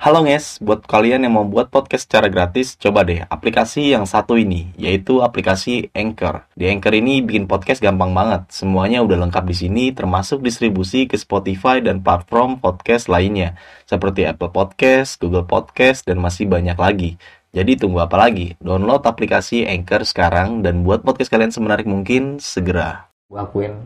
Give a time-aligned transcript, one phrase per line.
[0.00, 4.32] Halo guys, buat kalian yang mau buat podcast secara gratis, coba deh aplikasi yang satu
[4.32, 6.48] ini, yaitu aplikasi Anchor.
[6.56, 8.48] Di Anchor ini bikin podcast gampang banget.
[8.48, 14.48] Semuanya udah lengkap di sini, termasuk distribusi ke Spotify dan platform podcast lainnya, seperti Apple
[14.48, 17.20] Podcast, Google Podcast, dan masih banyak lagi.
[17.52, 18.56] Jadi tunggu apa lagi?
[18.56, 23.12] Download aplikasi Anchor sekarang dan buat podcast kalian semenarik mungkin segera.
[23.28, 23.76] gue akuin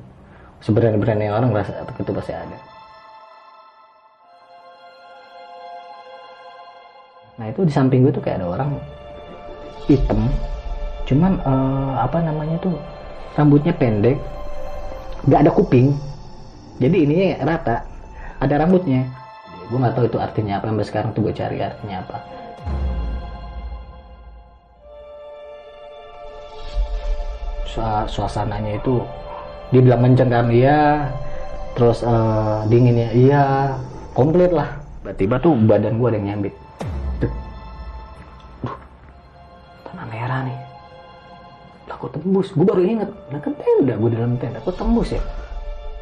[0.63, 2.74] sebenarnya orang rasa itu pasti ada
[7.35, 8.71] nah itu di samping gue tuh kayak ada orang
[9.91, 10.31] hitam.
[11.05, 12.79] Cuman eh, apa namanya tuh
[13.35, 14.17] rambutnya pendek
[15.27, 15.93] nggak ada kuping.
[16.79, 17.85] Jadi ini rata
[18.39, 19.07] ada rambutnya.
[19.69, 22.19] Gue nggak tahu itu artinya apa sampai sekarang tuh gue cari artinya apa.
[27.67, 29.03] Sua- suasananya itu
[29.75, 31.11] dibilang mencengkam iya.
[31.75, 33.45] Terus eh, dinginnya iya.
[34.15, 34.79] Komplit lah.
[35.03, 36.64] Tiba-tiba tuh badan gue ada yang nyambit
[42.05, 42.53] kok tembus.
[42.53, 44.59] Gue baru inget lah kan tenda gue dalam tenda.
[44.61, 45.23] Kok tembus ya.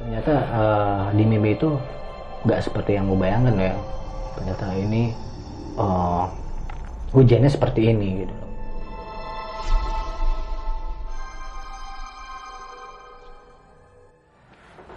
[0.03, 1.71] Ternyata eh, di mimpi itu
[2.43, 3.75] nggak seperti yang gue bayangkan ya.
[4.35, 5.15] Ternyata ini
[5.79, 6.25] eh,
[7.15, 8.42] hujannya seperti ini gitu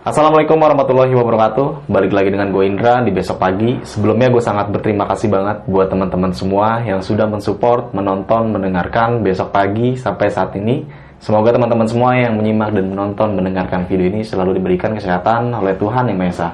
[0.06, 1.90] Assalamualaikum warahmatullahi wabarakatuh.
[1.90, 3.82] Balik lagi dengan gue Indra di besok pagi.
[3.82, 9.50] Sebelumnya gue sangat berterima kasih banget Buat teman-teman semua yang sudah mensupport Menonton, mendengarkan besok
[9.50, 10.86] pagi Sampai saat ini.
[11.18, 16.06] Semoga teman-teman semua yang menyimak dan menonton Mendengarkan video ini selalu diberikan kesehatan Oleh Tuhan
[16.06, 16.50] Yang Maha Esa.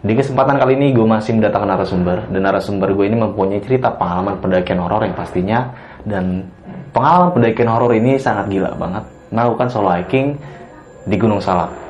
[0.00, 2.24] Di kesempatan kali ini gue masih mendatangkan narasumber.
[2.32, 5.76] Dan narasumber gue ini mempunyai cerita pengalaman pendakian horor yang pastinya.
[6.08, 6.40] Dan
[6.96, 9.04] pengalaman pendakian horor ini sangat gila banget.
[9.28, 10.40] Melakukan solo hiking
[11.04, 11.87] di Gunung Salak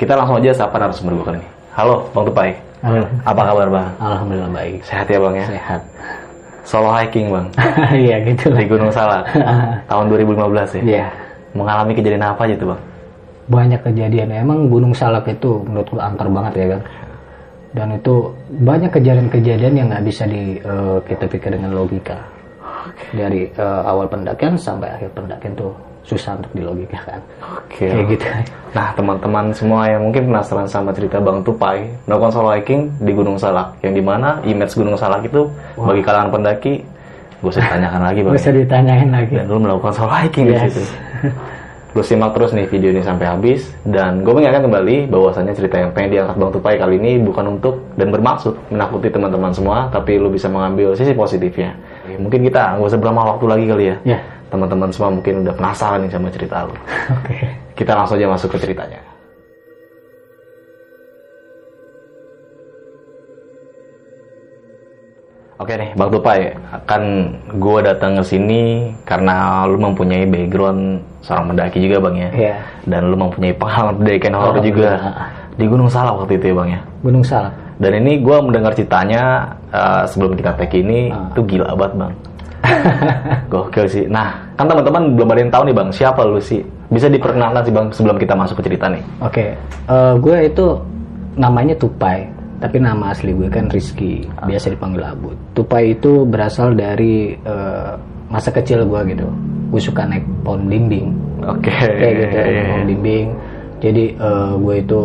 [0.00, 1.48] kita langsung aja sapa narasumber gue kali ini.
[1.76, 2.56] Halo, Bang Tupai.
[2.80, 3.04] Halo.
[3.28, 3.92] Apa kabar, Bang?
[4.00, 5.44] Alhamdulillah baik Sehat ya, Bang ya?
[5.44, 5.84] sehat
[6.64, 7.52] Solo hiking, Bang.
[8.08, 9.28] iya gitu Di Gunung Salak.
[9.92, 10.82] tahun 2015 ya.
[10.82, 11.06] Iya.
[11.52, 12.80] Mengalami kejadian apa aja tuh, Bang?
[13.50, 16.80] banyak kejadian emang Gunung Salak itu menurut gue angker banget ya kan
[17.74, 18.14] dan itu
[18.62, 22.14] banyak kejadian-kejadian yang nggak bisa di eh, kita pikir dengan logika
[23.10, 27.86] dari eh, awal pendakian sampai akhir pendakian tuh susah untuk dilogikakan Oke.
[27.86, 28.26] kayak gitu
[28.70, 33.34] Nah, teman-teman semua yang mungkin penasaran sama cerita Bang Tupai melakukan solo hiking di Gunung
[33.34, 36.74] Salak, yang di mana image Gunung Salak itu bagi kalangan pendaki,
[37.36, 38.32] gue usah ditanyakan lagi, Bang.
[38.32, 40.70] nggak usah ditanyain lagi dan lu melakukan solo hiking di Yes.
[40.70, 40.82] situ.
[41.90, 45.90] Lu simak terus nih video ini sampai habis dan gue mengingatkan kembali bahwasannya cerita yang
[45.90, 50.30] pengen diangkat Bang Tupai kali ini bukan untuk dan bermaksud menakuti teman-teman semua, tapi lu
[50.30, 51.74] bisa mengambil sisi positifnya.
[52.14, 53.96] Mungkin kita nggak usah berlama waktu lagi kali ya.
[54.06, 54.18] ya
[54.50, 56.74] Teman-teman semua mungkin udah penasaran nih sama cerita lu.
[57.22, 57.36] oke
[57.78, 59.00] Kita langsung aja masuk ke ceritanya.
[65.60, 66.56] Oke nih, Bang Tupai,
[66.88, 67.02] kan
[67.52, 72.30] gue datang ke sini karena lu mempunyai background seorang pendaki juga, Bang ya.
[72.32, 72.54] Iya.
[72.88, 74.90] Dan lu mempunyai pengalaman pendakian horor Oh, juga
[75.60, 76.80] di Gunung Salak waktu itu ya, Bang ya.
[77.04, 81.28] Gunung Salak Dan ini gue mendengar ceritanya eh, sebelum kita tag ini Ah.
[81.28, 82.12] itu gila banget, Bang.
[83.52, 84.04] Gokil sih.
[84.06, 86.60] Nah, kan teman-teman belum ada yang tahu nih, Bang, siapa lu sih?
[86.90, 89.02] Bisa diperkenalkan sih, Bang, sebelum kita masuk ke cerita nih.
[89.22, 89.56] Oke,
[89.88, 90.66] eh, gue itu
[91.38, 92.26] namanya Tupai,
[92.60, 95.32] tapi nama asli gue kan Rizky, biasa dipanggil Abu.
[95.56, 97.92] Tupai itu berasal dari eh,
[98.28, 99.26] masa kecil gue gitu.
[99.70, 101.14] Gue suka naik pohon bimbing,
[101.46, 101.70] Oke.
[101.70, 102.36] kayak gitu,
[102.68, 103.26] pohon bimbing.
[103.80, 105.00] Jadi eh, gue itu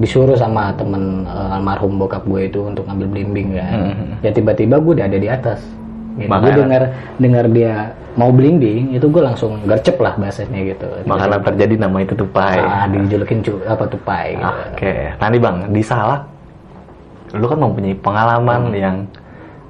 [0.00, 3.94] disuruh sama temen eh, almarhum bokap gue itu untuk ngambil blimbing kan.
[4.20, 5.62] Ya tiba-tiba gue udah ada di atas.
[6.12, 6.28] Gitu.
[6.28, 6.82] Gue dengar
[7.16, 7.74] dengar dia
[8.12, 10.84] mau blimbing, itu gue langsung gercep lah bahasanya gitu.
[11.04, 12.60] Makanya terjadi nama itu Tupai.
[12.60, 14.52] Ah, dijulukin cu- apa tupai gitu.
[14.70, 16.28] Oke, nanti bang di Salak,
[17.32, 18.76] lu kan mempunyai pengalaman Hmm.
[18.76, 18.96] yang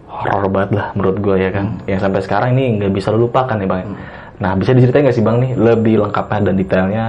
[0.07, 3.55] horor banget lah menurut gue ya kan, yang sampai sekarang ini nggak bisa lu lupakan
[3.55, 3.87] ya bang.
[3.87, 3.97] Hmm.
[4.43, 7.05] Nah bisa diceritain nggak sih bang nih lebih lengkapnya dan detailnya,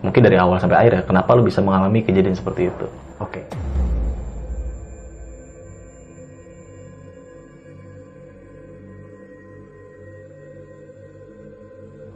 [0.00, 2.86] mungkin dari awal sampai akhir ya, kenapa lu bisa mengalami kejadian seperti itu?
[3.20, 3.44] Oke.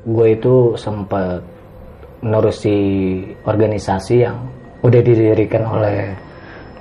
[0.04, 1.40] Gue itu sempat
[2.20, 2.76] menerusi
[3.44, 4.36] organisasi yang
[4.84, 6.12] udah didirikan oleh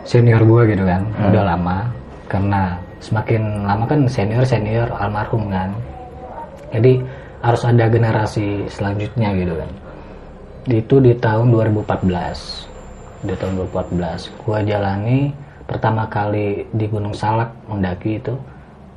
[0.03, 1.87] senior gue gitu kan, udah lama.
[2.27, 5.71] Karena semakin lama kan senior senior almarhum kan,
[6.71, 6.99] jadi
[7.43, 9.71] harus ada generasi selanjutnya gitu kan.
[10.63, 12.73] Itu di tahun 2014
[13.23, 15.31] di tahun 2014 gua jalani
[15.63, 18.35] pertama kali di Gunung Salak mendaki itu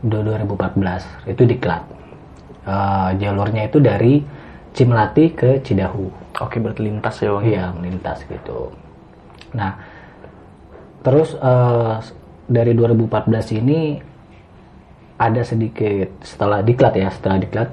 [0.02, 1.82] di 2014 itu di Klat
[2.67, 4.19] Eh, jalurnya itu dari
[4.75, 6.11] Cimlati ke Cidahu.
[6.43, 7.45] Oke berarti lintas ya bang.
[7.47, 8.75] iya melintas gitu.
[9.55, 9.79] Nah
[11.07, 11.95] terus eh,
[12.51, 14.03] dari 2014 ini
[15.15, 17.71] ada sedikit setelah diklat ya setelah diklat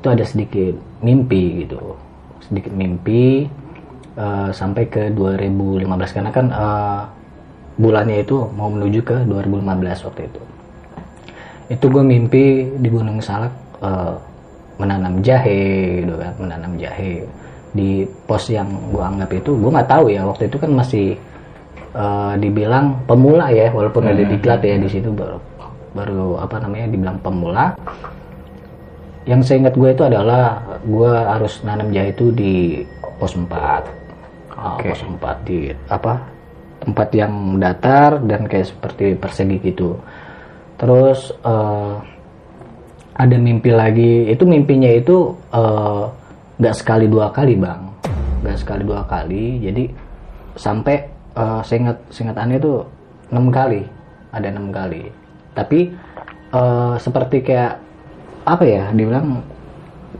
[0.00, 2.00] itu ada sedikit mimpi gitu.
[2.40, 3.44] Sedikit mimpi
[4.16, 5.86] uh, sampai ke 2015
[6.16, 7.04] karena kan uh,
[7.78, 10.42] bulannya itu mau menuju ke 2015 waktu itu.
[11.68, 13.54] Itu gue mimpi di Gunung Salak
[13.84, 14.18] uh,
[14.80, 17.20] menanam jahe gitu kan menanam jahe
[17.76, 21.06] di pos yang gue anggap itu gue nggak tahu ya waktu itu kan masih
[21.92, 24.12] uh, dibilang pemula ya walaupun hmm.
[24.16, 25.38] ada diklat ya di situ baru
[25.92, 27.76] baru apa namanya dibilang pemula
[29.28, 32.82] yang saya ingat gue itu adalah gue harus nanam jahe itu di
[33.20, 33.46] pos 4
[34.80, 34.90] okay.
[34.90, 35.58] uh, pos 4 di
[35.92, 36.12] apa
[36.80, 40.00] tempat yang datar dan kayak seperti persegi gitu
[40.80, 42.00] terus uh,
[43.20, 44.32] ada mimpi lagi.
[44.32, 46.08] Itu mimpinya itu uh,
[46.56, 47.84] nggak sekali dua kali bang.
[48.40, 49.60] Nggak sekali dua kali.
[49.60, 49.84] Jadi
[50.56, 51.04] sampai
[51.36, 52.80] uh, seingat seingat aneh itu
[53.28, 53.84] enam kali.
[54.32, 55.12] Ada enam kali.
[55.52, 55.92] Tapi
[56.56, 57.76] uh, seperti kayak
[58.48, 59.44] apa ya dibilang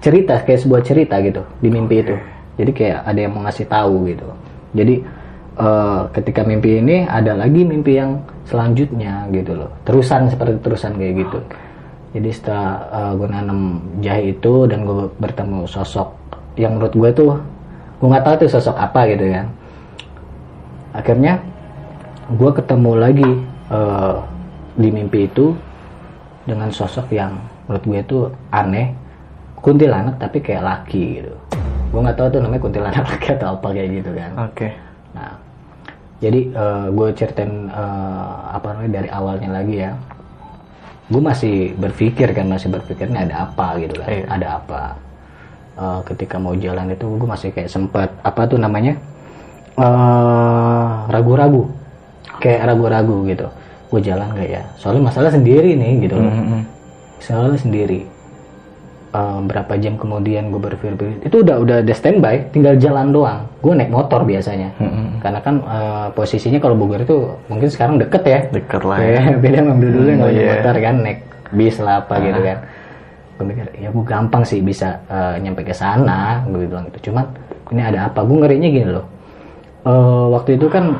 [0.04, 2.16] cerita kayak sebuah cerita gitu di mimpi itu.
[2.60, 4.28] Jadi kayak ada yang mau ngasih tahu gitu.
[4.76, 5.00] Jadi
[5.56, 9.72] uh, ketika mimpi ini ada lagi mimpi yang selanjutnya gitu loh.
[9.88, 11.40] Terusan seperti terusan kayak gitu
[12.10, 13.60] jadi setelah uh, gue nanam
[14.02, 16.10] jahe itu dan gue bertemu sosok
[16.58, 17.30] yang menurut gue tuh
[18.02, 19.46] gue nggak tahu tuh sosok apa gitu kan.
[20.90, 21.38] Akhirnya
[22.34, 23.30] gue ketemu lagi
[23.70, 24.26] uh,
[24.74, 25.54] di mimpi itu
[26.50, 27.38] dengan sosok yang
[27.70, 28.90] menurut gue tuh aneh
[29.62, 31.34] kuntilanak tapi kayak laki gitu.
[31.94, 34.30] Gue nggak tahu tuh namanya kuntilanak laki atau apa kayak gitu kan.
[34.50, 34.54] Oke.
[34.58, 34.70] Okay.
[35.14, 35.38] nah
[36.20, 39.94] jadi uh, gue ceritain uh, apa namanya dari awalnya lagi ya
[41.10, 44.24] gue masih berpikir kan masih berpikir ini ada apa gitu kan iya.
[44.30, 44.82] ada apa.
[45.80, 48.94] Uh, ketika mau jalan itu gue masih kayak sempat apa tuh namanya
[51.10, 51.62] ragu ragu-ragu.
[52.38, 53.46] Kayak ragu-ragu gitu.
[53.90, 54.62] Gue jalan gak ya?
[54.78, 56.30] Soalnya masalah sendiri nih gitu loh.
[56.30, 56.62] Mm -hmm.
[57.20, 58.00] soalnya sendiri
[59.14, 60.94] uh, berapa jam kemudian gue berpikir
[61.26, 63.40] itu udah udah ada standby tinggal jalan doang.
[63.60, 64.70] Gue naik motor biasanya.
[64.78, 65.08] Mm-hmm.
[65.20, 68.38] karena kan uh, posisinya kalau Bogor itu mungkin sekarang deket ya.
[68.48, 69.20] Deket lah ya.
[69.42, 70.50] beda sama dulu mm, naik yeah.
[70.56, 71.18] motor kan naik
[71.50, 72.20] bis lah apa uh.
[72.22, 72.58] gitu kan.
[73.36, 77.10] Gue mikir ya gue gampang sih bisa uh, nyampe ke sana gue bilang gitu.
[77.10, 77.24] Cuman
[77.74, 78.20] ini ada apa?
[78.24, 79.06] Gue ngerinya gini loh.
[79.80, 80.92] Uh, waktu itu kan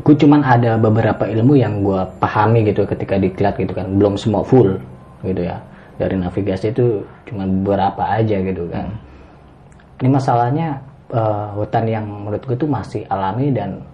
[0.00, 3.86] gue cuman ada beberapa ilmu yang gue pahami gitu ketika diklat gitu kan.
[3.98, 4.80] Belum semua full
[5.20, 5.60] gitu ya
[6.00, 8.88] dari navigasi itu cuma beberapa aja gitu kan.
[10.00, 10.80] Ini masalahnya
[11.12, 13.84] uh, hutan yang menurut gue tuh masih alami dan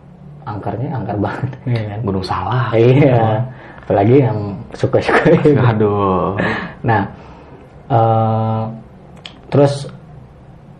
[0.46, 1.50] angkarnya angker banget.
[1.66, 1.98] Ya kan?
[2.06, 3.42] gunung salah iya.
[3.82, 5.34] Apalagi yang suka-suka
[5.74, 6.38] aduh.
[6.86, 7.02] Nah
[7.90, 8.70] uh,
[9.50, 9.90] terus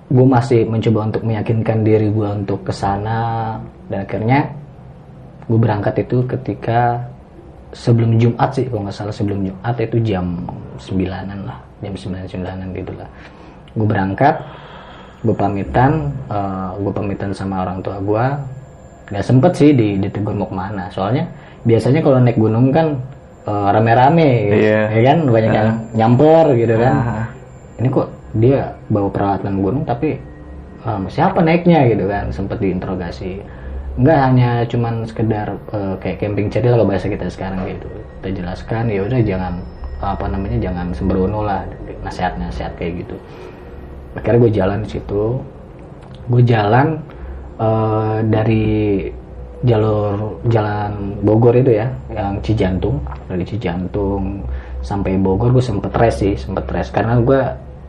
[0.07, 3.59] gue masih mencoba untuk meyakinkan diri gue untuk ke sana.
[3.91, 4.47] Dan akhirnya
[5.51, 7.11] gue berangkat itu ketika
[7.77, 10.49] sebelum Jumat sih kalau nggak salah sebelum Jumat itu jam
[10.81, 13.09] sembilanan lah jam sembilan sembilanan gitu lah.
[13.77, 14.35] Gue berangkat
[15.21, 18.25] gue pamitan uh, gue pamitan sama orang tua gue
[19.13, 20.89] nggak sempet sih di ditegur mau ke mana.
[20.89, 21.29] Soalnya
[21.69, 22.97] biasanya kalau naik gunung kan
[23.45, 24.89] uh, rame-rame gitu, yeah.
[24.89, 25.19] ya kan?
[25.29, 25.57] Banyak uh.
[25.57, 26.95] yang nyamper gitu kan.
[26.97, 27.27] Uh.
[27.77, 30.17] ini kok dia bawa peralatan gunung tapi
[30.89, 32.33] um, siapa naiknya gitu kan?
[32.33, 33.45] Sempet diinterogasi
[33.97, 37.89] nggak hanya cuman sekedar uh, kayak camping cari lah bahasa kita sekarang gitu.
[38.21, 39.55] Kita jelaskan ya udah jangan
[40.05, 41.65] apa namanya jangan sembrono lah
[42.05, 43.17] nasihat-nasihat kayak gitu.
[44.13, 45.41] Akhirnya gue jalan di situ.
[46.29, 47.01] Gue jalan
[47.57, 49.09] uh, dari
[49.65, 54.45] jalur jalan Bogor itu ya yang Cijantung dari Cijantung
[54.85, 57.41] sampai Bogor gue sempet res sih sempet res karena gue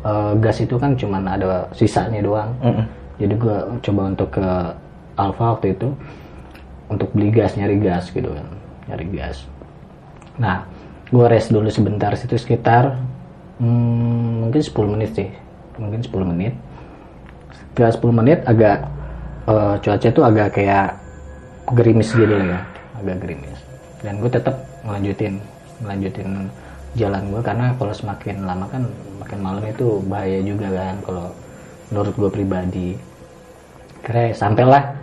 [0.08, 2.55] uh, gas itu kan cuman ada sisanya doang.
[2.63, 2.86] Mm -hmm.
[3.20, 4.48] jadi gue coba untuk ke
[5.17, 5.89] Alfa waktu itu
[6.88, 8.47] untuk beli gas nyari gas gitu kan
[8.88, 9.43] nyari gas.
[10.39, 10.63] Nah
[11.07, 12.95] gue rest dulu sebentar situ sekitar
[13.59, 15.29] hmm, mungkin 10 menit sih
[15.81, 16.53] mungkin 10 menit.
[17.74, 18.77] Setelah 10 menit agak
[19.50, 20.88] uh, cuaca itu agak kayak
[21.74, 22.62] gerimis gitu ya
[23.01, 23.59] agak gerimis.
[24.01, 24.55] Dan gue tetap
[24.86, 25.41] melanjutin
[25.81, 26.50] melanjutin
[26.97, 28.83] jalan gue karena kalau semakin lama kan
[29.21, 31.27] makin malam itu bahaya juga kan kalau
[31.91, 32.89] menurut gue pribadi.
[34.01, 34.97] Kira sampailah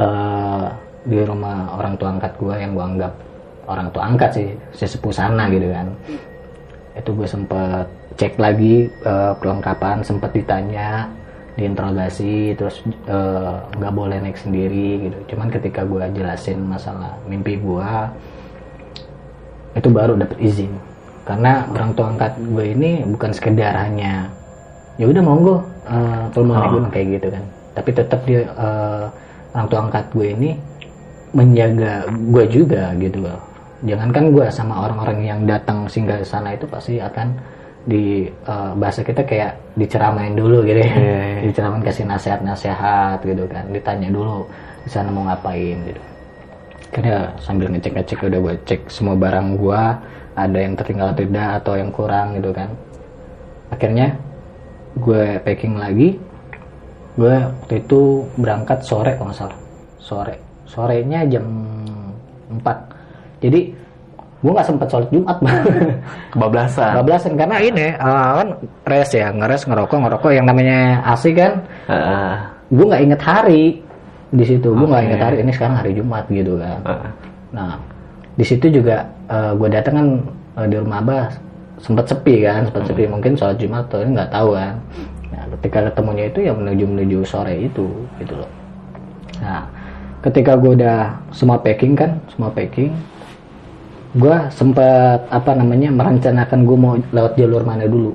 [0.00, 0.66] uh,
[1.06, 3.12] di rumah orang tua angkat gue yang gue anggap
[3.66, 5.86] orang tua angkat sih sesepuh sana gitu kan.
[6.96, 7.86] Itu gue sempet
[8.16, 11.06] cek lagi uh, kelengkapan sempet ditanya
[11.56, 15.18] diinterogasi terus eh, nggak uh, boleh naik sendiri gitu.
[15.32, 17.90] Cuman ketika gue jelasin masalah mimpi gue
[19.72, 20.72] itu baru dapet izin.
[21.24, 24.28] Karena orang tua angkat gue ini bukan sekedar hanya
[25.00, 27.44] ya udah monggo uh, kalau mau naik gunung kayak gitu kan.
[27.72, 29.08] Tapi tetap dia uh,
[29.56, 30.50] orang tua angkat gue ini
[31.32, 33.24] menjaga gue juga gitu.
[33.24, 37.36] Loh jangankan gue sama orang-orang yang datang singgah sana itu pasti akan
[37.86, 40.90] di eh, bahasa kita kayak diceramain dulu gitu ya.
[40.90, 41.40] Iya, iya.
[41.50, 43.64] diceramain kasih nasihat-nasihat gitu kan.
[43.70, 44.48] Ditanya dulu
[44.82, 45.76] di sana mau ngapain?
[45.86, 46.02] gitu.
[46.90, 49.82] Karena sambil ngecek-ngecek udah gue cek semua barang gue
[50.36, 52.70] ada yang tertinggal atau tidak atau yang kurang gitu kan.
[53.70, 54.16] Akhirnya
[54.96, 56.16] gue packing lagi
[57.16, 58.00] gue waktu itu
[58.36, 59.58] berangkat sore kalau nggak salah.
[59.98, 60.34] Sore.
[60.66, 61.46] Sorenya jam
[62.50, 62.60] 4
[63.40, 63.60] jadi
[64.36, 65.36] gue nggak sempat sholat jumat
[66.32, 66.92] Kebablasan.
[67.02, 68.48] bablasan karena ini eh, kan
[68.84, 71.64] res ya ngeres ngerokok ngerokok yang namanya asik kan.
[71.88, 72.32] Heeh.
[72.66, 73.62] gue nggak inget hari
[74.30, 74.68] di situ.
[74.74, 75.08] Gue nggak Oke.
[75.10, 75.36] inget hari.
[75.42, 76.78] Ini sekarang hari jumat gitu kan.
[76.84, 77.10] Heeh.
[77.54, 77.72] Nah,
[78.36, 79.06] di situ juga
[79.56, 80.08] gue datang kan
[80.62, 81.26] eh, di rumah abah.
[81.76, 83.04] Sempat sepi kan, sempat sepi.
[83.04, 84.74] Mungkin sholat jumat atau ini nggak tahu kan.
[85.34, 87.86] Nah, ketika ketemunya itu ya menuju menuju sore itu
[88.22, 88.50] gitu loh.
[89.42, 89.66] Nah,
[90.22, 92.94] ketika gue udah semua packing kan, semua packing,
[94.16, 98.14] gue sempat apa namanya merencanakan gue mau lewat jalur mana dulu,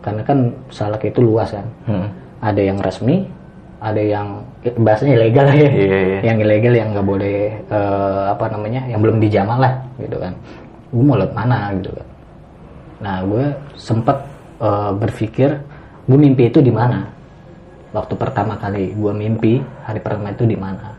[0.00, 0.38] karena kan
[0.72, 1.66] salak itu luas kan.
[1.86, 2.08] Hmm.
[2.40, 3.24] Ada yang resmi,
[3.80, 6.18] ada yang eh, bahasanya ilegal ya Iya, iya.
[6.32, 10.32] yang ilegal yang nggak boleh eh, apa namanya yang belum dijamal lah gitu kan
[10.90, 12.06] gue mau lewat mana gitu kan
[12.96, 13.44] nah gue
[13.76, 14.16] sempat
[14.64, 15.50] eh, berpikir
[16.06, 17.02] gue mimpi itu di mana?
[17.90, 20.94] Waktu pertama kali gue mimpi hari pertama itu di mana?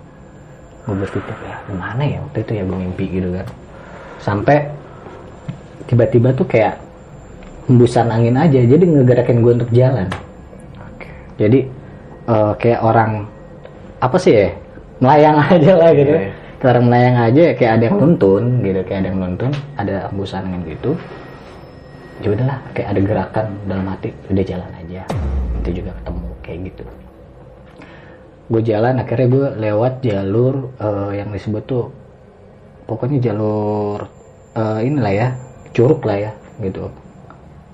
[0.83, 3.47] Gue berpikir ya di mana ya waktu itu ya gue mimpi gitu kan.
[4.19, 4.67] Sampai
[5.87, 6.75] tiba-tiba tuh kayak
[7.67, 10.07] hembusan angin aja jadi ngegerakin gue untuk jalan.
[10.83, 11.07] Oke.
[11.39, 11.59] jadi
[12.27, 13.27] eh, kayak orang
[14.03, 14.47] apa sih ya
[14.99, 16.15] melayang aja lah gitu.
[16.15, 16.31] Iya.
[16.57, 18.79] Kayak orang melayang aja kayak ada yang nuntun gitu.
[18.83, 20.91] Kayak ada yang nuntun ada embusan angin gitu
[22.23, 25.01] ya udahlah kayak ada gerakan dalam hati udah jalan aja.
[25.63, 26.83] Itu juga ketemu kayak gitu.
[28.47, 31.85] Gue jalan akhirnya gue lewat jalur eh, yang disebut tuh
[32.87, 34.07] pokoknya jalur
[34.55, 35.27] eh, inilah ya
[35.75, 36.31] curug lah ya
[36.63, 36.89] gitu.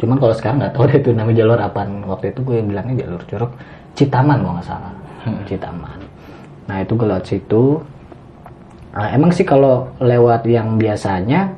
[0.01, 2.03] Cuman kalau sekarang nggak tahu deh itu nama jalur apaan.
[2.03, 3.51] Waktu itu gue bilangnya jalur curug
[3.93, 4.93] Citaman kalau nggak salah.
[5.45, 5.99] Citaman.
[6.65, 7.63] Nah itu gue lewat situ.
[8.93, 11.49] Nah, emang sih kalau lewat yang biasanya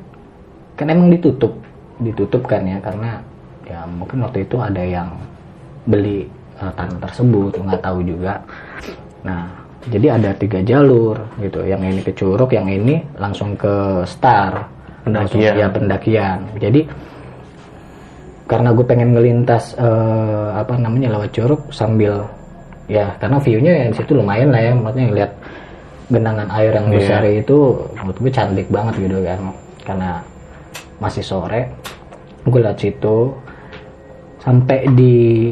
[0.72, 1.52] kan emang ditutup
[1.98, 3.18] ditutup kan ya karena
[3.64, 5.08] ya mungkin waktu itu ada yang
[5.84, 8.38] beli eh, tanah tersebut nggak tahu juga
[9.22, 9.48] nah
[9.86, 14.66] jadi ada tiga jalur gitu yang ini ke Curug yang ini langsung ke Star
[15.06, 15.54] Langsung- Pendakian.
[15.54, 16.80] ya pendakian jadi
[18.46, 22.22] karena gue pengen ngelintas eh, apa namanya lewat Curug sambil
[22.86, 25.32] ya karena view-nya ya di situ lumayan lah ya maksudnya ngeliat
[26.06, 26.94] genangan air yang Iya.
[26.94, 27.58] besar itu
[27.98, 29.40] menurut gue cantik banget gitu kan
[29.82, 30.10] karena
[30.98, 31.74] masih sore
[32.46, 33.34] gue liat situ.
[34.38, 35.50] Sampai di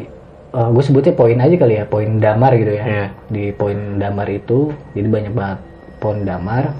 [0.54, 2.84] eh, gue sebutnya poin aja kali ya poin damar gitu ya.
[2.86, 3.06] Iya.
[3.26, 5.60] di poin damar itu jadi banyak banget
[5.98, 6.70] pohon damar.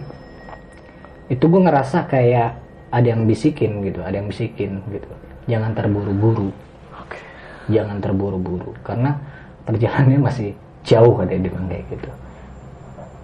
[1.27, 2.63] Itu gue ngerasa kayak
[2.95, 5.11] ada yang bisikin gitu ada yang bisikin gitu.
[5.51, 6.55] Jangan terburu-buru.
[6.95, 7.19] Oke.
[7.67, 9.19] jangan terburu-buru karena
[9.67, 10.55] perjalanannya masih
[10.87, 12.11] jauh ada dia bilang kayak gitu.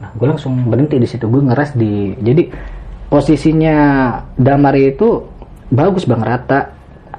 [0.03, 1.31] Nah gue langsung berhenti di situ.
[1.31, 2.51] Gue ngeras di jadi
[3.07, 3.77] posisinya
[4.35, 5.30] damar itu
[5.71, 6.61] bagus bang rata.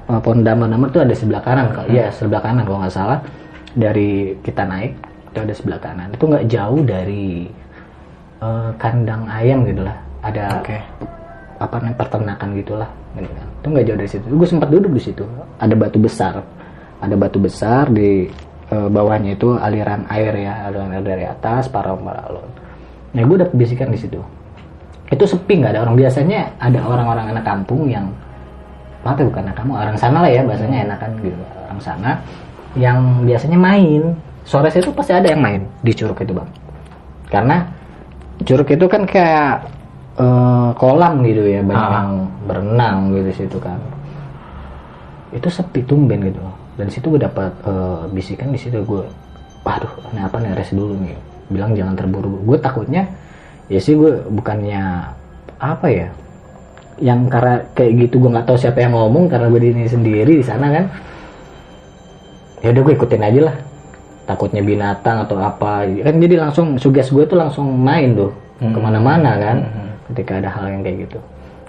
[0.02, 3.18] Eh, pohon damar tuh ada sebelah kanan kalau ya sebelah kanan kalau nggak salah.
[3.72, 4.92] Dari kita naik
[5.32, 6.08] itu ada sebelah kanan.
[6.12, 7.48] Itu nggak jauh dari
[8.40, 9.96] eh, kandang ayam gitu lah.
[10.22, 10.78] Ada Oke.
[11.58, 12.90] apa namanya peternakan gitulah.
[13.16, 13.46] Gitu kan.
[13.58, 14.24] Itu nggak jauh dari situ.
[14.28, 15.24] Gue sempat duduk di situ.
[15.58, 16.34] Ada batu besar.
[17.02, 18.28] Ada batu besar di
[18.68, 20.68] eh, bawahnya itu aliran air ya.
[20.68, 22.62] Aliran air dari atas paralon paralon
[23.12, 24.20] nah gue dapet bisikan di situ.
[25.12, 25.96] Itu sepi nggak ada orang.
[26.00, 28.08] Biasanya ada orang-orang anak kampung yang
[29.02, 31.42] bukan anak kampung orang sana lah ya bahasanya enakan gitu.
[31.66, 32.10] Orang sana
[32.78, 34.02] yang biasanya main.
[34.42, 36.48] Sore itu pasti ada yang main di curug itu bang.
[37.30, 37.56] Karena
[38.42, 39.66] curug itu kan kayak
[40.18, 41.94] eh, kolam gitu ya banyak Ah.
[42.02, 42.12] yang
[42.46, 43.78] berenang gitu situ kan.
[45.32, 46.42] Itu sepi tumben gitu.
[46.78, 49.04] Dan situ gue dapat eh, bisikan di situ gue
[49.62, 51.14] waduh ini apa nih res dulu nih.
[51.50, 52.54] Bilang jangan terburu-buru.
[52.54, 53.06] Gue takutnya
[53.70, 54.82] ya sih gue bukannya
[55.62, 56.08] apa ya
[57.02, 60.32] yang karena kayak gitu gue nggak tahu siapa yang ngomong karena gue di sini sendiri
[60.38, 60.84] di sana kan.
[62.62, 63.56] Ya udah gue ikutin aja lah.
[64.22, 65.82] Takutnya binatang atau apa.
[65.82, 68.30] Kan jadi langsung suges gue tuh langsung main tuh
[68.62, 69.56] ke mana-mana kan
[70.14, 71.18] ketika ada hal yang kayak gitu.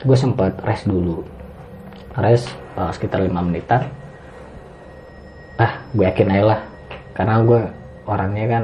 [0.06, 1.26] Gue sempat rest dulu.
[2.14, 3.90] Rest eh, sekitar lima menitan.
[5.58, 6.62] Ah gue yakin aja lah.
[7.18, 7.62] Karena gue
[8.06, 8.64] orangnya kan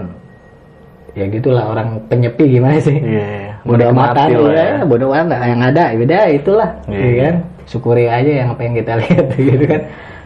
[1.17, 2.97] ya gitulah orang penyepi gimana sih?
[3.01, 3.25] Iya,
[3.63, 4.85] bodoh amatan ya, ya.
[4.87, 6.69] bodoh amat yang ada ya udah itulah.
[6.87, 7.23] Iya, ya iya.
[7.23, 7.35] kan?
[7.69, 9.81] Syukuri aja yang apa yang kita lihat gitu kan.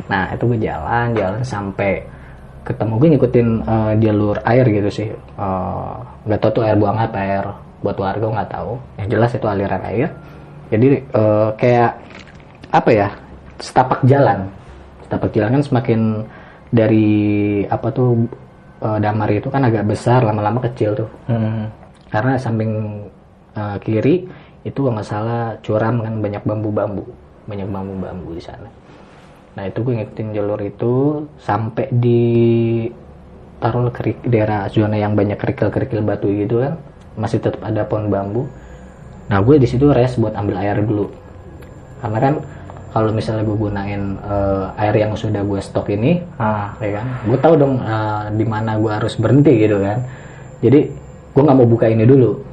[0.08, 1.92] Nah itu gue jalan jalan sampai
[2.64, 5.08] ketemu gue ngikutin eh, jalur air gitu sih.
[5.14, 5.94] Eh,
[6.30, 7.46] nggak tahu tuh air buang apa air
[7.84, 8.72] buat warga nggak tahu.
[9.02, 10.10] Yang jelas itu aliran air.
[10.72, 11.92] Jadi eh, kayak
[12.74, 13.08] apa ya
[13.60, 14.50] setapak jalan.
[15.06, 16.02] Setapak jalan kan semakin
[16.74, 17.10] dari
[17.70, 18.26] apa tuh
[18.84, 21.10] damar itu kan agak besar lama-lama kecil tuh.
[21.32, 21.72] Hmm.
[22.14, 22.70] karena samping
[23.58, 24.16] eh, kiri
[24.64, 27.04] itu kalau nggak salah curam kan banyak bambu-bambu.
[27.48, 28.70] Banyak bambu-bambu di sana.
[29.54, 30.94] Nah itu gue ngikutin jalur itu
[31.38, 32.22] sampai di
[33.60, 36.80] taruh ke daerah zona yang banyak kerikil-kerikil batu gitu kan.
[37.20, 38.48] Masih tetap ada pohon bambu.
[39.30, 41.12] Nah gue di situ rest buat ambil air dulu.
[42.02, 42.34] Karena kan
[42.96, 46.72] kalau misalnya gue gunain eh, air yang sudah gue stok ini Ah.
[46.78, 50.00] ya kan gue tahu dong eh, di mana gue harus berhenti gitu kan.
[50.64, 50.80] Jadi
[51.36, 52.53] gue nggak mau buka ini dulu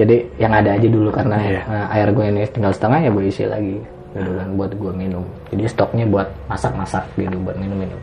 [0.00, 1.60] jadi yang ada aja dulu karena Iya.
[1.68, 3.76] eh, air gue ini tinggal setengah ya gue isi lagi.
[4.10, 5.22] Gitu kan buat gue minum.
[5.52, 8.00] Jadi stoknya buat masak-masak gitu buat minum-minum.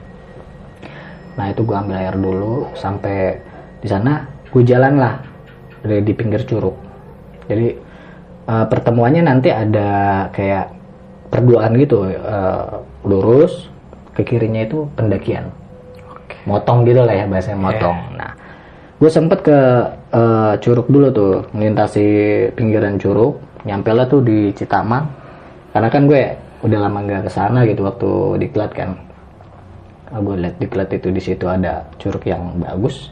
[1.36, 3.36] Nah itu gue ambil air dulu sampai
[3.84, 5.20] di sana gue jalan lah
[5.84, 6.77] dari di pinggir curug.
[7.50, 7.68] Jadi
[8.48, 10.72] eh, pertemuannya nanti ada kayak
[11.27, 12.66] perduaan gitu eh,
[13.04, 13.68] lurus
[14.16, 15.51] ke kirinya itu pendakian.
[16.48, 17.98] Motong gitu lah ya bahasanya motong.
[18.16, 18.32] Nah
[18.98, 19.60] gue sempet ke
[20.14, 22.06] eh, curug dulu tuh melintasi
[22.56, 25.04] pinggiran curug nyampe lah tuh di Citaman.
[25.76, 26.22] Karena kan gue
[26.64, 28.96] udah lama nggak ke sana gitu waktu diklat kan.
[30.08, 33.12] Gue liat diklat itu di situ ada curug yang bagus.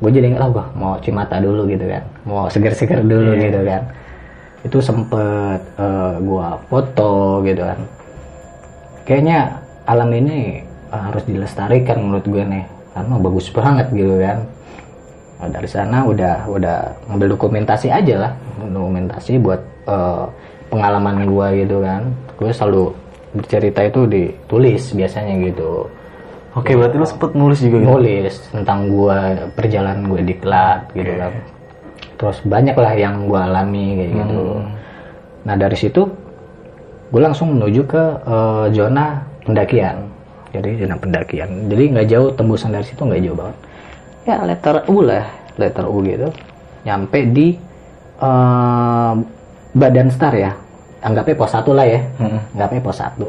[0.00, 2.02] Gue jadi nggak gue mau cimata dulu gitu kan.
[2.24, 3.82] Mau seger-seger dulu gitu kan.
[4.60, 7.80] Itu sempet eh, gua foto gitu kan.
[9.04, 12.64] Kayaknya alam ini harus dilestarikan menurut gue nih.
[12.94, 14.59] Karena bagus banget gitu kan
[15.40, 16.78] Nah, dari sana udah udah
[17.08, 18.32] ngambil dokumentasi aja lah.
[18.60, 20.24] Dokumentasi buat eh,
[20.68, 22.12] pengalaman gua gitu kan.
[22.36, 22.92] Gue selalu
[23.32, 25.88] bercerita itu ditulis biasanya gitu.
[26.52, 27.88] Oke, berarti lu sempet nulis juga gitu.
[27.88, 31.32] nulis tentang gua perjalanan gue diklat gitu kan.
[32.20, 34.42] Terus banyak lah yang gua alami kayak gitu.
[35.48, 36.04] Nah dari situ
[37.10, 40.04] gue langsung menuju ke eh, zona pendakian.
[40.52, 41.48] Jadi zona pendakian.
[41.70, 43.56] Jadi nggak jauh tembusan dari situ nggak jauh banget
[44.24, 45.24] ya letter U lah
[45.56, 46.28] letter U gitu.
[46.84, 47.56] Nyampe di
[48.20, 49.12] eh,
[49.72, 50.52] badan star ya.
[51.00, 52.00] Anggapnya pos satu lah ya.
[52.54, 53.26] Anggapnya pos satu.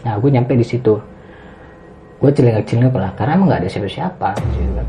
[0.00, 0.96] Nah gue nyampe di situ.
[2.20, 4.88] Gue celingak-celingak lah karena emang nggak ada siapa-siapa gitu kan.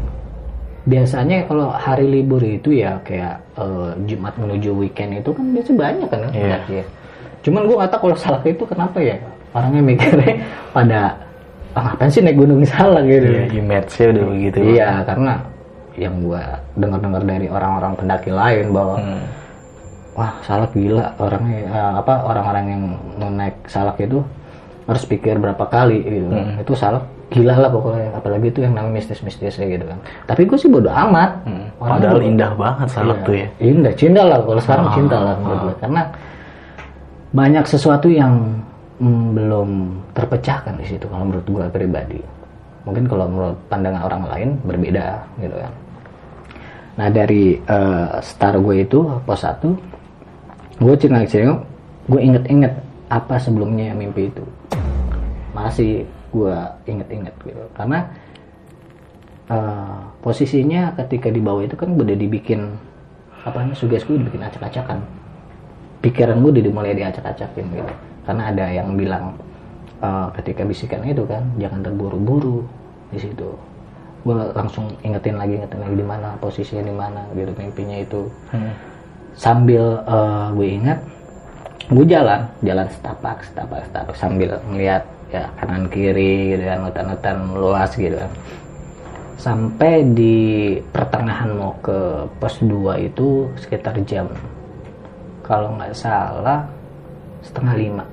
[0.82, 6.08] biasanya kalau hari libur itu ya kayak eh, Jumat menuju weekend itu kan biasa banyak
[6.10, 6.86] kan pendaki ya.
[7.46, 9.16] cuman gue nggak tahu kalau salak itu kenapa ya.
[9.54, 10.42] Orangnya mikirnya
[10.76, 11.02] pada
[11.72, 14.58] ah, ngapain sih naik gunung salak gitu Iya, image-nya udah begitu.
[14.68, 15.34] iya karena
[15.94, 16.44] yang gue
[16.76, 19.24] dengar-dengar dari orang-orang pendaki lain bahwa Hmm.
[20.12, 22.82] wah salak gila orangnya eh, apa orang-orang yang
[23.14, 24.20] mau naik salak itu
[24.84, 26.58] harus pikir berapa kali gitu kan.
[26.58, 30.68] itu salak gila lah pokoknya apalagi itu yang namanya mistis-mistis gitu kan tapi gue sih
[30.68, 31.44] bodo amat
[31.78, 33.24] Orangnya Padahal bodo- indah banget salak Iya.
[33.24, 33.48] tuh ya.
[33.62, 36.02] indah cinta lah kalau sekarang cinta lah gue karena
[37.32, 38.34] banyak sesuatu yang
[39.02, 39.70] belum
[40.14, 42.22] terpecahkan di situ kalau menurut gue pribadi.
[42.86, 45.74] Mungkin kalau menurut pandangan orang lain berbeda gitu kan.
[47.02, 49.74] Nah dari eh, star gue itu pos satu
[50.78, 51.60] gue cengak-cengok
[52.14, 52.74] gue inget-inget
[53.10, 54.46] apa sebelumnya mimpi itu.
[55.58, 57.64] Masih gue inget-inget gitu.
[57.74, 58.06] Karena
[59.50, 62.78] eh, posisinya ketika di bawah itu kan udah dibikin
[63.42, 65.02] apa namanya suges gue dibikin acak-acakan.
[66.06, 69.36] Pikiran gue udah mulai diacak-acakin gitu karena ada yang bilang
[70.00, 72.64] eh, ketika bisikan itu kan jangan terburu-buru
[73.12, 73.52] di situ.
[74.24, 78.32] Gue langsung ingetin lagi ingetin lagi di mana posisinya di mana gitu mimpinya itu.
[79.36, 81.00] Sambil eh, gue ingat
[81.92, 87.92] gue jalan jalan setapak setapak setapak sambil melihat ya kanan kiri gitu kan hutan-hutan luas
[88.00, 88.32] gitu kan.
[89.36, 90.38] Sampai di
[90.96, 94.32] pertengahan mau ke pos 2 itu sekitar jam
[95.44, 96.64] kalau nggak salah
[97.44, 98.06] setengah lima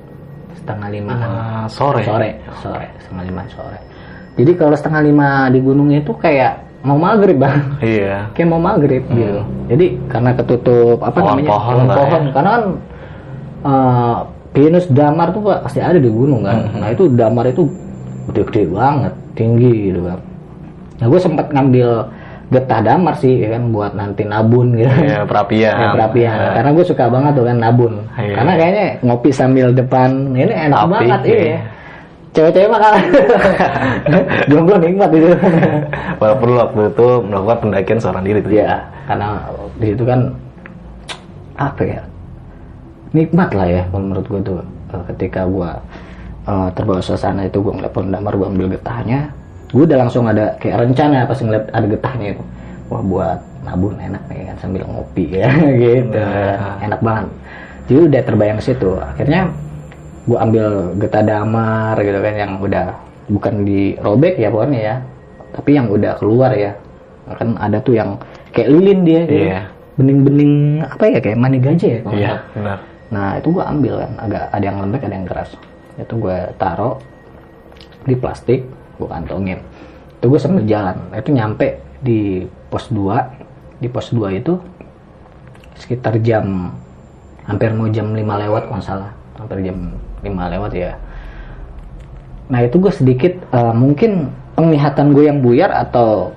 [0.58, 1.12] setengah lima.
[1.14, 2.02] Ah, sore.
[2.02, 3.78] sore sore setengah lima sore.
[4.38, 7.58] Jadi kalau setengah lima di gunung itu kayak mau maghrib bang.
[7.82, 8.16] Iya.
[8.34, 9.42] kayak mau maghrib gitu.
[9.70, 11.50] Jadi karena ketutup apa namanya?
[11.50, 11.96] Pohon-pohon lah ya.
[11.98, 12.64] pohon karena kan
[13.66, 14.18] eh,
[14.52, 16.66] pinus damar tuh Pak, pasti ada di gunung kan.
[16.66, 16.80] Mm-hmm.
[16.80, 17.68] nah itu damar itu
[18.28, 20.18] gede-gede banget tinggi gitu kan
[20.98, 21.88] nah gue sempat ngambil
[22.48, 25.74] getah damar sih ya kan buat nanti nabun gitu Iya, perapian.
[25.76, 26.36] Ya, perapian.
[26.56, 27.92] Karena gue suka banget tuh kan nabun.
[28.16, 28.34] Iya.
[28.40, 31.38] Karena kayaknya ngopi sambil depan ini enak Apik, banget iya.
[31.38, 31.58] iya.
[32.28, 33.04] Cewek-cewek mah kalah.
[34.52, 35.28] Jomblo nikmat itu.
[36.20, 38.50] Walaupun waktu itu melakukan pendakian seorang diri tuh.
[38.52, 38.72] Iya,
[39.08, 39.28] karena
[39.76, 40.20] di situ kan
[41.56, 42.00] apa ya?
[43.16, 45.70] Nikmat lah ya menurut gue tuh Eh, ketika gue
[46.48, 49.28] eh, terbawa suasana itu gue ngeliat pohon damar gue ambil getahnya
[49.68, 52.44] gue udah langsung ada kayak rencana pas ngeliat ada getahnya itu
[52.88, 55.48] wah buat nabun enak nih kan sambil ngopi ya
[55.82, 56.24] gitu
[56.84, 57.26] enak banget
[57.88, 59.52] jadi udah terbayang situ akhirnya
[60.28, 60.66] gue ambil
[61.00, 62.86] getah damar gitu kan yang udah
[63.28, 64.96] bukan dirobek ya pokoknya ya
[65.52, 66.72] tapi yang udah keluar ya
[67.28, 68.16] kan ada tuh yang
[68.56, 69.44] kayak lilin dia gitu.
[69.52, 69.60] Iya.
[70.00, 72.78] bening-bening apa ya kayak mani gajah ya Iya, benar.
[73.08, 75.50] Nah itu gue ambil kan, agak ada yang lembek ada yang keras.
[75.98, 77.00] Itu gue taruh
[78.04, 78.62] di plastik,
[78.98, 79.58] gue kantongin.
[80.18, 80.98] Itu gue sambil jalan.
[81.14, 84.58] Itu nyampe di pos 2 Di pos 2 itu
[85.78, 86.74] sekitar jam
[87.46, 89.10] hampir mau jam 5 lewat kalau salah.
[89.38, 90.92] Hampir jam 5 lewat ya.
[92.50, 96.34] Nah itu gue sedikit eh, mungkin penglihatan gue yang buyar atau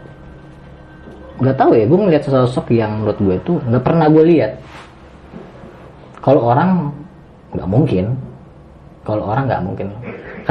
[1.41, 4.61] nggak tahu ya gue ngeliat sosok yang menurut gue itu nggak pernah gue lihat
[6.21, 6.93] kalau orang
[7.57, 8.05] nggak mungkin
[9.01, 9.87] kalau orang nggak mungkin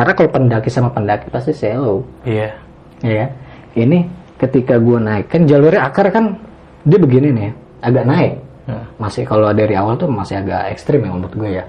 [0.01, 2.57] karena kalau pendaki sama pendaki pasti selo Iya.
[3.05, 3.31] ya kan?
[3.77, 3.99] ini
[4.41, 6.41] ketika gue naik kan jalurnya akar kan
[6.89, 7.51] dia begini nih
[7.85, 8.35] agak naik
[8.65, 8.87] Hmm.
[9.03, 11.65] masih kalau dari awal tuh masih agak ekstrim ya menurut gue ya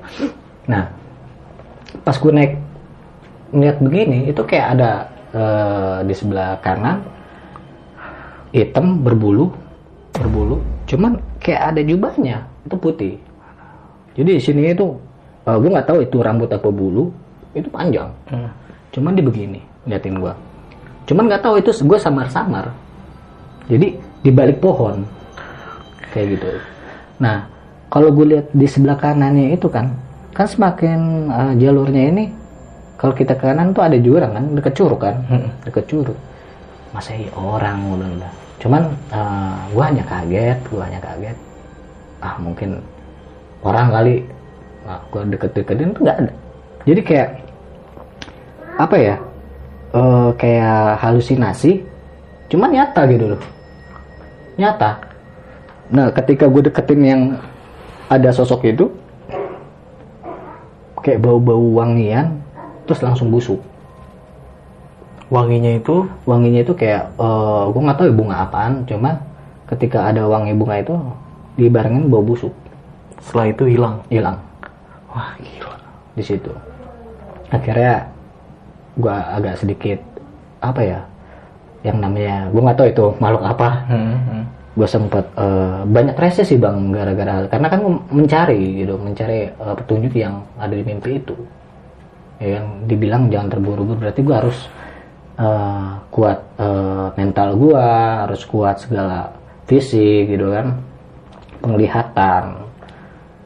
[0.70, 0.86] nah
[2.06, 2.54] pas gue naik
[3.52, 4.92] lihat begini itu kayak ada
[5.34, 7.02] eh, di sebelah kanan
[8.52, 9.50] hitam berbulu
[10.14, 13.14] berbulu cuman kayak ada jubahnya itu putih
[14.14, 14.94] jadi di sini itu
[15.48, 17.10] eh, gue nggak tahu itu rambut apa bulu
[17.56, 18.10] itu panjang.
[18.32, 18.50] Hmm.
[18.92, 20.36] cuman dia begini liatin gua.
[21.08, 22.72] Cuman nggak tahu itu gue samar-samar.
[23.72, 25.04] Jadi di balik pohon.
[26.12, 26.48] Kayak gitu.
[27.24, 27.48] Nah
[27.92, 29.92] kalau gue lihat di sebelah kanannya itu kan
[30.32, 32.26] kan semakin uh, jalurnya ini
[32.96, 35.16] kalau kita ke kanan tuh ada jurang kan deket curug kan?
[35.28, 35.50] Hmm.
[35.68, 36.18] deket curug.
[36.92, 41.38] Masa iya orang udah udah cuman uh, gue hanya kaget gue hanya kaget.
[42.22, 42.78] Ah mungkin
[43.66, 44.16] orang kali
[44.86, 46.34] nah, gue deket-deketin tuh nggak ada
[46.86, 47.30] jadi kayak
[48.82, 49.16] apa ya
[49.94, 51.86] eh, kayak halusinasi
[52.52, 53.42] cuman nyata gitu loh.
[54.60, 55.00] Nyata.
[55.92, 57.22] Nah ketika gue deketin yang
[58.12, 58.86] ada sosok itu
[61.00, 62.42] kayak bau-bau wangian
[62.86, 63.62] terus langsung busuk.
[65.32, 66.04] Wanginya itu?
[66.28, 69.16] Wanginya itu kayak eh gue nggak tahu ya bunga apaan cuma
[69.72, 70.96] ketika ada wangi bunga itu
[71.56, 72.52] dibarengin bau busuk.
[73.22, 74.02] Setelah itu hilang.
[74.10, 74.38] hilang.
[75.14, 75.76] Wah, gila.
[76.12, 76.52] di situ
[77.52, 78.08] akhirnya
[78.96, 80.00] gua agak sedikit
[80.64, 81.00] apa ya
[81.82, 83.70] yang namanya gua nggak tahu itu makhluk apa.
[83.92, 84.44] Hmm, hmm.
[84.72, 90.16] gue sempet eh, banyak rese sih bang gara-gara karena kan mencari gitu mencari eh, petunjuk
[90.16, 91.36] yang ada di mimpi itu.
[92.40, 94.72] Ya kan dibilang jangan terburu-buru berarti gua harus
[95.36, 97.88] eh, kuat eh, mental gua
[98.24, 99.36] harus kuat segala
[99.68, 100.80] fisik gitu kan
[101.60, 102.64] penglihatan.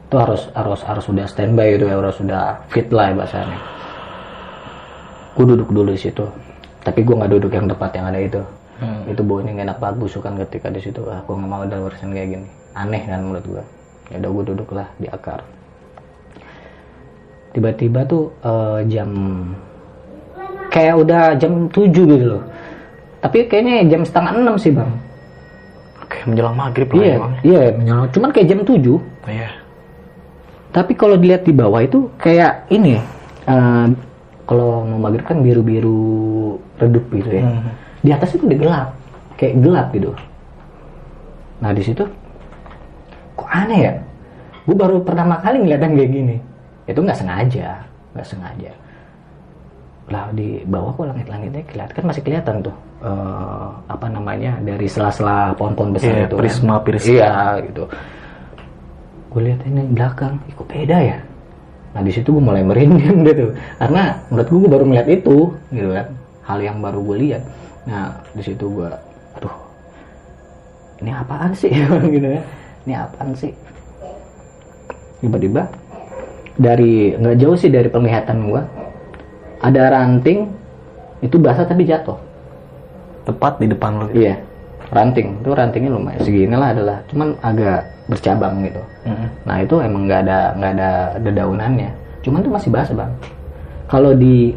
[0.06, 3.75] Itu harus harus harus sudah standby gitu ya harus sudah fit lah ya bahasanya
[5.36, 6.24] gue duduk dulu di situ
[6.80, 8.42] tapi gue nggak duduk yang tepat yang ada itu
[8.76, 9.08] Hmm.
[9.08, 12.12] itu baunya nggak enak banget busukan ketika di situ ah gue nggak mau ada urusan
[12.12, 12.44] kayak gini
[12.74, 13.64] aneh kan menurut gue
[14.06, 15.40] ya udah gue duduk lah di akar
[17.50, 19.10] tiba-tiba tuh eh, jam
[20.68, 22.44] kayak udah jam 7 gitu loh
[23.18, 24.92] tapi kayaknya jam setengah enam sih bang
[25.98, 27.32] Oke, menjelang maghrib lah iya emang.
[27.42, 28.04] iya menyala.
[28.12, 28.76] cuman kayak jam 7
[29.26, 29.48] Iya.
[30.70, 33.00] tapi kalau dilihat di bawah itu kayak ini
[33.42, 33.86] eh,
[34.46, 37.44] kalau mau maghrib kan biru-biru redup gitu ya.
[37.44, 37.70] Hmm.
[38.00, 38.88] di atas itu udah gelap
[39.34, 40.10] kayak gelap gitu.
[41.58, 42.04] Nah di situ
[43.34, 43.92] kok aneh ya?
[44.62, 46.36] Gue baru pertama kali ngeliat yang kayak gini.
[46.86, 47.68] Itu nggak sengaja
[48.14, 48.72] nggak sengaja.
[50.06, 55.50] Lah di bawah kok langit-langitnya kelihatan kan masih kelihatan tuh eh, apa namanya dari sela-sela
[55.58, 56.82] pohon-pohon besar Iya, itu prisma, kan.
[56.86, 57.10] prisma.
[57.10, 57.34] iya
[57.66, 57.84] gitu.
[59.34, 61.18] Gue lihat ini belakang kok beda ya
[61.96, 63.56] nah di situ gue mulai merinding gitu.
[63.80, 65.36] Karena menurut gue, gue baru melihat itu
[65.72, 66.06] gitu kan.
[66.44, 67.42] Hal yang baru gue lihat.
[67.88, 68.88] Nah di situ gue
[69.40, 69.56] aduh
[71.00, 71.72] ini apaan sih?
[72.14, 72.42] Gitu ya.
[72.84, 73.52] Ini apaan sih?
[75.24, 75.64] Tiba-tiba
[76.60, 78.62] dari nggak jauh sih dari penglihatan gue
[79.60, 80.52] ada ranting
[81.24, 82.20] itu basah tapi jatuh.
[83.24, 84.06] Tepat di depan lo.
[84.12, 84.36] iya
[84.94, 89.30] ranting itu rantingnya lumayan segini lah adalah cuman agak bercabang gitu Hmm.
[89.46, 90.90] Nah itu emang nggak ada nggak ada
[91.22, 91.90] dedaunannya.
[92.26, 93.12] Cuman tuh masih basah bang.
[93.86, 94.50] Kalau di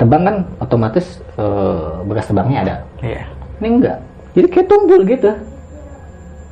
[0.00, 2.74] tebang kan otomatis eh, bekas tebangnya ada.
[3.04, 3.28] Iya.
[3.60, 3.98] Ini enggak.
[4.32, 5.30] Jadi kayak tumpul gitu.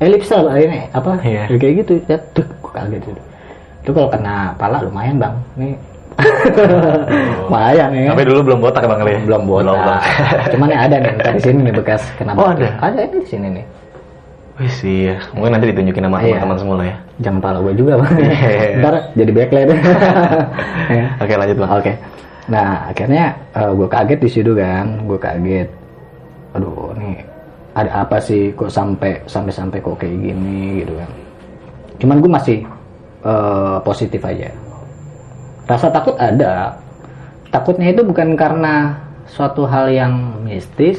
[0.01, 1.25] Elipsa lah ini apa?
[1.25, 1.49] Iya.
[1.57, 1.93] Kayak gitu.
[2.05, 3.23] Ya, tuh, kaget itu.
[3.81, 5.35] Itu kalau kena pala lumayan bang.
[5.57, 5.77] Nih.
[7.46, 8.09] lumayan ya.
[8.12, 9.14] Sampai dulu belum botak Bang Kali.
[9.24, 9.64] belum botak.
[9.64, 10.00] Belum, belum.
[10.52, 12.68] Cuman ya ada nih di sini nih bekas kena Oh, ada?
[12.80, 13.64] Ada ini di sini nih.
[14.61, 15.16] Wih sih, ya.
[15.33, 16.37] mungkin nanti ditunjukin sama Iya.
[16.37, 16.96] teman-teman semua lah ya.
[17.24, 18.12] Jangan pala gue juga bang.
[18.20, 18.68] Iya.
[18.78, 19.68] Ntar jadi backlight.
[20.90, 21.06] Ya.
[21.16, 21.70] Oke lanjut bang.
[21.72, 21.92] Oke.
[22.50, 25.68] Nah akhirnya gue kaget di situ kan, gue kaget.
[26.52, 27.24] Aduh nih
[27.70, 31.09] ada apa sih kok sampai sampai sampai kok kayak gini gitu kan.
[31.96, 32.59] Cuman gue masih
[33.22, 34.50] eh, positif aja
[35.70, 36.74] rasa takut ada.
[37.54, 38.98] Takutnya itu bukan karena
[39.30, 40.98] suatu hal yang mistis.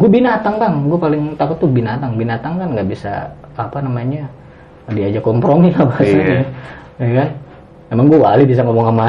[0.00, 0.88] Gue binatang bang.
[0.88, 2.16] Gue paling takut tuh binatang.
[2.16, 3.28] Binatang kan nggak bisa
[3.60, 4.24] apa namanya
[4.88, 6.48] diajak kompromi lah bahasanya.
[6.96, 7.28] Ya kan?
[7.92, 9.06] Emang gue wali bisa ngomong sama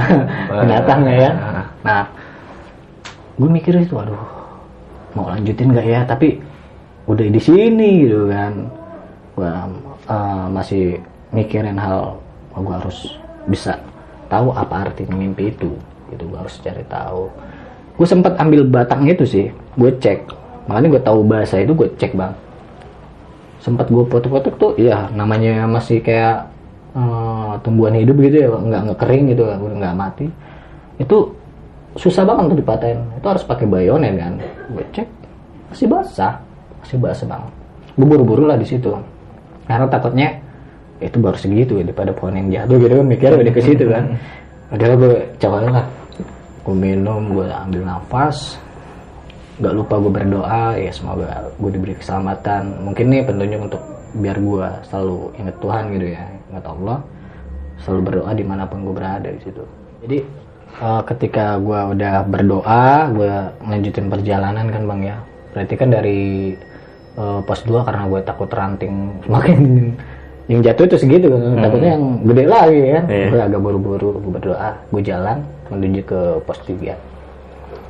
[0.63, 1.33] binatang ya kan?
[1.87, 2.03] Nah.
[3.39, 4.19] Gue mikir itu aduh
[5.15, 6.03] mau lanjutin nggak ya?
[6.03, 6.43] Tapi
[7.07, 8.53] udah di sini gitu kan.
[9.39, 9.51] Gue
[10.11, 10.99] uh, masih
[11.31, 12.19] mikirin hal
[12.59, 13.15] gue harus
[13.47, 13.79] bisa
[14.29, 15.73] tahu apa artinya mimpi itu?
[16.13, 17.27] Gitu gue harus cari tahu.
[17.99, 20.29] Gue sempat ambil batang itu sih gue cek.
[20.69, 22.33] Makanya gue tahu bahasa itu gue cek bang.
[23.59, 26.47] Sempat gue foto-foto tuh ya namanya masih kayak
[26.95, 30.27] uh, tumbuhan hidup gitu ya nggak nggak kering gitu udah nggak mati.
[31.01, 31.35] Itu
[31.99, 33.01] susah banget untuk dipatahin.
[33.19, 34.33] Itu harus pakai bayonet kan.
[34.71, 35.07] Gue cek
[35.73, 36.39] masih basah.
[36.79, 37.59] Masih basah banget
[37.99, 38.95] gue buru-buru lah di situ.
[39.67, 40.39] Karena takutnya
[40.99, 44.05] itu baru segitu ya daripada pohon yang jatuh gitu kan mikirnya udah ke situ kan.
[44.69, 45.85] Udah gue coba lah
[46.59, 48.59] gue minum gue ambil nafas
[49.57, 52.83] gak lupa gue berdoa ya semoga gue diberi keselamatan.
[52.83, 53.83] Mungkin nih petunjuk untuk
[54.19, 56.97] biar gue selalu inget Tuhan gitu ya inget Allah
[57.79, 59.63] selalu berdoa di mana pun gue berada di situ.
[60.03, 60.17] Jadi
[60.83, 63.33] uh, ketika gue udah berdoa gue
[63.65, 65.17] lanjutin perjalanan kan bang ya.
[65.55, 66.53] Berarti kan dari
[67.17, 69.59] uh, pos 2 karena gue takut ranting semakin
[70.49, 73.03] yang jatuh itu segitu kan takutnya yang gede lagi kan?
[73.05, 73.27] Iya.
[73.29, 75.37] gue agak buru-buru gue berdoa gue jalan
[75.69, 77.09] menuju ke pos 3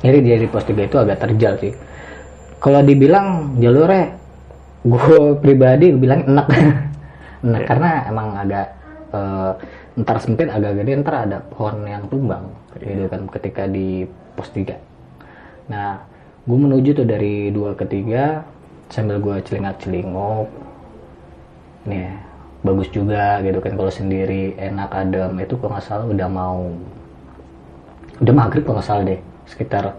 [0.00, 1.72] jadi dari pos 3 itu agak terjal sih.
[2.60, 4.16] Kalau dibilang jalurnya
[4.80, 6.46] gue pribadi gue bilang enak.
[7.44, 8.66] Enak karena emang agak
[9.16, 9.52] eh,
[9.96, 12.48] ntar sempit agak gede ntar ada pohon yang tumbang.
[12.80, 14.76] Gitu kan ketika di pos 3
[15.70, 16.02] nah
[16.50, 18.42] gue menuju tuh dari dua ke tiga
[18.90, 20.50] sambil gue celingat celinguk
[21.86, 22.10] nih
[22.60, 23.74] bagus juga gitu kan.
[23.74, 26.68] Kalau sendiri enak adem itu kalau nggak salah udah mau
[28.20, 29.96] udah maghrib kalau nggak salah deh sekitar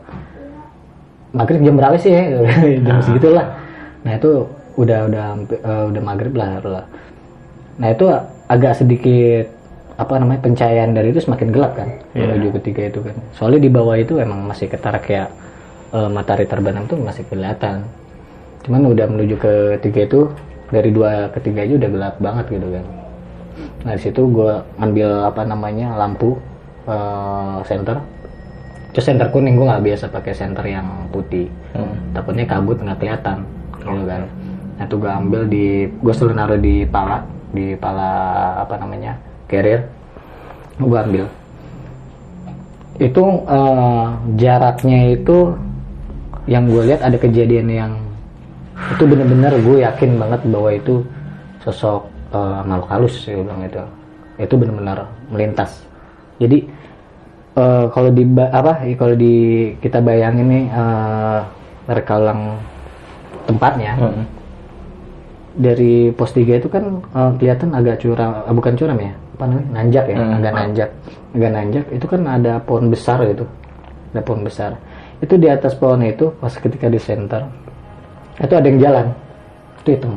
[1.33, 2.23] maghrib jam berapa sih ya?
[2.85, 3.47] Jam segitulah.
[4.01, 4.45] Nah itu
[4.79, 6.85] udah udah eh, udah maghrib lah lah
[7.79, 8.05] nah itu
[8.51, 9.47] agak sedikit
[9.95, 13.15] apa namanya pencahayaan dari itu semakin gelap kan menuju ketiga itu kan.
[13.37, 15.29] Soalnya di bawah itu emang masih ketara kayak
[15.93, 17.85] eh, matahari terbenam tuh masih kelihatan.
[18.65, 20.29] Cuman udah menuju ke tiga itu
[20.71, 22.85] dari dua ke tiga aja udah gelap banget gitu kan.
[23.83, 26.39] Nah di situ gue ngambil apa namanya lampu
[26.87, 27.99] eh, senter.
[28.91, 31.51] Itu senter kuning gue nggak biasa pakai senter yang putih.
[32.15, 33.43] Takutnya kabut nggak kelihatan
[33.83, 34.23] gitu kan.
[34.79, 38.11] Nah itu gue ambil di gue selalu naruh di pala di pala
[38.63, 39.19] apa namanya
[39.51, 39.91] carrier.
[40.79, 41.25] Gue ambil.
[42.95, 44.07] Itu eh,
[44.39, 45.55] jaraknya itu
[46.49, 47.91] yang gue lihat ada kejadian yang
[48.75, 51.03] itu bener-bener gue yakin banget bahwa itu
[51.61, 53.81] sosok eh, makhluk halus saya bilang itu.
[54.41, 55.83] Itu bener-bener melintas.
[56.41, 56.65] Jadi
[57.55, 59.33] eh, kalau di apa kalau di
[59.83, 61.39] kita bayangin nih eh,
[61.91, 62.57] rekalang
[63.49, 63.97] tempatnya
[65.51, 69.69] dari pos 3 itu kan eh, kelihatan agak curam eh, bukan curam ya apa namanya
[69.73, 70.89] nanjak ya agak nanjak.
[71.31, 73.45] Agak nanjak itu kan ada pohon besar gitu
[74.11, 74.75] ada pohon besar.
[75.23, 77.47] Itu di atas pohon itu pas ketika di center
[78.41, 79.05] itu ada yang jalan.
[79.81, 80.13] Itu hitam.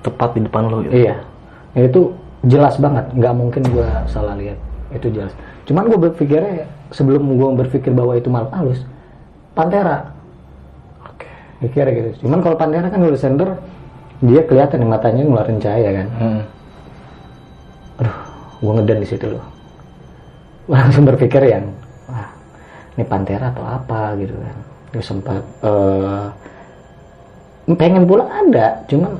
[0.00, 0.92] Tepat di depan lo gitu.
[0.96, 1.16] iya.
[1.76, 2.12] Ya, itu
[2.48, 3.04] jelas banget.
[3.12, 4.58] Nggak mungkin gue salah lihat.
[4.90, 5.32] Itu jelas.
[5.68, 8.80] Cuman gue berpikirnya sebelum gue berpikir bahwa itu makhluk halus
[9.54, 10.10] pantera.
[11.06, 11.28] Oke.
[11.62, 12.26] pikirnya gitu.
[12.26, 13.48] Cuman kalau pantera kan udah center
[14.20, 16.08] dia kelihatan yang matanya ngeluarin cahaya kan?
[16.20, 16.42] Hmm.
[18.00, 18.16] aduh
[18.60, 19.44] gue ngeden di situ loh.
[20.68, 21.68] Langsung berpikir yang
[22.08, 22.28] wah
[22.96, 24.16] ini pantera atau apa?
[24.16, 24.56] Gitu kan.
[24.90, 26.24] Gue sempat eh,
[27.76, 29.12] pengen pulang ada cuman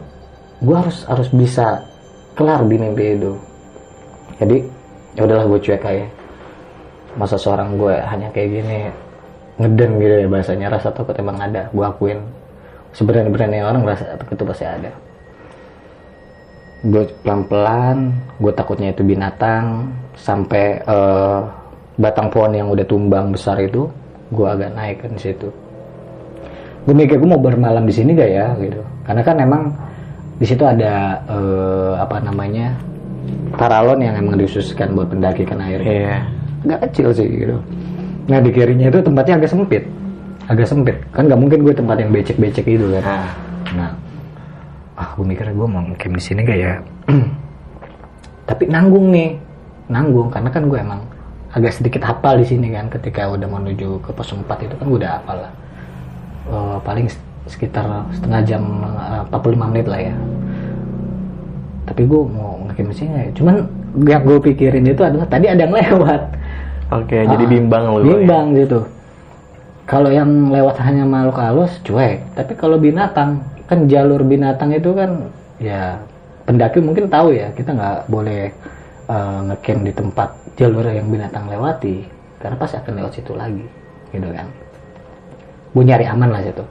[0.61, 1.81] gue harus harus bisa
[2.37, 3.33] kelar di mimpi itu.
[4.41, 4.57] Jadi
[5.17, 6.07] ya udahlah gue cuek aja.
[7.19, 8.79] Masa seorang gue hanya kayak gini
[9.61, 12.21] ngeden gitu ya bahasanya rasa takut emang ada gue akuin.
[12.97, 14.91] Sebenarnya orang rasa takut itu pasti ada.
[16.81, 21.41] Gue pelan-pelan gue takutnya itu binatang sampai eh,
[22.01, 23.85] batang pohon yang udah tumbang besar itu
[24.33, 25.53] gue agak naik kan situ
[26.89, 28.47] gue mikir gue mau bermalam di sini gak ya?
[28.57, 28.81] Gitu.
[29.05, 29.63] Karena kan emang
[30.41, 32.73] di situ ada eh, apa namanya
[33.55, 35.81] paralon yang emang dikhususkan buat pendaki kan air.
[35.85, 36.17] Iya.
[36.61, 37.57] nggak kecil sih gitu.
[38.29, 39.85] Nah di kirinya itu tempatnya agak sempit.
[40.49, 40.97] Agak sempit.
[41.13, 43.03] Kan nggak mungkin gue tempat yang becek-becek gitu kan.
[43.05, 43.29] Nah,
[43.77, 43.91] nah
[45.01, 46.73] ah gue mikir gue mau camp di sini gak ya?
[48.49, 49.37] Tapi nanggung nih.
[49.89, 51.01] Nanggung karena kan gue emang
[51.51, 52.93] agak sedikit hafal di sini kan.
[52.93, 55.53] Ketika udah menuju ke pos 4 itu kan gue udah hafal lah
[56.49, 57.05] Eh, paling
[57.45, 57.85] sekitar
[58.17, 60.15] setengah jam eh, 45 menit lah ya
[61.85, 62.57] tapi gue mau
[62.91, 63.33] sini nggak ya?
[63.37, 63.55] cuman
[64.09, 66.23] yang gue pikirin itu adalah tadi ada yang lewat
[66.91, 68.03] Oke, jadi Ah, bimbang lu.
[68.03, 68.05] ya?
[68.19, 68.81] bimbang gitu
[69.85, 75.29] kalau yang lewat hanya makhluk halus cuek tapi kalau binatang kan jalur binatang itu kan
[75.61, 76.01] ya
[76.49, 78.49] pendaki mungkin tahu ya kita nggak boleh
[79.07, 82.07] uh, ngecamp di tempat jalur yang binatang lewati
[82.41, 83.67] karena pasti akan lewat situ lagi
[84.11, 84.49] gitu kan
[85.75, 86.65] gue nyari aman lah situ.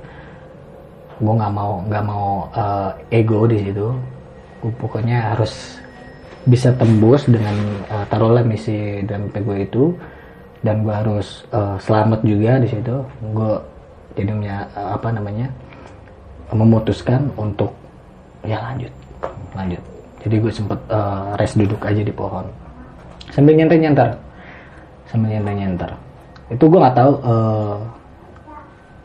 [1.20, 3.88] Gue nggak mau nggak mau uh, ego di situ.
[4.60, 5.80] Gue pokoknya harus
[6.48, 7.56] bisa tembus dengan
[7.92, 9.96] uh, taruhlah misi dan gue itu.
[10.60, 12.96] Dan gue harus uh, selamat juga di situ.
[13.32, 13.54] Gue
[14.16, 15.48] jadinya uh, apa namanya
[16.52, 17.72] memutuskan untuk
[18.44, 18.92] ya lanjut
[19.56, 19.84] lanjut.
[20.20, 22.44] Jadi gue sempet uh, rest duduk aja di pohon.
[23.32, 24.30] Sambil nyantai nyantar
[25.10, 25.92] sambil nyantai nyantar
[26.54, 27.78] itu gue nggak tahu uh,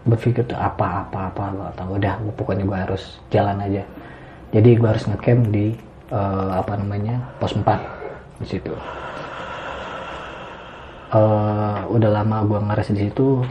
[0.05, 1.89] berpikir tuh apa apa apa gue tahu.
[1.97, 3.83] Udah gua- pokoknya gue harus jalan aja.
[4.53, 5.75] Jadi gue harus ngecamp di
[6.13, 7.81] eh, apa namanya pos 4
[8.41, 8.73] di situ.
[11.15, 13.43] Eh, udah lama gue ngeres di situ.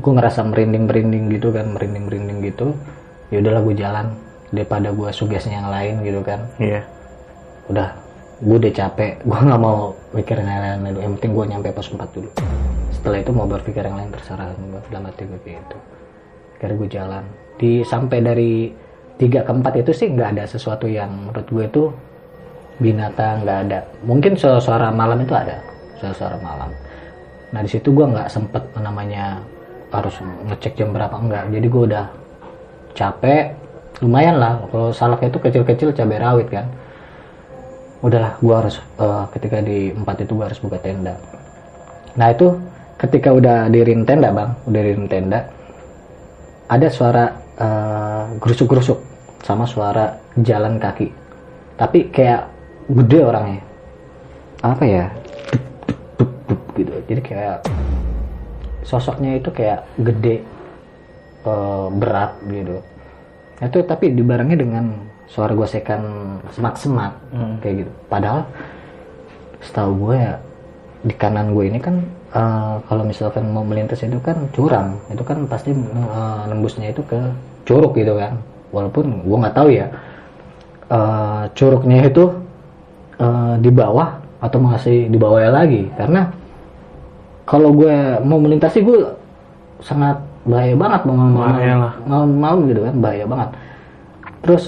[0.00, 2.72] Gue ngerasa merinding merinding gitu kan merinding merinding gitu.
[3.32, 4.06] Ya udahlah gue jalan
[4.50, 6.40] daripada gue sugesnya yang lain gitu kan.
[6.58, 6.82] Iya.
[7.70, 7.86] udah
[8.40, 11.88] gue udah capek gue nggak mau mikir yang lain-lain dulu yang penting gue nyampe pos
[11.92, 12.30] 4 dulu.
[12.90, 14.50] Setelah itu mau berpikir yang lain terserah.
[14.90, 15.78] Dalam hati gue gitu.
[16.58, 17.24] Akhirnya gue jalan.
[17.60, 18.52] Di sampai dari
[19.20, 21.82] tiga ke empat itu sih nggak ada sesuatu yang menurut gue itu
[22.80, 23.78] binatang nggak ada.
[24.08, 25.60] Mungkin su- suara malam itu ada.
[26.00, 26.72] Suara malam.
[27.52, 29.38] Nah di situ gue nggak sempet namanya
[29.92, 32.04] harus ngecek jam berapa enggak jadi gue udah
[32.96, 33.44] capek.
[34.00, 34.64] Lumayan lah.
[34.72, 36.79] Kalau salaknya itu kecil-kecil cabai rawit kan
[38.00, 41.14] udahlah gue harus eh, ketika di empat itu gue harus buka tenda.
[42.16, 42.56] Nah itu
[42.96, 45.48] ketika udah dirin tenda bang udah dirin tenda
[46.68, 47.24] ada suara
[47.60, 48.98] eh, gerusuk-gerusuk
[49.44, 51.12] sama suara jalan kaki.
[51.76, 52.48] Tapi kayak
[52.88, 53.62] gede orangnya.
[54.60, 55.06] Apa ya?
[56.76, 56.92] Gitu.
[57.08, 57.64] Jadi kayak
[58.84, 60.40] sosoknya itu kayak gede
[61.44, 62.80] eh, berat gitu.
[63.60, 66.02] Nah, itu tapi dibarengi dengan suara gosekan
[66.50, 67.14] semak-semak
[67.62, 67.92] kayak gitu.
[68.10, 68.42] Padahal
[69.62, 70.34] setahu gue ya
[71.00, 72.02] di kanan gue ini kan
[72.34, 77.16] eh, kalau misalkan mau melintas itu kan curang itu kan pasti eh, nembusnya itu ke
[77.62, 78.36] curug gitu kan.
[78.74, 79.86] Walaupun gue nggak tahu ya
[80.90, 82.24] eh, curugnya itu
[83.22, 85.86] eh, di bawah atau masih di bawahnya lagi.
[85.94, 86.26] Karena
[87.46, 88.98] kalau gue mau melintasi gue
[89.80, 91.52] sangat bahaya banget mau mau
[92.08, 93.50] mau mau gitu kan bahaya banget.
[94.40, 94.64] Terus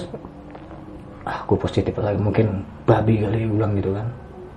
[1.23, 2.19] ah gue positif lagi.
[2.19, 2.47] Mungkin
[2.83, 4.07] babi kali gue bilang gitu kan.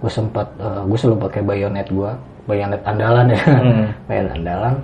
[0.02, 2.11] Gue sempat eh, gue selalu pakai bayonet gue
[2.46, 3.42] bayonet andalan ya.
[3.42, 3.87] Hmm.
[4.11, 4.74] bayonet andalan.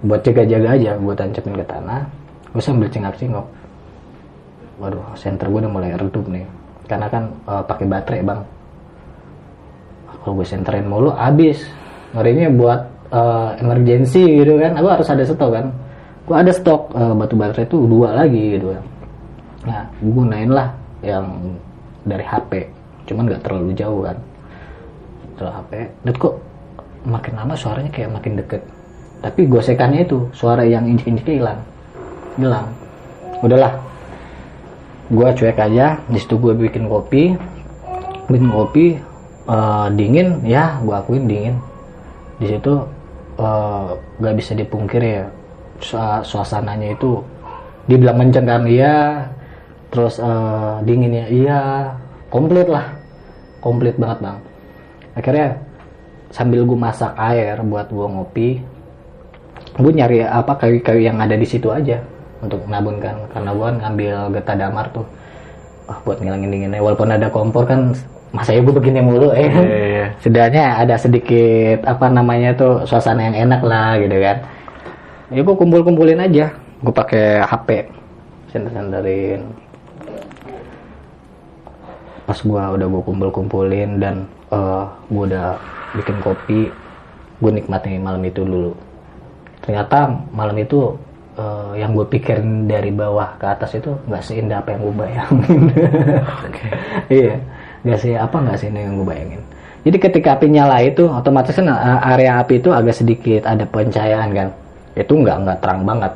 [0.00, 2.00] Buat jaga-jaga aja gue tancepin ke tanah.
[2.50, 3.46] Gue sambil cengak-cengok.
[4.80, 6.44] Waduh senter gue udah mulai redup nih.
[6.88, 8.40] Karena kan eh, pakai baterai bang.
[10.24, 11.68] Kalau gue senterin mulu habis.
[12.16, 12.80] Ngerinya buat
[13.12, 14.72] eh, emergency gitu kan.
[14.80, 15.66] Aku harus ada stok kan.
[16.24, 18.84] Gue ada stok eh, batu baterai itu dua lagi gitu kan.
[19.68, 21.56] Nah gue gunain lah yang
[22.04, 22.68] dari HP
[23.08, 24.16] cuman nggak terlalu jauh kan.
[25.36, 25.70] Terlalu HP
[26.04, 26.34] dan kok
[27.04, 28.62] makin lama suaranya kayak makin deket?
[29.20, 31.60] Tapi gosekannya itu suara yang injek-injeknya hilang.
[32.40, 32.66] Hilang.
[33.44, 33.72] Udahlah.
[35.12, 36.00] Gue cuek aja.
[36.08, 37.36] Di situ gue bikin kopi.
[38.32, 38.96] Bikin kopi
[39.44, 40.40] eh, dingin.
[40.48, 41.56] Ya gue akuin dingin.
[42.40, 42.80] Di situ
[43.36, 43.88] eh,
[44.20, 45.24] nggak bisa dipungkir ya.
[45.80, 47.20] Sua- suasananya itu
[47.88, 49.24] dibilang mencengkam iya
[49.90, 51.60] terus eh, dinginnya iya
[52.30, 52.86] komplit lah.
[53.60, 54.38] Komplit banget bang.
[55.18, 55.48] Akhirnya
[56.30, 58.50] sambil gue masak air buat gue ngopi
[59.70, 62.00] gue nyari apa kayu-kayu yang ada di situ aja
[62.40, 63.28] untuk nabunkan.
[63.34, 65.06] Karena gue ngambil getah damar tuh.
[65.90, 66.80] Ah buat ngilangin dinginnya.
[66.80, 67.92] Walaupun ada kompor kan
[68.30, 69.50] masa ya gue begini mulu eh.
[69.50, 70.06] Iya, iya.
[70.22, 74.36] setidaknya ada sedikit apa namanya tuh suasana yang enak lah gitu kan.
[75.34, 76.54] Ya gue kumpul kumpulin aja.
[76.80, 78.00] Gue pakai HP
[78.50, 79.40] sender senderin
[82.30, 84.22] pas gue udah gue kumpul kumpulin dan
[84.54, 85.58] eh gue udah
[85.98, 86.70] bikin kopi
[87.42, 88.70] gue nikmatin malam itu dulu.
[89.66, 90.94] Ternyata malam itu
[91.34, 95.62] eh, yang gue pikirin dari bawah ke atas itu nggak seindah apa yang gue bayangin.
[97.10, 97.34] Iya
[97.82, 99.42] nggak sih apa nggak seindah yang gue bayangin.
[99.82, 104.30] Jadi ketika api nyala itu otomatis kan eh, area api itu agak sedikit ada pencahayaan
[104.30, 104.48] kan.
[104.94, 106.14] Itu nggak nggak terang banget.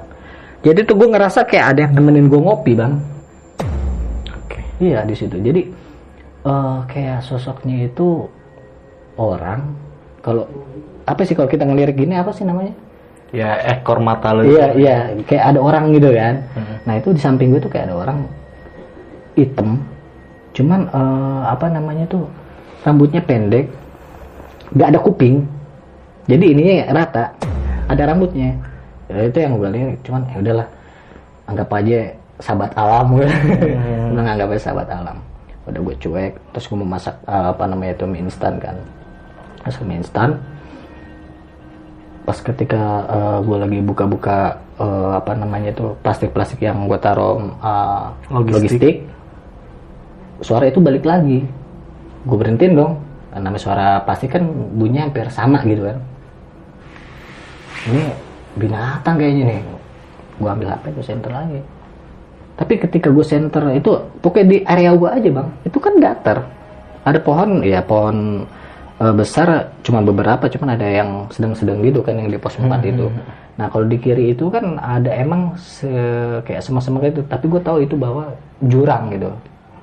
[0.62, 3.02] Jadi tuh gue ngerasa kayak ada yang nemenin gue ngopi bang.
[4.78, 5.38] Iya di situ.
[5.42, 5.83] Jadi
[6.44, 8.28] eh, kayak sosoknya itu
[9.16, 9.74] orang.
[10.24, 10.48] Kalau
[11.04, 12.72] apa sih kalau kita ngelirik gini apa sih namanya?
[13.34, 14.46] Ya ekor mata lu.
[14.46, 16.44] Iya iya kayak ada orang gitu kan.
[16.86, 18.18] Nah itu di samping gue tuh kayak ada orang
[19.34, 19.82] hitam.
[20.54, 22.24] Cuman eh, apa namanya tuh
[22.86, 23.68] rambutnya pendek
[24.72, 25.44] nggak ada kuping.
[26.24, 27.24] Jadi ininya rata
[27.90, 28.56] ada rambutnya.
[29.12, 30.68] Ya, itu yang gue lihat cuman ya udahlah
[31.44, 31.98] anggap aja
[32.40, 33.06] sahabat alam.
[33.20, 33.28] Gue
[34.16, 35.20] udah nganggap aja sahabat alam
[35.64, 38.76] udah gue cuek terus gue mau masak eh, apa namanya itu mie instan kan.
[39.64, 40.40] Masak mie instan.
[42.24, 43.04] Pas ketika
[43.44, 48.52] gue lagi buka-buka eh, apa namanya itu plastik-plastik yang gue taruh eh, Logistik.
[48.52, 48.96] logistik
[50.44, 51.44] suara itu balik lagi.
[52.24, 53.00] Gue berhentiin dong.
[53.34, 55.98] Namanya suara pasti kan bunyinya hampir sama gitu kan.
[57.84, 58.02] Ini
[58.56, 59.60] binatang kayaknya nih.
[60.40, 61.60] Gue ambil hp gue center lagi
[62.54, 63.90] tapi ketika gue center itu
[64.22, 65.48] pokoknya di area gue aja bang.
[65.66, 66.38] Itu kan datar.
[67.02, 68.46] Ada pohon ya pohon
[69.02, 73.10] eh, besar cuma beberapa cuman ada yang sedang-sedang gitu kan yang di pos 4 itu.
[73.58, 77.82] Nah kalau di kiri itu kan ada emang se- kayak semak-semak itu tapi gue tahu
[77.82, 78.30] itu bahwa
[78.62, 79.30] jurang gitu.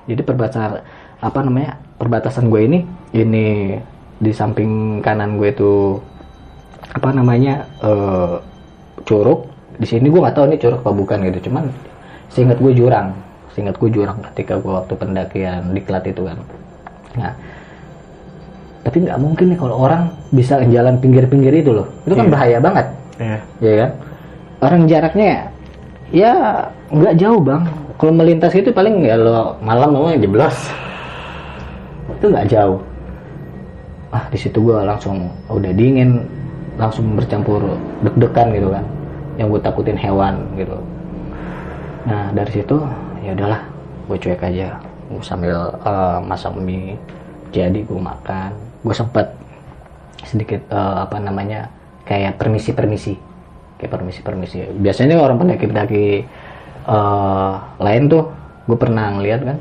[0.08, 0.80] Jadi perbatasan
[1.22, 2.78] apa namanya perbatasan gue ini
[3.14, 3.76] ini
[4.16, 6.00] di samping kanan gue itu
[6.88, 8.34] apa namanya eh,
[9.04, 9.44] curug.
[9.76, 11.52] Di sini gue nggak tahu ini curug apa bukan gitu.
[11.52, 11.68] Cuman
[12.32, 13.12] seingat gue jurang.
[13.52, 16.38] Seingat gue jurang ketika gue waktu pendakian diklat itu kan.
[17.16, 17.32] Nah
[18.82, 21.86] tapi nggak mungkin nih kalau orang bisa jalan pinggir-pinggir itu loh.
[22.02, 22.32] Itu kan Iya.
[22.34, 22.86] bahaya banget.
[23.22, 23.38] Iya.
[23.62, 23.90] ya kan?
[24.62, 25.30] Orang jaraknya
[26.10, 26.32] ya
[26.90, 27.62] nggak jauh bang.
[28.00, 30.56] Kalau melintas itu paling ya lo malam lo jeblos.
[32.18, 32.80] Itu nggak jauh.
[34.10, 36.24] Ah di situ gue langsung udah dingin
[36.80, 37.62] langsung bercampur
[38.02, 38.84] deg-degan gitu kan.
[39.38, 40.76] Yang gue takutin hewan gitu
[42.02, 42.76] nah dari situ
[43.22, 43.62] ya udahlah
[44.10, 44.76] gue cuek aja.
[45.08, 46.98] Gue sambil eh, masak mie
[47.54, 48.50] jadi gue makan.
[48.82, 49.26] Gue sempet
[50.26, 51.70] sedikit eh, apa namanya
[52.06, 53.14] kayak permisi permisi
[53.78, 56.06] kayak permisi permisi biasanya orang pendaki pendaki
[56.86, 58.24] eh, lain tuh
[58.66, 59.58] gue pernah ngeliat kan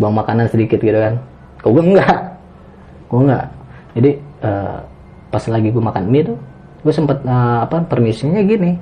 [0.00, 1.20] buang makanan sedikit gitu kan.
[1.60, 2.18] Kok gue enggak?
[3.10, 3.46] Gue enggak?
[3.98, 4.10] Jadi
[4.46, 4.78] eh,
[5.30, 6.38] pas lagi gue makan mie tuh
[6.80, 8.78] gue sempet eh, apa permisinya gini.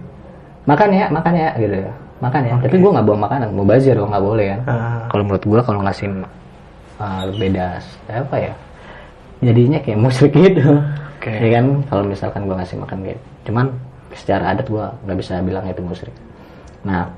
[0.69, 1.77] Makan ya makan ya gitu.
[1.89, 2.55] ya makan ya?
[2.59, 5.01] Tapi gue nggak bawa makanan mau bazir gue nggak boleh kan Ah.
[5.09, 6.07] kalau menurut gue kalau ngasih
[6.99, 7.67] uh, beda
[8.11, 8.53] apa ya?
[9.39, 10.83] Jadinya kayak musrik gitu.
[11.19, 11.31] Oke.
[11.35, 11.65] ya kan?
[11.87, 13.67] Kalau misalkan gue ngasih makan gitu cuman
[14.13, 16.15] secara adat gue nggak bisa bilang itu musrik.
[16.85, 17.09] Nah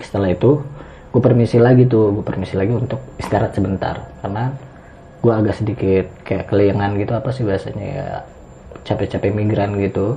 [0.00, 0.62] setelah itu
[1.10, 3.98] gue permisi lagi tuh gue permisi lagi untuk istirahat sebentar.
[4.22, 4.50] Karena
[5.20, 8.06] gue agak sedikit kayak keliengan gitu apa sih biasanya ya?
[8.86, 10.16] Capek-capek migran gitu.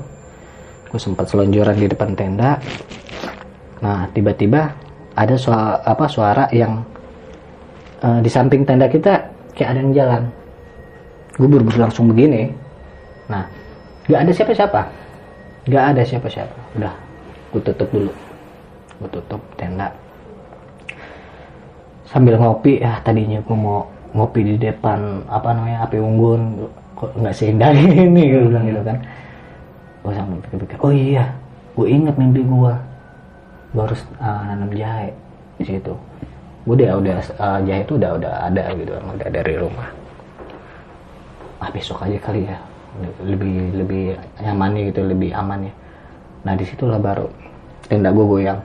[0.87, 2.61] Gue sempat selonjoran di depan tenda
[3.83, 4.71] nah tiba-tiba
[5.13, 6.81] ada suara apa suara yang
[7.99, 10.23] eh, di samping tenda kita kayak ada yang jalan.
[11.37, 12.49] Gue buru-buru langsung begini.
[13.29, 13.45] Nah
[14.09, 14.81] nggak ada siapa-siapa.
[15.69, 16.57] Nggak ada siapa-siapa.
[16.79, 16.93] Udah
[17.53, 18.13] gue tutup dulu.
[19.01, 19.91] Gue tutup tenda.
[22.09, 26.71] Sambil ngopi ya tadinya gue mau ngopi di depan apa namanya api unggun.
[26.93, 27.69] Kok nggak seindah
[28.07, 28.97] ini gue bilang gitu kan.
[30.01, 31.25] Gue sambil pikir-pikir oh iya
[31.73, 32.73] gue inget mimpi gue
[33.73, 35.09] gue harus uh, nanam jahe
[35.57, 35.93] di situ.
[36.63, 39.89] Gue udah udah uh, jahe itu udah udah ada gitu udah dari rumah.
[41.57, 42.57] Ah besok aja kali ya.
[43.25, 44.03] Lebih lebih
[44.37, 45.73] nyamannya gitu lebih aman ya.
[46.45, 47.25] Nah di situlah baru
[47.89, 48.61] tenda gue goyang.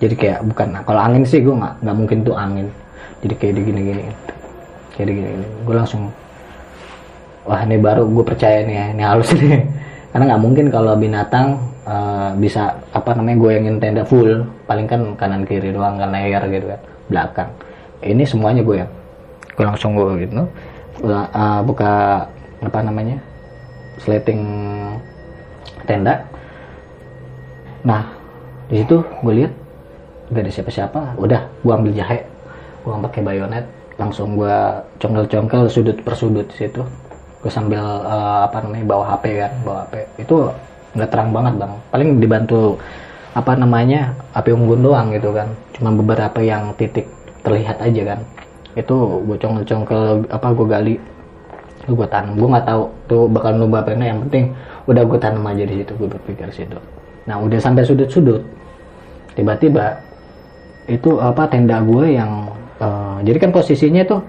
[0.00, 2.70] Jadi kayak bukan kalau angin sih gue nggak nggak mungkin tuh angin.
[3.20, 4.02] Jadi kayak di gini gini
[4.94, 6.14] kayak di gini gini gue langsung
[7.42, 9.66] wah ini baru gue percaya nih ya ini halus nih.
[10.14, 14.44] Karena nggak mungkin kalau binatang eh, bisa apa namanya goyangin tenda full.
[14.68, 17.50] Paling kan kanan kiri doang kan layar gitu kan belakang.
[18.00, 18.90] Ini semuanya gue yang
[19.56, 20.44] gue langsung gue gitu?
[21.00, 21.92] Gua, eh, buka
[22.60, 23.16] apa namanya
[24.00, 24.42] sleting
[25.84, 26.24] tenda.
[27.84, 28.04] Nah
[28.68, 29.52] di situ gue lihat
[30.32, 31.00] gak ada siapa-siapa.
[31.18, 32.24] Udah gue ambil jahe
[32.84, 33.66] gue pakai bayonet.
[34.00, 34.56] Langsung gue
[34.96, 36.80] congkel-congkel sudut per sudut di situ.
[37.40, 40.36] Gue sambil eh, apa namanya bawa HP kan bawa HP itu
[40.96, 41.72] nggak terang banget bang.
[41.90, 42.78] Paling dibantu
[43.30, 45.48] apa namanya api unggun doang gitu kan.
[45.76, 47.06] Cuma beberapa yang titik
[47.46, 48.20] terlihat aja kan.
[48.74, 50.94] Itu gue congkel-congkel apa gue gali.
[51.86, 52.36] Itu gue tanam.
[52.38, 54.54] Gue nggak tahu tuh bakal nubah apa yang penting
[54.90, 56.78] udah gue tanam aja di situ gue berpikir situ.
[57.30, 58.42] Nah udah sampai sudut-sudut
[59.38, 59.94] tiba-tiba
[60.90, 62.50] itu apa tenda gue yang
[62.82, 64.20] eh, jadi kan posisinya tuh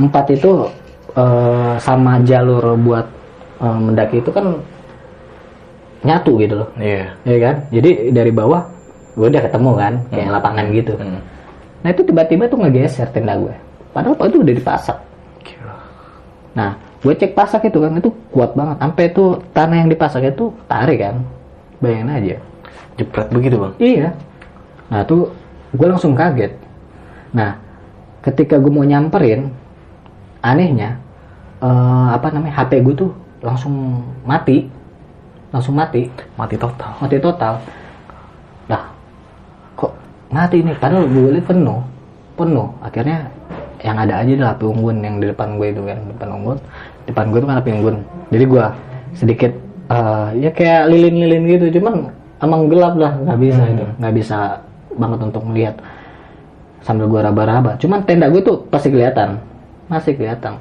[0.00, 0.66] empat itu
[1.14, 3.06] eh, sama jalur buat
[3.62, 4.58] eh, mendaki itu kan
[6.00, 7.12] nyatu gitu loh Iya.
[7.22, 8.64] ya kan jadi dari bawah
[9.14, 11.20] gue udah ketemu kan kayak lapangan gitu Hmm.
[11.80, 13.52] nah itu tiba-tiba tuh ngegeser tenda gue
[13.90, 14.96] padahal itu udah dipasak
[15.44, 15.74] Gila.
[16.56, 16.70] nah
[17.00, 21.00] gue cek pasak itu kan itu kuat banget sampai itu tanah yang dipasak itu tarik
[21.00, 21.20] kan
[21.80, 22.36] bayangin aja
[22.96, 23.72] Jepret begitu bang.
[23.80, 24.08] Iya.
[24.92, 25.32] Nah tuh
[25.72, 26.52] gue langsung kaget.
[27.32, 27.56] Nah
[28.20, 29.48] ketika gue mau nyamperin
[30.40, 31.00] anehnya
[31.60, 34.68] eh, apa namanya HP gue tuh langsung mati
[35.50, 36.06] langsung mati?
[36.38, 36.90] Mati total.
[36.98, 37.54] mati total.
[38.70, 38.82] Lah
[39.78, 39.92] kok
[40.30, 40.74] mati nih?
[40.78, 41.80] Padahal gue liat penuh.
[42.38, 42.68] Penuh.
[42.82, 43.26] Akhirnya
[43.80, 46.58] yang ada aja adalah api unggun yang di depan gue itu kan depan unggun
[47.08, 47.96] depan gue itu kan api unggun
[48.28, 48.64] jadi gue
[49.16, 49.52] sedikit
[49.90, 51.80] eh, ya kayak lilin-lilin gitu.
[51.80, 52.10] Cuman
[52.42, 53.12] emang gelap lah.
[53.18, 53.86] Nggak bisa itu.
[53.98, 54.38] Nggak bisa
[54.94, 55.74] banget untuk melihat
[56.80, 57.76] sambil gue raba-raba.
[57.78, 59.38] Cuman tenda gue tuh pasti kelihatan.
[59.90, 60.56] Masih kelihatan.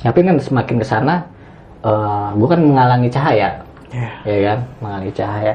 [0.00, 1.26] Tapi kan semakin ke sana
[1.82, 3.50] eh, gue kan menghalangi cahaya
[3.94, 4.10] Iya.
[4.26, 4.58] ya kan?
[4.82, 5.54] Mengalami cahaya.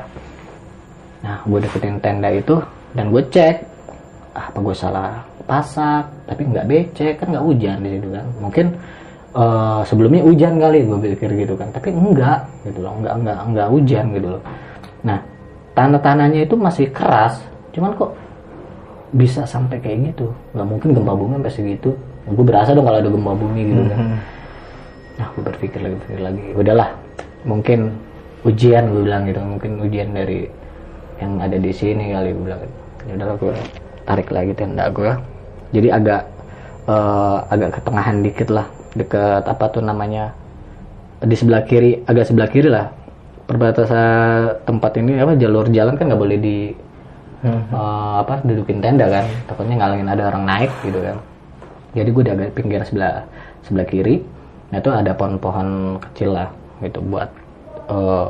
[1.20, 2.56] Nah gue deketin tenda itu
[2.96, 3.56] dan gue cek
[4.32, 6.08] ah, apa gue salah pasak?
[6.24, 8.26] Tapi nggak becek kan nggak hujan di situ kan.
[8.40, 8.66] Mungkin
[9.36, 11.68] eh, sebelumnya hujan kali gue pikir gitu kan.
[11.76, 14.44] Tapi enggak gitu loh enggak enggak enggak hujan gitu loh.
[15.04, 15.20] Nah
[15.76, 17.44] tanah-tanahnya itu masih keras
[17.76, 18.12] cuman kok
[19.12, 20.32] bisa sampai kayak gitu?
[20.56, 21.92] Nggak mungkin gempa bumi sampai segitu.
[22.30, 24.00] Gue berasa dong kalau ada gempa bumi gitu kan.
[24.00, 24.20] Hmm.
[25.20, 26.46] Nah, gue berpikir lagi, berpikir lagi.
[26.56, 26.90] Udahlah,
[27.44, 27.92] mungkin
[28.48, 30.48] ujian gue bilang gitu, mungkin ujian dari
[31.20, 32.62] yang ada di sini kali gue bilang.
[33.08, 33.54] Ya udahlah gue
[34.08, 35.12] tarik lagi tenda gue.
[35.76, 36.22] Jadi agak
[36.88, 38.66] eh, agak ke tengahan dikit lah,
[38.96, 40.32] deket apa tuh namanya
[41.20, 42.88] di sebelah kiri, agak sebelah kiri lah.
[43.50, 46.58] Perbatasan tempat ini apa jalur jalan kan nggak boleh di
[47.40, 47.64] Hmm.
[47.72, 51.16] eh, apa dudukin tenda kan takutnya ngalangin ada orang naik gitu kan
[51.96, 53.24] jadi gue di agak pinggir sebelah
[53.64, 54.20] sebelah kiri
[54.76, 56.52] nah itu ada pohon-pohon kecil lah
[56.84, 57.32] gitu buat
[57.90, 58.28] eh,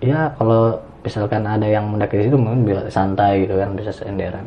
[0.00, 4.44] ya kalau misalkan ada yang mendaki di situ mungkin bisa santai gitu kan bisa senderan.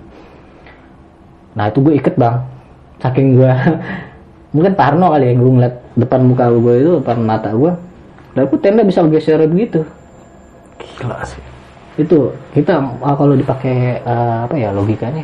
[1.53, 2.41] Nah itu gue iket bang.
[3.01, 3.51] Saking gue
[4.55, 7.71] mungkin parno kali ya gue ngeliat depan muka gue itu depan mata gue
[8.33, 9.81] dan gue tenda bisa geser begitu.
[10.79, 11.41] Gila sih.
[11.93, 12.25] itu
[12.57, 15.21] kita ah, kalau dipakai eh, apa ya logikanya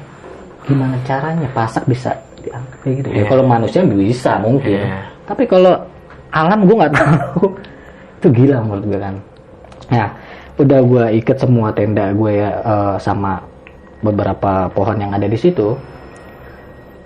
[0.69, 3.07] gimana caranya pasak bisa diangkat kayak gitu?
[3.09, 3.23] Ya Iya.
[3.25, 4.85] kalau manusia bisa mungkin.
[4.85, 5.01] Iya.
[5.25, 5.73] tapi kalau
[6.29, 7.57] alam gue nggak tahu
[8.19, 9.15] itu gila menurut gue kan.
[9.89, 10.07] Nah
[10.59, 13.39] udah gue ikat semua tenda gue ya eh, sama
[14.03, 15.79] beberapa pohon yang ada di situ.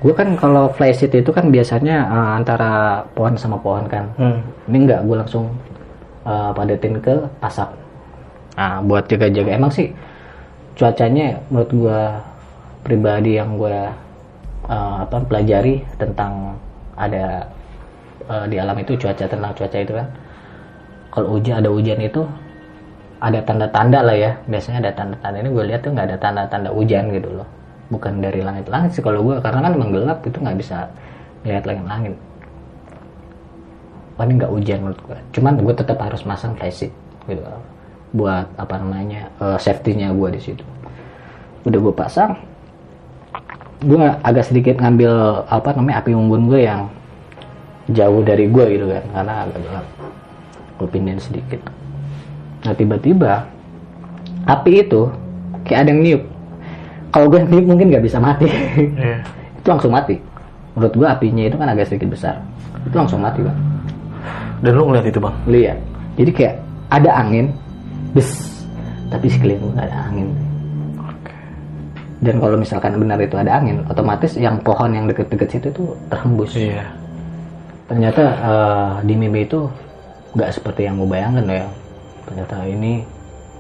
[0.04, 4.10] Gue kan kalau flysheet itu kan biasanya eh, antara pohon sama pohon kan.
[4.18, 4.42] Hmm.
[4.68, 5.54] ini enggak gue langsung
[6.24, 7.70] uh, padetin ke pasak
[8.54, 9.58] nah buat jaga-jaga.
[9.58, 9.90] Emang sih
[10.78, 12.02] cuacanya menurut gue
[12.86, 13.78] pribadi yang gue
[14.70, 16.58] uh, apa pelajari tentang
[16.94, 17.50] ada
[18.30, 20.08] uh, di alam itu cuaca tentang cuaca itu kan
[21.14, 22.26] kalau hujan ada hujan itu
[23.22, 24.32] ada tanda-tanda lah ya.
[24.50, 25.38] Biasanya ada tanda-tanda.
[25.46, 27.48] Ini gue lihat tuh nggak ada tanda-tanda hujan gitu loh.
[27.94, 30.90] Bukan dari langit-langit sih kalau gue karena kan emang gelap itu nggak bisa
[31.46, 32.18] lihat langit-langit.
[34.18, 36.90] Paling nggak hujan menurut gue cuman gue tetap harus masang flysheet
[37.30, 37.42] gitu.
[38.18, 40.66] Buat apa namanya eh, safety-nya gue di situ.
[41.70, 42.34] Udah gue pasang
[43.84, 46.88] gue agak sedikit ngambil apa namanya api unggun gue yang
[47.94, 49.04] jauh dari gue gitu kan.
[49.14, 50.03] Karena agak gelap
[50.80, 51.62] gue pindahin sedikit.
[52.64, 53.44] Nah tiba-tiba
[54.48, 55.12] api itu
[55.68, 56.24] kayak ada yang niup.
[57.14, 58.48] Kalau gue niup mungkin nggak bisa mati.
[58.48, 59.22] Iya.
[59.60, 60.18] itu langsung mati.
[60.74, 62.36] Menurut gue apinya itu kan agak sedikit besar.
[62.84, 63.60] Itu langsung mati bang.
[64.64, 65.36] Dan lu ngeliat itu bang?
[65.46, 65.80] lihat.
[66.18, 66.56] Jadi kayak
[66.90, 67.54] ada angin
[68.18, 68.30] bes.
[69.14, 70.28] Tapi sekeliling gue nggak ada angin.
[72.24, 76.56] Dan kalau misalkan benar itu ada angin otomatis yang pohon yang deket-deket situ tuh terhembus.
[76.56, 76.88] Iya.
[77.84, 79.68] ternyata eh, di mimpi itu
[80.34, 81.66] nggak seperti yang gue bayangkan ya.
[82.30, 82.94] Ternyata ini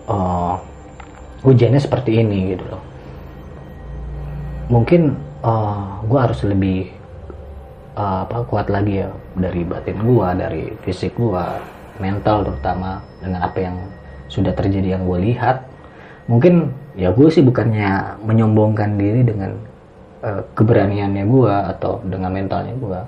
[0.09, 0.53] eh,
[1.43, 2.83] hujannya seperti ini gitu loh.
[4.71, 5.33] Mungkin
[6.07, 6.87] gue harus lebih
[7.97, 11.45] eh, apa kuat lagi ya dari batin gue dari fisik gue
[12.01, 13.77] mental terutama dengan apa yang
[14.31, 15.67] sudah terjadi yang gue lihat.
[16.25, 19.57] Mungkin ya gue sih bukannya menyombongkan diri dengan
[20.23, 23.01] eh, keberaniannya gue atau dengan mentalnya gue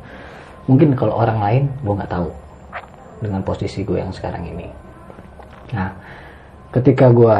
[0.66, 2.30] mungkin kalau orang lain gue nggak tahu
[3.20, 4.68] dengan posisi gue yang sekarang ini.
[5.74, 5.92] Nah
[6.72, 7.36] ketika gue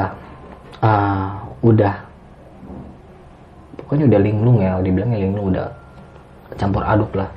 [0.84, 1.94] ah, udah
[3.84, 5.68] pokoknya udah linglung ya dibilangnya linglung udah
[6.56, 7.30] campur aduk lah.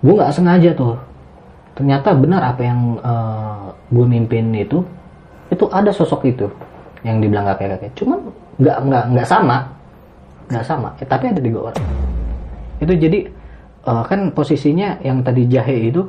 [0.00, 0.96] Gue nggak sengaja tuh.
[1.78, 2.98] Ternyata benar apa yang
[3.88, 4.82] gue mimpin itu
[5.48, 6.46] itu ada sosok itu
[7.06, 7.92] yang dibilang kakek kakek.
[7.96, 8.18] Cuman
[8.58, 9.56] nggak nggak nggak sama.
[10.48, 10.88] Nggak sama.
[10.98, 11.78] Eh, tapi ada tiga orang.
[12.82, 13.18] Itu jadi
[13.86, 16.04] eh, kan posisinya yang tadi jahe itu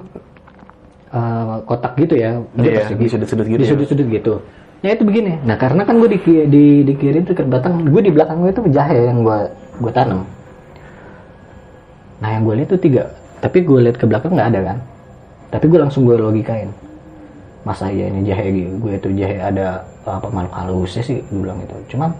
[1.09, 2.99] eh, kotak gitu ya bentuk Iya, persegi.
[3.01, 3.59] di sudut-sudut gitu.
[3.59, 3.69] di ya.
[3.73, 4.33] sudut-sudut gitu.
[4.79, 5.35] Ya itu begini.
[5.43, 8.51] Nah karena kan gue di di di kiri itu ke belakang gue di belakang gue
[8.51, 9.37] itu jahe yang gue
[9.83, 10.23] gue tanam.
[12.19, 13.03] Nah yang gue lihat tuh tiga.
[13.39, 14.77] Tapi gue lihat ke belakang nggak ada kan?
[15.51, 16.71] Tapi gue langsung gue logikain.
[17.63, 18.71] Masa iya ini jahe gitu?
[18.79, 21.19] Gue itu jahe ada apa makhluk halusnya sih?
[21.27, 22.11] Gue bilang itu cuman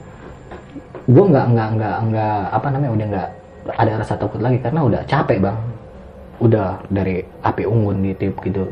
[1.10, 3.28] gue nggak nggak nggak nggak apa namanya udah nggak
[3.74, 5.58] ada rasa takut lagi karena udah capek bang
[6.40, 8.64] udah dari api unggun di tip gitu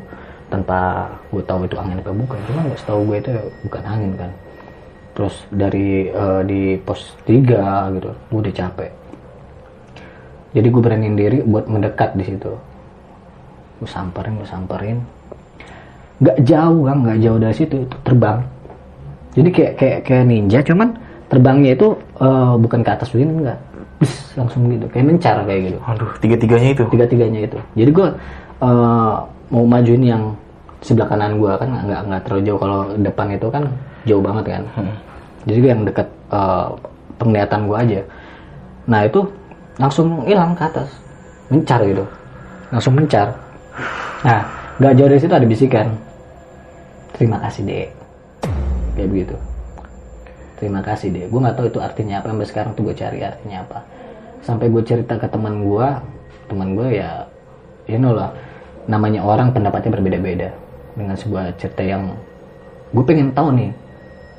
[0.47, 2.39] tanpa gue tahu itu angin apa bukan.
[2.47, 3.31] Cuma nggak setahu gue itu
[3.67, 4.31] bukan angin kan.
[5.13, 8.91] Terus dari eh, di pos 3 gitu gue udah capek.
[10.55, 12.51] Jadi gue beraniin diri buat mendekat di situ.
[13.83, 14.97] Gue samperin gue samperin.
[16.17, 18.39] Nggak jauh kan nggak jauh dari situ itu terbang.
[19.37, 20.89] Jadi kayak kayak kayak ninja cuman
[21.27, 21.87] terbangnya itu
[22.23, 23.59] eh, bukan ke atas begini enggak
[23.97, 24.85] Bus, langsung gitu.
[24.93, 25.77] Kayak mencar kayak gitu.
[25.81, 26.83] Aduh, tiga-tiganya itu.
[26.93, 27.57] tiga tiganya itu.
[27.73, 28.07] Jadi gue
[28.61, 29.15] eh,
[29.49, 30.23] mau majuin yang
[30.85, 32.59] sebelah kanan gue kan nggak nggak terlalu jauh.
[32.61, 33.63] Kalau depan itu kan
[34.05, 34.63] jauh banget kan.
[35.49, 36.67] Jadi gue yang deket eh,
[37.17, 38.01] penglihatan gue aja.
[38.85, 39.19] Nah itu
[39.81, 40.89] langsung hilang ke atas.
[41.49, 42.05] Mencar gitu.
[42.69, 43.33] Langsung mencar.
[44.21, 44.45] Nah
[44.77, 45.87] nggak jauh dari situ ada bisikan.
[47.17, 47.89] Terima kasih dek.
[48.93, 49.37] Kayak begitu
[50.57, 52.33] terima kasih deh gue nggak tahu itu artinya apa.
[52.33, 53.79] Sampai sekarang tuh gue cari artinya apa.
[54.41, 55.87] Sampai gue cerita ke teman gue
[56.47, 57.25] teman gue ya
[57.85, 58.33] you know lah.
[58.87, 60.49] Namanya orang pendapatnya berbeda-beda
[60.97, 62.15] dengan sebuah cerita yang
[62.91, 63.71] gue pengen tahu nih.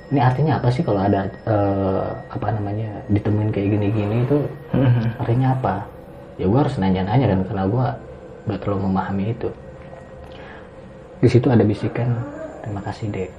[0.08, 4.38] Ini artinya apa sih kalau ada eh, apa namanya ditemuin kayak gini-gini itu
[5.20, 5.84] artinya apa?
[6.40, 7.86] Ya gue harus nanya-nanya dan karena gue
[8.48, 9.52] nggak terlalu memahami itu.
[11.20, 12.24] Di situ ada bisikan
[12.64, 13.30] terima kasih dek.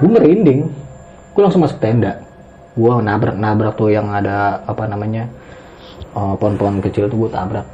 [0.00, 0.72] Gue merinding
[1.34, 2.20] gue langsung masuk tenda.
[2.74, 5.26] Gue nabrak nabrak tuh yang ada apa namanya
[6.14, 7.66] eh, pohon-pohon kecil tuh gue tabrak.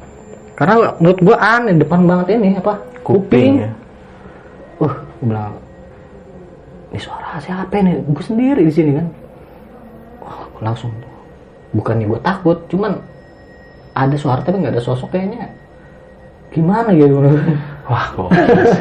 [0.56, 3.70] Karena menurut gue aneh depan banget ini apa kuping, ya.
[4.80, 5.52] uh gue bilang
[6.92, 9.06] ini suara siapa nih gue sendiri di sini kan.
[10.24, 10.92] Wah gue langsung
[11.76, 12.96] bukannya gue takut cuman
[13.96, 15.52] ada suara tapi nggak ada sosok kayaknya.
[16.52, 17.20] Gimana gitu
[17.86, 18.32] Wah, kok.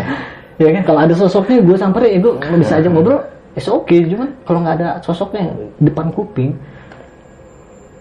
[0.61, 3.19] ya kan kalau ada sosoknya gue samperin ya gue bisa aja ngobrol
[3.55, 6.53] it's okay cuman kalau nggak ada sosoknya depan kuping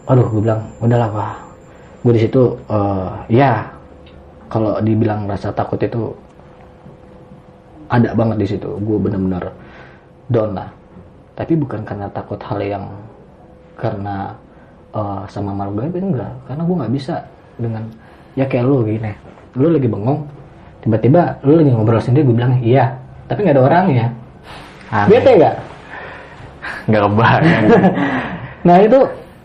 [0.05, 1.35] aduh gue bilang udahlah wah
[2.05, 3.65] gue di situ eh, ya
[4.55, 6.15] kalau dibilang rasa takut itu
[7.91, 8.71] ada banget di situ.
[8.81, 9.51] Gue bener-bener
[10.31, 10.71] down lah.
[11.35, 12.85] Tapi bukan karena takut hal yang
[13.75, 14.31] karena
[14.95, 16.33] eh, sama malu gaib enggak.
[16.47, 17.15] Karena gue nggak bisa
[17.59, 17.85] dengan
[18.39, 19.11] ya kayak lu gini.
[19.59, 20.23] Lu lagi bengong
[20.87, 22.95] tiba-tiba lu lagi ngobrol sendiri gue bilang iya.
[23.27, 24.07] Tapi nggak ada orangnya
[24.95, 25.11] Aneh.
[25.11, 25.57] bete nggak?
[26.87, 27.65] Nggak kebayang.
[28.67, 28.99] nah itu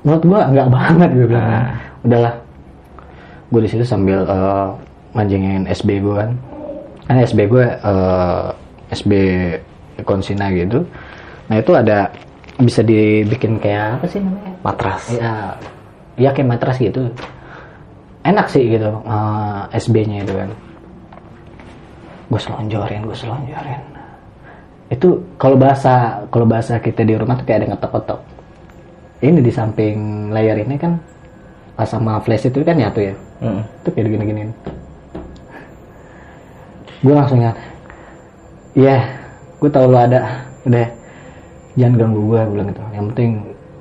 [0.06, 1.48] menurut gua nggak banget gue bilang.
[1.50, 1.66] Nah.
[2.06, 2.34] udahlah.
[3.50, 4.30] Gue di situ sambil
[5.18, 6.32] manjingin SB gue kan.
[7.10, 8.46] Kan SB gue eh,
[8.94, 9.12] SB
[10.06, 10.86] konsina gitu.
[11.50, 12.14] Nah itu ada
[12.62, 14.54] bisa dibikin kayak apa sih namanya?
[14.62, 15.04] Matras.
[15.10, 15.58] ya
[16.14, 17.10] ya kayak matras gitu.
[18.22, 20.50] Enak sih gitu eh, SB-nya itu kan.
[22.30, 23.99] Gue selonjorin gue selonjorin
[24.90, 28.20] itu kalau bahasa kalau bahasa kita di rumah tuh kayak ada ngetok-ngetok.
[29.20, 29.98] Ini di samping
[30.34, 30.98] layar ini kan
[31.78, 33.16] pas sama flash itu kan nyatu ya?
[33.40, 33.64] Mm.
[33.64, 34.52] itu kayak gini-gini
[37.00, 37.56] gue langsung ingat
[38.76, 39.00] iya
[39.60, 40.44] gue tahu lo ada.
[40.68, 40.88] Udah
[41.80, 42.84] jangan ganggu gue bilang gitu.
[42.92, 43.32] Yang penting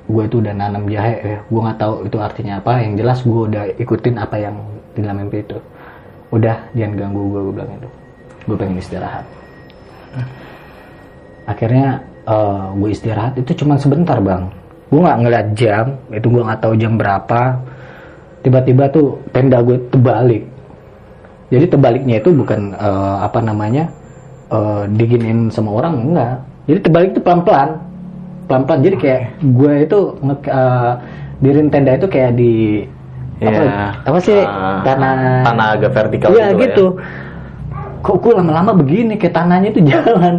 [0.09, 1.39] gue itu udah nanam jahe ya.
[1.47, 2.71] Gue nggak tahu itu artinya apa.
[2.83, 4.55] Yang jelas gue udah ikutin apa yang
[4.95, 5.57] di dalam mimpi itu.
[6.31, 7.89] Udah jangan ganggu gue gue bilang itu
[8.49, 9.25] gue pengen istirahat
[11.49, 11.87] akhirnya
[12.23, 13.33] eh, gue istirahat.
[13.35, 14.47] Itu cuma sebentar bang.
[14.87, 15.85] Gue nggak ngeliat jam.
[16.09, 17.41] Itu gue nggak tahu jam berapa.
[18.39, 20.45] Tiba-tiba tuh tenda gue terbalik.
[21.49, 23.89] Jadi terbaliknya itu bukan eh, apa namanya
[24.47, 26.35] eh, diginin sama orang enggak.
[26.69, 27.69] Jadi terbalik itu pelan-pelan.
[28.45, 28.79] Pelan-pelan.
[28.81, 30.91] Jadi kayak gue itu nge eh,
[31.39, 32.53] dirin tenda itu kayak di
[33.39, 33.87] apa, Iya.
[34.03, 35.15] apa sih Ah, tanah.
[35.47, 36.59] tanah agak vertikal Iya gitu ya.
[36.67, 36.85] gitu.
[37.99, 39.15] Kok gue lama-lama begini?
[39.15, 40.35] Kayak tanahnya itu jalan.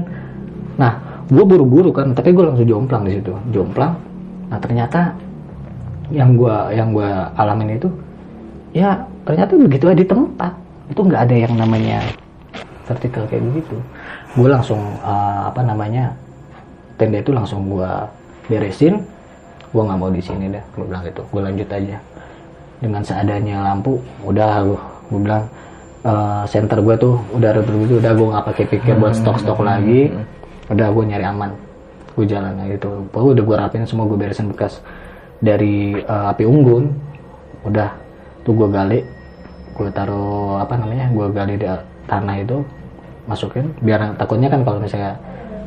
[0.81, 0.93] Nah,
[1.29, 3.93] gue buru-buru kan, tapi gue langsung jomplang di situ, jomplang.
[4.51, 5.15] Nah ternyata
[6.11, 7.87] yang gue yang gua alamin itu,
[8.75, 10.53] ya ternyata begitu aja di tempat
[10.91, 12.03] itu nggak ada yang namanya
[12.91, 13.79] vertikal kayak begitu.
[14.35, 16.11] Gue langsung eh, apa namanya
[16.99, 17.91] tenda itu langsung gue
[18.51, 18.99] beresin.
[19.71, 21.23] Gue nggak mau di sini dah, gue bilang gitu.
[21.31, 21.97] Gue lanjut aja
[22.83, 24.81] dengan seadanya lampu udah gue
[25.15, 25.45] gue bilang
[26.03, 30.11] eh, center gue tuh udah gitu udah gue nggak pakai pikir buat stok stok lagi
[30.71, 31.51] udah gue nyari aman.
[32.15, 33.07] Gue jalan aja gitu.
[33.11, 34.81] Pokoknya udah gue rapin semua gue beresin bekas
[35.43, 36.91] dari eh, api unggun.
[37.67, 37.91] Udah.
[38.47, 39.01] Tuh gue gali.
[39.75, 41.67] Gue taruh apa namanya gue gali di
[42.07, 42.63] tanah itu.
[43.27, 43.75] Masukin.
[43.83, 45.19] Biar takutnya kan kalau misalnya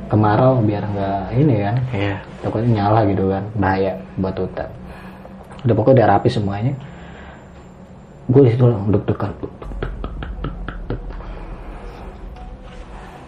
[0.08, 1.76] kemarau biar nggak ini kan.
[1.92, 2.16] Iya.
[2.42, 3.44] takutnya nyala gitu kan.
[3.60, 4.70] Bahaya buat hutan.
[5.64, 6.74] Udah pokoknya udah rapi semuanya.
[8.32, 9.36] Gue di situ deg-degan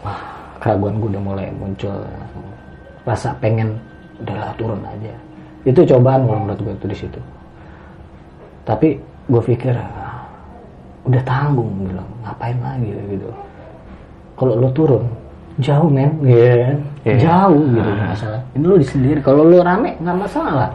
[0.05, 0.34] wah
[0.65, 1.93] keraguan gue udah mulai muncul
[3.05, 3.77] rasa pengen
[4.17, 5.13] udahlah turun aja.
[5.61, 7.19] Itu cobaan kalau menurut gue itu di situ.
[8.65, 8.97] Tapi
[9.29, 10.25] gue pikir ah,
[11.05, 12.97] udah tanggung bilang ngapain lagi?
[12.97, 13.29] Gitu.
[14.33, 15.05] Kalau lo turun
[15.61, 16.17] jauh men.
[16.25, 16.77] Ya kan?
[17.05, 17.15] Iya.
[17.21, 18.41] jauh gitu nggak masalah.
[18.57, 20.73] Ini lo di sendiri kalau lo rame nggak masalah.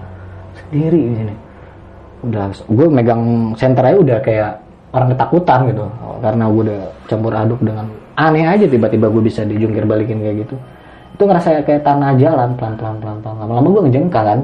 [0.55, 1.35] Sendiri di sini.
[2.31, 3.23] Udah gue megang
[3.59, 4.51] senter aja udah kayak
[4.95, 5.85] orang ketakutan gitu.
[6.23, 6.81] Karena gue udah
[7.11, 10.57] campur aduk dengan aneh aja tiba-tiba gue bisa dijungkir balikin kayak gitu.
[11.19, 14.41] Itu ngerasa kayak tanah jalan pelan pelan pelan pelan lama-lama gue ngejengkal kan.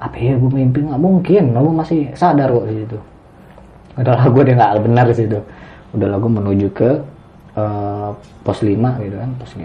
[0.00, 1.44] Apa ya gue mimpi nggak mungkin.
[1.52, 2.98] Gue masih sadar kok di situ.
[3.96, 5.38] Udahlah gue udah nggak benar di situ.
[5.96, 6.90] Udahlah gue menuju ke
[7.56, 8.10] eh,
[8.44, 9.64] pos 5 gitu kan pos 5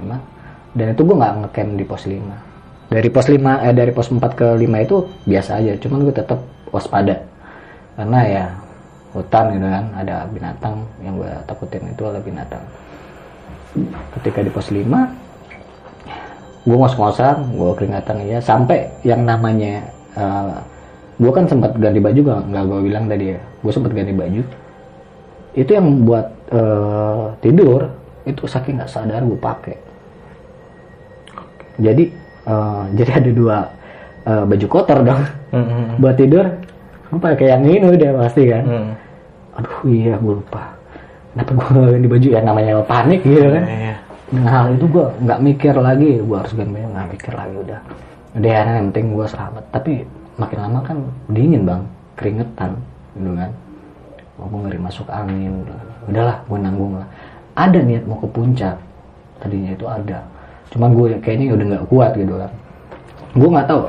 [0.71, 2.51] dan itu gue nggak ngecamp di pos 5
[2.91, 5.71] dari pos 5 eh dari pos 4 ke 5 itu biasa aja.
[5.79, 6.43] Cuman gue tetap
[6.75, 7.23] waspada.
[7.95, 8.43] Karena ya
[9.11, 10.75] hutan gitu kan ada binatang.
[11.03, 12.63] Yang gue takutin itu adalah binatang.
[14.19, 14.87] Ketika di pos 5
[16.61, 19.81] gue ngos-ngosan gue keringatan ya sampai yang namanya
[21.17, 23.39] gue kan sempat ganti baju gak nggak gue bilang tadi ya.
[23.61, 24.41] Gue sempat ganti baju.
[25.51, 27.91] Itu yang buat eh, tidur
[28.23, 29.77] itu saking nggak sadar gue pakai.
[31.77, 32.03] Jadi
[32.47, 33.57] eh, jadi ada dua
[34.25, 35.23] eh, baju kotor dong.
[35.51, 35.99] Hmm.
[35.99, 36.47] buat tidur
[37.11, 38.63] gue pakai yang ini udah pasti kan?
[38.63, 38.91] Hmm.
[39.59, 40.63] aduh iya gue lupa.
[41.35, 43.65] Kenapa gue ganti baju ya namanya panik gitu kan?
[43.67, 43.95] Iya.
[44.31, 46.23] dengan hal itu gue nggak mikir lagi.
[46.23, 47.79] Gue harus ganti baju nggak mikir lagi udah.
[48.39, 49.63] Udah ya yang penting gue selamat.
[49.75, 49.91] Tapi
[50.39, 50.97] makin lama kan
[51.27, 51.83] dingin bang.
[52.15, 52.71] Keringetan
[53.19, 53.51] gitu kan?
[54.39, 55.67] Oh, gue ngeri masuk angin
[56.07, 57.07] udahlah gue nanggung lah.
[57.59, 58.79] Ada niat mau ke puncak.
[59.43, 60.23] Tadinya itu ada.
[60.71, 62.51] Cuman gue kayaknya udah nggak kuat gitu kan.
[63.35, 63.81] Gue nggak tahu.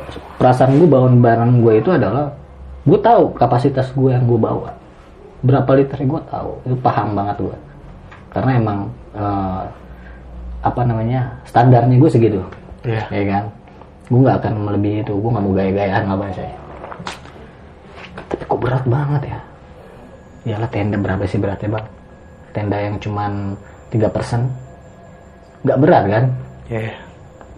[0.42, 2.34] Perasaan gue bawa barang gue itu adalah
[2.82, 4.74] gue tahu kapasitas gue yang gue bawa.
[5.42, 6.50] Berapa liter gue tahu.
[6.66, 7.58] Itu paham banget gue
[8.32, 8.78] karena emang
[9.12, 9.64] eh,
[10.64, 12.40] apa namanya standarnya gue segitu.
[12.82, 13.04] Iya.
[13.14, 13.44] ya kan?
[14.10, 15.14] Gue nggak akan melebihi itu.
[15.14, 16.42] Gue nggak mau gaya-gayaan nggak bahasa
[18.32, 19.38] tapi kok berat banget ya?
[20.56, 21.86] Yalah tenda berapa sih beratnya bang?
[22.56, 23.54] Tenda yang cuman
[23.92, 26.24] 3% nggak berat kan?
[26.72, 26.96] Iya.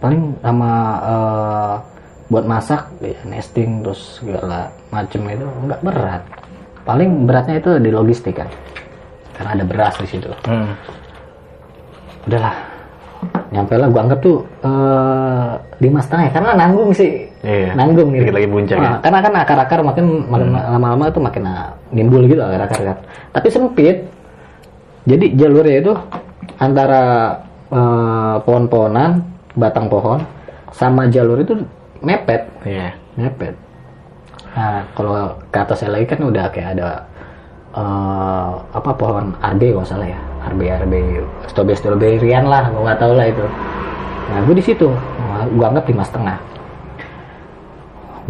[0.03, 0.71] paling sama
[1.01, 1.73] eh,
[2.25, 6.21] buat masak ya, nesting terus segala macem itu nggak berat.
[6.85, 8.49] Paling beratnya itu di logistik kan.
[9.35, 10.29] Karena ada beras di situ.
[10.45, 10.73] Hmm.
[12.25, 12.57] udahlah.
[13.53, 15.51] Nyampe lah gua anggap tuh eh,
[15.81, 17.11] lima setengah ya, karena nanggung sih.
[17.45, 17.77] Iya.
[17.77, 18.33] nanggung nih.
[18.33, 18.81] Lagi puncak ya.
[18.81, 22.97] Nah, karena kan akar-akar makin makin lama-lama tuh makin ah, nimbul gitu akar-akar kan.
[23.37, 23.97] Tapi sempit.
[25.05, 25.93] Jadi jalurnya itu
[26.57, 27.37] antara
[27.69, 29.21] eh, pohon-pohonan
[29.53, 30.25] batang pohon
[30.73, 31.53] sama jalur itu
[32.05, 32.41] mepet.
[32.61, 32.93] Iya.
[33.17, 33.55] mepet.
[34.53, 37.03] Nah kalau ke atasnya lagi kan udah kayak ada
[37.73, 40.19] eh, apa pohon arbe kalau salah ya.
[40.45, 43.45] Arbe arbe strawberry strawberryan lah gue nggak tahu lah itu.
[44.29, 44.87] Nah gue di situ.
[45.51, 46.37] Gue anggap lima setengah.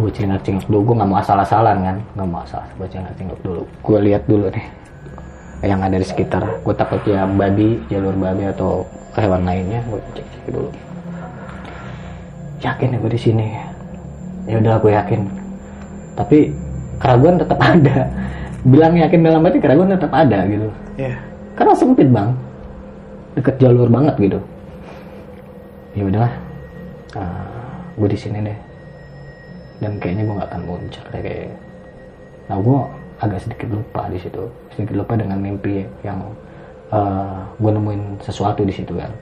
[0.00, 1.96] Gue cingak cingak dulu gue nggak mau asal-asalan kan.
[2.16, 3.62] Nggak mau asal gue cingak cingak dulu.
[3.84, 4.66] Gue lihat dulu nih
[5.68, 6.64] yang ada di sekitar.
[6.64, 10.68] Gue takut ya babi jalur babi atau hewan lainnya gue cek cek dulu
[12.66, 13.46] yakin ya gue di sini.
[14.50, 15.20] Ya udah gue yakin.
[16.18, 16.38] Tapi
[16.98, 18.10] keraguan tetap ada.
[18.66, 20.68] Bilang yakin dalam hati keraguan tetap ada gitu.
[20.96, 21.16] Iya.
[21.56, 22.32] karena sempit bang.
[23.36, 24.40] Deket jalur banget gitu.
[25.96, 26.34] Ya udahlah.
[27.96, 28.58] Gue di sini deh.
[29.80, 31.52] Dan kayaknya gue nggak akan muncul deh kayak.
[32.48, 32.78] Nah gue
[33.16, 34.42] agak sedikit lupa di situ.
[34.74, 36.20] Sedikit lupa dengan mimpi yang
[37.56, 39.12] gue nemuin sesuatu di situ kan.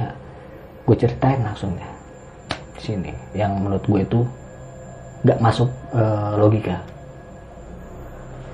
[0.00, 0.12] Nah,
[0.86, 1.99] gue ceritain langsung ya
[2.80, 4.20] sini yang menurut gue itu
[5.24, 6.76] nggak masuk eh, logika.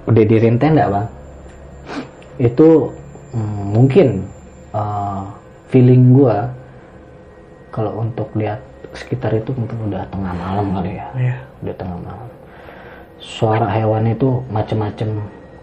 [0.06, 1.06] Udah diriin tenda bang?
[2.38, 2.90] Itu
[3.34, 4.08] mm, mungkin
[4.74, 5.22] eh,
[5.70, 6.50] feeling gua
[7.70, 8.62] kalau untuk lihat
[8.96, 11.06] sekitar itu mungkin udah tengah malam kali ya.
[11.14, 11.36] Iya.
[11.66, 12.28] udah tengah malam.
[13.18, 15.10] Suara hewan itu macem-macem.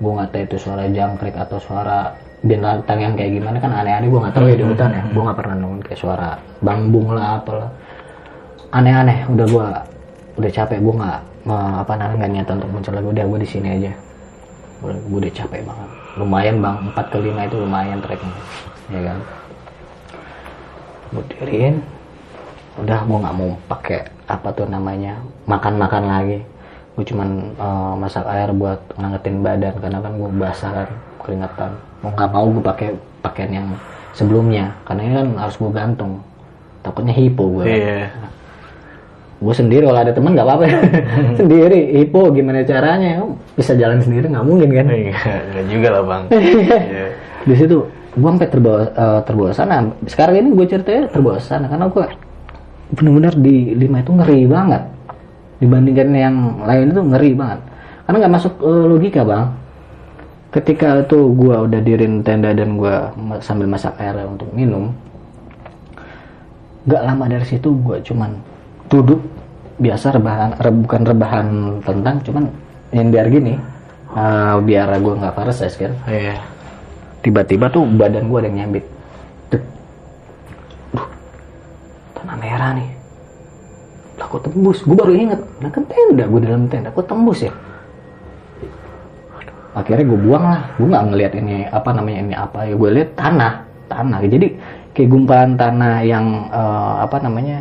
[0.01, 2.11] Gua nggak tahu itu suara jangkrik atau suara
[2.43, 3.57] binatang yang kayak gimana.
[3.59, 5.03] Kan aneh-aneh gua nggak tahu ya di hutan ya.
[5.11, 6.29] Gua nggak pernah nemuin kayak suara
[6.63, 7.71] bambung lah apalah
[8.73, 9.67] aneh-aneh udah gua
[10.33, 11.19] udah capek gua nggak
[11.85, 13.07] apa namanya nggak niat untuk muncul lagi.
[13.13, 13.91] Udah gua di sini aja.
[14.83, 15.89] Gue udah capek banget.
[16.19, 16.75] Lumayan bang.
[16.91, 18.35] 4 ke 5 itu lumayan treknya
[18.91, 19.17] ya kan?
[21.15, 21.75] Gue diriin
[22.83, 25.15] udah gue nggak mau pakai apa tuh namanya
[25.47, 26.39] makan-makan lagi.
[26.99, 30.89] Gue cuman eh, masak air buat ngangetin badan karena kan gue basah kan
[31.23, 31.71] keringetan.
[32.03, 32.89] Mau nggak mau gue pakai
[33.23, 33.67] pakaian yang
[34.11, 36.19] sebelumnya karena ini kan harus gue gantung.
[36.83, 38.11] Takutnya hipo gue Iya.
[39.43, 40.65] Gue sendiri kalau ada teman nggak apa-apa.
[41.39, 43.19] Sendiri hipo gimana caranya?
[43.59, 44.85] Bisa jalan sendiri nggak mungkin kan?
[44.87, 45.15] Iya.
[45.51, 46.23] Enggak juga lah bang.
[46.33, 47.05] Iya.
[47.43, 47.77] di situ
[48.15, 49.75] gue sampai terbawa eh, terbawa sana.
[50.07, 52.05] Sekarang ini gue ceritanya terbawa sana karena gue
[52.95, 54.83] benar-benar di lima itu ngeri banget.
[55.59, 57.59] Dibandingkan yang lain itu ngeri banget.
[58.07, 59.45] Karena nggak masuk eh, logika bang.
[60.53, 62.95] Ketika itu gue udah dirin tenda dan gue
[63.43, 64.93] sambil masak air untuk minum
[66.83, 68.35] nggak lama dari situ gue cuman
[68.91, 69.19] duduk
[69.73, 71.47] biasa rebahan re- bukan rebahan
[71.81, 72.43] tentang cuman
[72.93, 73.57] yang biar gini
[74.13, 76.37] eh, biar gue nggak paralysis kan Iya.
[77.25, 78.85] tiba-tiba tuh badan gue ada yang nyambit.
[79.49, 79.63] Duh,
[82.13, 82.89] tanah merah nih.
[84.19, 84.83] Lah kok tembus?
[84.83, 86.91] Gue baru inget nah kan tenda gue dalam tenda.
[86.91, 87.53] Kok tembus ya?
[89.73, 90.61] Akhirnya gue buang lah.
[90.77, 92.59] Gue nggak ngelihat ini apa namanya ini apa.
[92.69, 93.53] Ya gue lihat tanah.
[93.89, 94.19] Tanah.
[94.21, 94.47] Jadi
[94.93, 97.57] kayak gumpalan tanah yang eh, apa namanya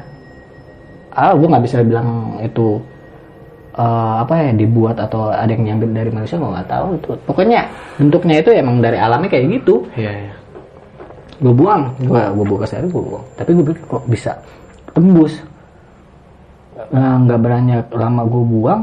[1.13, 2.81] ah gue nggak bisa bilang itu
[3.77, 7.61] eh, apa ya dibuat atau ada yang nyambit dari manusia gue nggak tahu itu pokoknya
[8.01, 10.33] bentuknya itu emang dari alamnya kayak gitu Iya, iya.
[11.43, 14.33] gue buang gue gue buka air gue buang tapi gue pikir kok bisa
[14.93, 15.35] tembus
[16.93, 18.81] Nah, nggak berani lama gue buang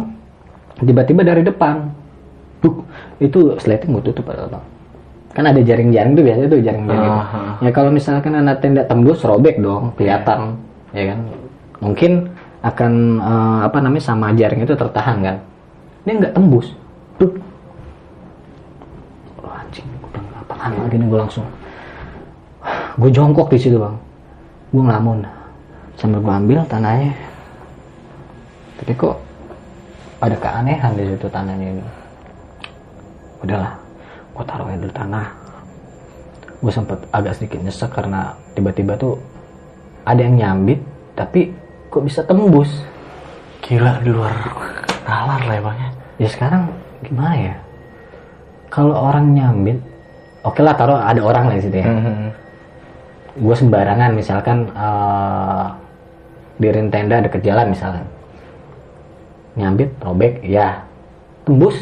[0.79, 1.89] tiba-tiba dari depan
[2.59, 2.83] Duk,
[3.23, 4.51] itu sleting gue tutup bang
[5.29, 7.21] kan ada jaring-jaring tuh biasanya tuh jaring-jaring gitu.
[7.23, 7.41] Aha.
[7.63, 10.57] ya kalau misalkan anak tenda tembus robek dong kelihatan
[10.91, 11.19] ya kan
[11.79, 15.37] mungkin akan eh, apa namanya sama jaring itu tertahan kan
[16.09, 16.67] ini nggak tembus.
[17.19, 17.37] Duk.
[19.43, 21.47] Oh, anjing gue bilang apaan lagi nih gue langsung.
[22.97, 23.95] Gue jongkok di situ bang.
[24.71, 25.21] Gue ngelamun.
[25.99, 27.13] Sambil gue ambil tanahnya.
[28.81, 29.21] Tapi kok
[30.23, 31.83] ada keanehan di situ tanahnya ini?
[33.43, 33.75] Udahlah
[34.33, 35.27] gue taruh aja dulu tanah.
[36.59, 39.19] Gue sempet agak sedikit nyesek karena tiba-tiba tuh
[40.07, 40.79] ada yang nyambit
[41.13, 41.51] tapi
[41.89, 42.69] kok bisa tembus?
[43.65, 44.33] Gila di luar
[45.03, 45.77] nalar lah ya bang
[46.21, 46.29] ya.
[46.29, 46.61] sekarang
[47.01, 47.55] gimana ya?
[48.69, 49.81] Kalau orang nyambit
[50.45, 51.89] oke lah taruh ada orang lah di situ ya.
[51.89, 52.29] Mhm.
[53.39, 55.65] gue sembarangan misalkan eh
[56.59, 58.05] di ring tenda deket jalan misalkan.
[59.57, 60.85] Nyambit robek ya.
[61.47, 61.77] Tembus.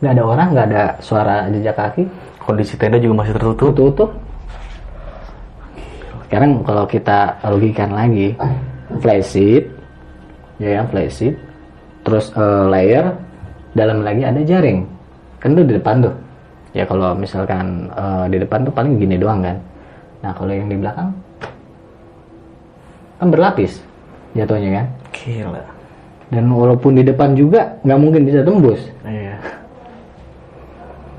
[0.00, 2.06] Nggak ada orang nggak ada suara jejak kaki.
[2.42, 3.74] Kondisi tenda juga masih tertutup.
[3.74, 4.10] tutup
[6.32, 8.32] sekarang kalau kita logikan lagi
[9.04, 9.68] flash sheet
[10.56, 11.36] ya ya flash sheet
[12.08, 13.04] terus eh, layer
[13.76, 14.80] dalam lagi ada jaring.
[15.36, 16.16] Kan tuh di depan tuh.
[16.72, 19.60] Ya kalau misalkan eh, di depan tuh paling gini doang kan.
[20.24, 21.12] Nah kalau yang di belakang
[23.20, 23.84] kan berlapis
[24.32, 24.86] jatuhnya kan.
[25.12, 25.64] Gila.
[26.32, 28.80] dan walaupun di depan juga nggak mungkin bisa tembus.
[29.04, 29.36] Iya.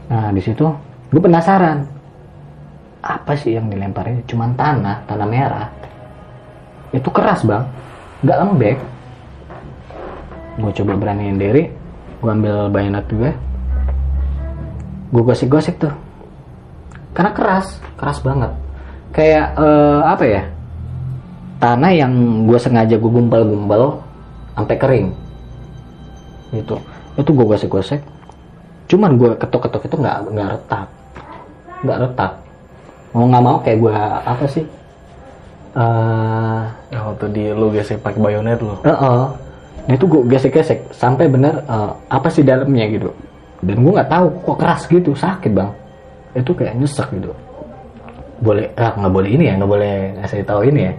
[0.09, 0.65] Nah di situ
[1.13, 1.85] gue penasaran
[3.03, 4.23] apa sih yang dilemparin?
[4.23, 5.67] Cuman tanah, tanah merah.
[6.95, 7.67] Itu keras bang,
[8.23, 8.77] nggak lembek.
[10.57, 11.67] Gue coba beraniin diri,
[12.21, 13.31] gue ambil bayonet gue,
[15.11, 15.93] gue gosik-gosik tuh.
[17.11, 18.51] Karena keras, keras banget.
[19.11, 20.43] Kayak eh, apa ya?
[21.59, 22.13] Tanah yang
[22.47, 23.99] gue sengaja gue gumpal-gumpal
[24.55, 25.07] sampai kering.
[26.53, 26.77] Itu,
[27.17, 28.01] itu gue gosik-gosik
[28.93, 30.87] cuman gue ketok-ketok itu nggak nggak retak
[31.81, 32.31] nggak retak
[33.13, 33.93] mau nggak mau kayak gue
[34.25, 34.65] apa sih
[35.73, 36.61] eh
[36.93, 38.77] Ya, waktu di lu gesek pakai bayonet lu.
[38.85, 39.25] uh
[39.83, 43.09] Nah itu gue gesek-gesek sampai bener eh, apa sih dalamnya gitu.
[43.59, 45.71] Dan gue nggak tahu kok keras gitu sakit bang.
[46.37, 47.33] Itu kayak nyesek gitu.
[48.39, 50.93] Boleh ah nggak boleh ini ya nggak boleh ngasih tahu ini ya.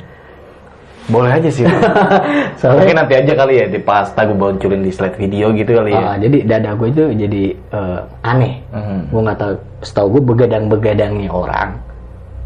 [1.05, 1.65] Boleh aja sih.
[2.61, 5.93] Soalnya Mungkin nanti aja kali ya di pas gue bonculin di slide video gitu kali
[5.95, 6.01] ya.
[6.01, 8.55] ah, jadi dada gue itu jadi eh, aneh.
[8.75, 8.99] Mhm.
[9.15, 9.55] Gue nggak tahu.
[9.85, 11.77] Setahu gue begadang-begadangnya orang,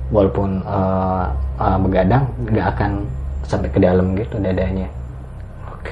[0.09, 1.25] walaupun eh,
[1.61, 2.91] eh, begadang nggak akan
[3.49, 4.89] sampai ke dalam gitu dadanya.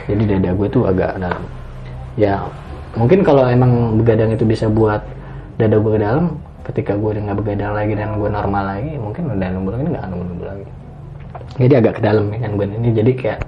[0.06, 1.42] Jadi dada gue tuh agak dalam.
[2.20, 2.44] Ya
[2.96, 5.04] mungkin kalau emang begadang itu bisa buat
[5.56, 6.36] dada gue ke dalam,
[6.68, 10.04] ketika gue udah nggak begadang lagi dan gue normal lagi, mungkin udah numbul lagi nggak
[10.12, 10.66] numbul lagi.
[11.56, 12.90] Jadi agak ke dalam ya kan gue ini.
[12.92, 13.40] Jadi kayak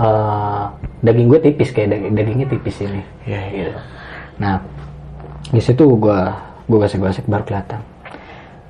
[0.00, 0.64] eh,
[1.04, 3.02] daging gue tipis kayak dag- dagingnya tipis ini.
[3.24, 3.66] Iya, iya.
[4.40, 4.58] Nah,
[5.54, 6.34] di situ gua
[6.66, 7.80] gua gosek-gosek baru kelihatan.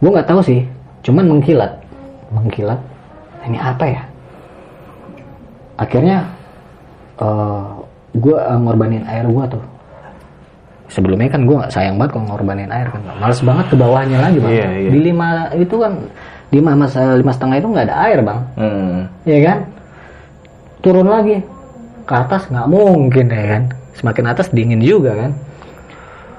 [0.03, 0.61] Gua nggak tahu sih,
[1.05, 1.73] cuman mengkilat,
[2.33, 2.81] mengkilat.
[3.45, 4.03] Ini apa ya?
[5.77, 6.19] Akhirnya
[7.21, 7.65] eh
[8.17, 9.63] gua eh, ngorbanin air gua tuh.
[10.89, 13.01] Sebelumnya kan gua nggak sayang banget kalau ngorbanin air kan.
[13.21, 14.53] Males banget ke bawahnya lagi bang.
[14.53, 14.91] Iya, iya.
[14.91, 15.93] Di lima itu kan
[16.55, 18.41] lima mas lima setengah itu nggak ada air bang.
[18.57, 18.97] Hmm.
[19.29, 19.59] Iya kan?
[20.81, 21.37] Turun lagi
[22.05, 23.63] ke atas nggak mungkin ya kan?
[23.95, 25.33] Semakin atas dingin juga kan?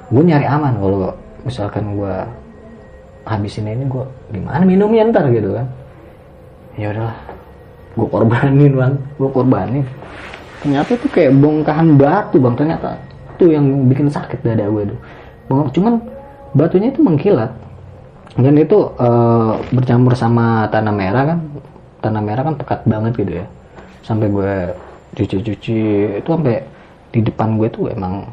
[0.09, 1.09] Gue nyari aman kalau
[1.45, 2.15] misalkan gue
[3.25, 5.67] habisin ini gue gimana minumnya ntar gitu kan?
[6.77, 7.17] Ya udahlah,
[7.97, 9.85] gue korbanin bang, gue korbanin.
[10.61, 12.89] Ternyata itu kayak bongkahan batu bang ternyata
[13.35, 14.99] itu yang bikin sakit dada gue tuh.
[15.49, 16.01] Bong- Cuman
[16.55, 17.51] batunya itu mengkilat
[18.35, 21.39] dan itu eh, bercampur sama tanah merah kan
[22.03, 23.45] tanah merah kan pekat banget gitu ya
[24.03, 24.53] sampai gue
[25.15, 25.77] cuci-cuci
[26.19, 26.61] itu sampai
[27.15, 28.27] di depan gue tuh emang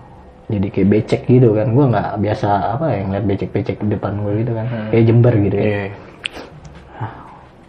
[0.53, 4.33] jadi kayak becek gitu kan gue nggak biasa apa ya ngeliat becek-becek di depan gue
[4.45, 5.85] gitu kan kayak jember gitu ya Iya.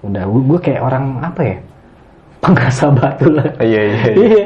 [0.03, 1.57] udah gue, kayak orang apa ya
[2.43, 3.99] pengrasa batu lah Iya iya.
[4.03, 4.11] iya.
[4.19, 4.43] iya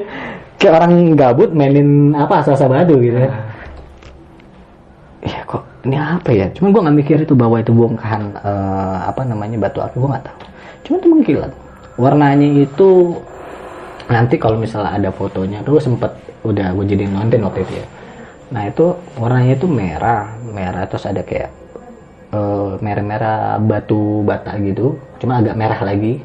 [0.57, 3.33] kayak orang gabut mainin apa asal batu gitu kan
[5.25, 6.45] Iya kok ini apa ya?
[6.53, 10.23] Cuman gue nggak mikir itu bahwa itu bongkahan eh, apa namanya batu akik gue nggak
[10.23, 10.37] tahu.
[10.85, 11.51] Cuman itu mengkilat.
[11.97, 12.89] Warnanya itu
[14.07, 16.13] nanti kalau misalnya ada fotonya, dulu sempet
[16.45, 17.85] udah gue jadi nonton waktu itu ya.
[18.47, 21.51] Nah itu warnanya itu merah, merah terus ada kayak
[22.31, 26.23] eh, merah-merah batu bata gitu, cuma agak merah lagi.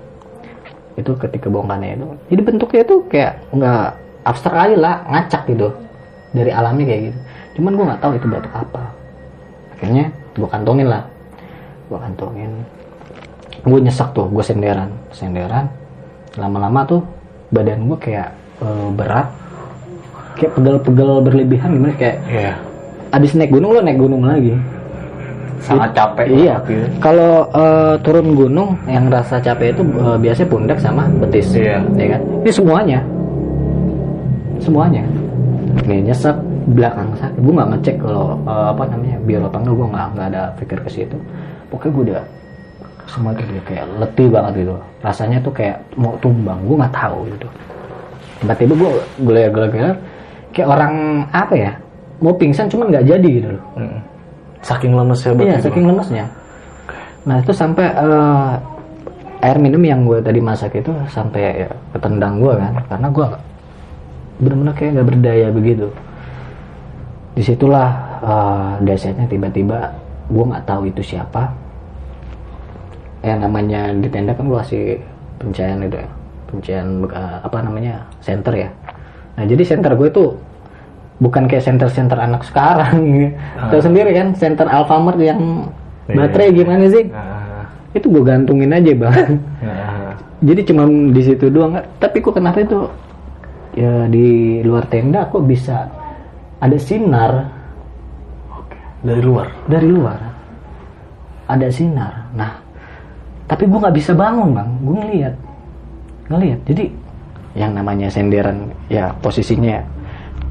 [0.95, 3.87] Itu ketika bongkahannya itu, jadi bentuknya itu kayak nggak
[4.29, 5.68] abstrak aja lah, ngacak gitu.
[6.33, 7.18] Dari alamnya kayak gitu.
[7.61, 8.85] Cuman gue nggak tahu itu batu apa.
[9.77, 11.05] Akhirnya gue kantongin lah.
[11.93, 12.53] Gue kantongin.
[13.66, 14.89] Gue nyesek tuh gue senderan.
[15.12, 15.68] Senderan
[16.41, 17.03] lama-lama tuh
[17.53, 18.33] badan gue kayak
[18.64, 19.29] eh, berat
[20.35, 22.53] kayak pegel-pegel berlebihan gimana kayak Iya.
[23.11, 24.55] abis naik gunung lo naik gunung lagi
[25.62, 26.26] Sangat capek.
[26.26, 26.87] iya gitu.
[26.99, 31.78] kalau eh, turun gunung yang rasa capek itu eh, biasanya pundak sama betis Iya.
[31.95, 32.99] ya kan ini semuanya
[34.59, 35.03] semuanya
[35.83, 39.87] nih nyesek belakang sakit gue nggak ngecek kalau eh, apa namanya biar apa enggak gue
[39.89, 41.16] nggak nggak ada pikir ke situ
[41.68, 42.22] pokoknya gue udah
[43.05, 47.18] semua itu dia kayak letih banget gitu rasanya tuh kayak mau tumbang gue nggak tahu
[47.28, 47.49] gitu
[48.41, 48.91] tiba-tiba gue
[49.22, 49.95] gelar-gelar
[50.53, 51.72] kayak orang apa ya
[52.22, 53.98] mau pingsan cuman nggak jadi gitu loh Mm.
[54.62, 56.24] Saking lemesnya Iya, saking lemesnya.
[57.26, 58.53] Nah itu sampai eh,
[59.42, 63.26] air minum yang gue tadi masak itu sampai ya, ketendang gue kan, karena gue
[64.38, 65.90] benar-benar kayak nggak berdaya begitu.
[67.34, 67.90] Di situlah
[68.22, 69.78] eh, dahsyatnya tiba-tiba
[70.30, 71.50] gue nggak tahu itu siapa.
[73.26, 74.84] Yang namanya di tenda kan gue kasih
[75.42, 76.09] pencahayaan itu ya,
[76.55, 78.70] pencahayaan eh, apa namanya center ya.
[79.33, 80.24] Nah jadi center gue itu
[81.18, 82.99] bukan kayak center-center anak sekarang.
[83.70, 85.70] Tahu sendiri kan, center Alfamart yang
[86.03, 86.18] Iya.
[86.18, 87.07] baterai gimana sih?
[87.07, 87.62] Nah,
[87.95, 89.39] Itu gue gantungin aja bang.
[89.62, 90.12] nah.
[90.47, 91.78] jadi cuma di situ doang.
[91.97, 92.91] Tapi kok kenapa itu
[93.72, 94.26] ya di
[94.61, 95.89] luar tenda kok bisa
[96.59, 97.49] ada sinar
[99.01, 99.49] Dari luar.
[99.64, 100.18] dari luar
[101.49, 102.55] ada sinar nah
[103.45, 105.35] tapi gue nggak bisa bangun bang gue ngeliat
[106.28, 106.85] ngeliat jadi
[107.53, 109.84] yang namanya senderan ya posisinya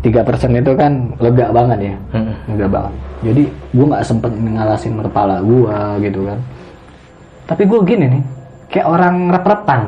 [0.01, 1.95] tiga persen itu kan lega banget ya.
[2.17, 2.33] Mm.
[2.53, 2.93] lega banget.
[3.21, 6.39] Jadi gue nggak sempet ngalasin kepala gue gitu kan.
[7.45, 8.23] Tapi gue gini nih
[8.69, 9.81] kayak orang rep-repan.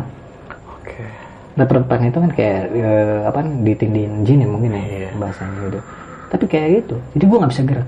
[0.78, 1.06] Oke.
[1.54, 5.10] rep-repan itu kan kayak eh, apa ditindin jin ya mungkin ya Iya.
[5.18, 5.80] bahasanya gitu.
[6.34, 6.96] Tapi kayak gitu.
[7.18, 7.88] Jadi gue nggak bisa gerak.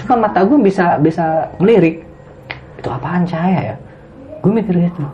[0.00, 1.24] Cuma mata gue bisa bisa
[1.60, 2.04] ngelirik.
[2.80, 3.76] Itu apaan cahaya ya?
[4.40, 5.04] Gue mikir gitu.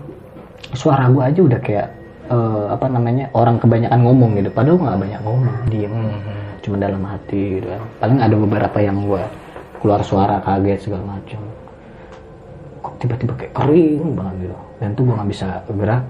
[0.74, 1.86] Suara gue aja udah kayak
[2.28, 4.50] eh, apa namanya orang kebanyakan ngomong gitu.
[4.52, 6.34] Padahal nggak banyak ngomong diem Mhm.
[6.60, 7.82] cuma dalam hati gitu kan.
[7.98, 9.22] Paling ada beberapa yang gue
[9.78, 11.40] keluar suara kaget segala macam.
[12.78, 14.56] Kok tiba-tiba kayak kering banget gitu.
[14.78, 16.02] Dan tuh gue nggak bisa gerak.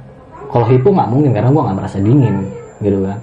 [0.48, 2.36] Kalau hipo nggak mungkin karena gue nggak merasa dingin
[2.80, 3.18] gitu kan.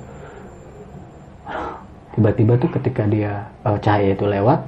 [2.15, 3.31] Tiba-tiba tuh ketika dia
[3.63, 4.59] eh, cahaya itu lewat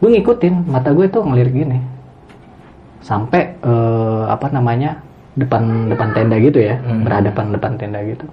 [0.00, 0.54] gue ngikutin.
[0.66, 1.78] Mata gue tuh ngelirik gini.
[3.02, 4.96] Sampai eh, apa namanya
[5.40, 7.02] depan depan tenda gitu ya Hmm.
[7.02, 8.26] berhadapan depan tenda gitu.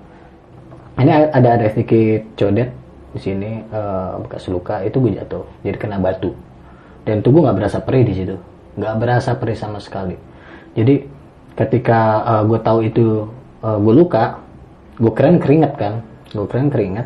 [0.97, 2.69] Ini ada ada sedikit codet
[3.15, 6.35] di sini eh, bekas luka itu gue jatuh jadi kena batu.
[7.07, 8.35] Dan tubuh nggak berasa perih di situ
[8.77, 10.19] nggak berasa perih sama sekali.
[10.75, 11.07] Jadi
[11.55, 13.05] ketika eh, gue tahu itu
[13.63, 14.41] eh, gue luka
[14.97, 16.01] gue keren keringet kan
[16.33, 17.05] gue keren keringet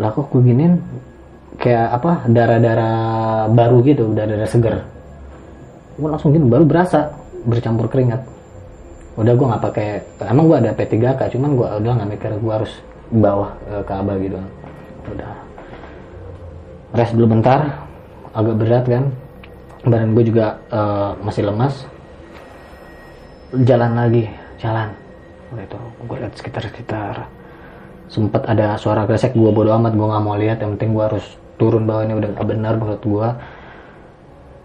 [0.00, 0.80] lah kok gue giniin
[1.60, 2.96] kayak apa darah-darah
[3.52, 4.80] baru gitu darah-darah seger
[6.00, 7.12] gue langsung gini baru berasa
[7.44, 8.24] bercampur keringat
[9.12, 9.88] udah gue nggak pakai
[10.24, 12.72] emang gue ada P3K cuman gue udah nggak mikir gue harus
[13.12, 14.40] bawah eh, ke abah gitu.
[15.12, 15.32] Udah.
[16.96, 17.60] Rest dulu bentar
[18.32, 19.04] agak berat kan.
[19.84, 21.84] Badan gue juga eh, masih lemas.
[23.52, 24.24] Jalan lagi
[24.56, 24.88] jalan.
[25.52, 27.16] Udah itu gue lihat sekitar sekitar
[28.08, 30.64] sempet ada suara kresek gue bodo amat gue nggak mau lihat.
[30.64, 31.26] Yang penting gue harus
[31.60, 33.28] turun bawah ini udah gak benar menurut gue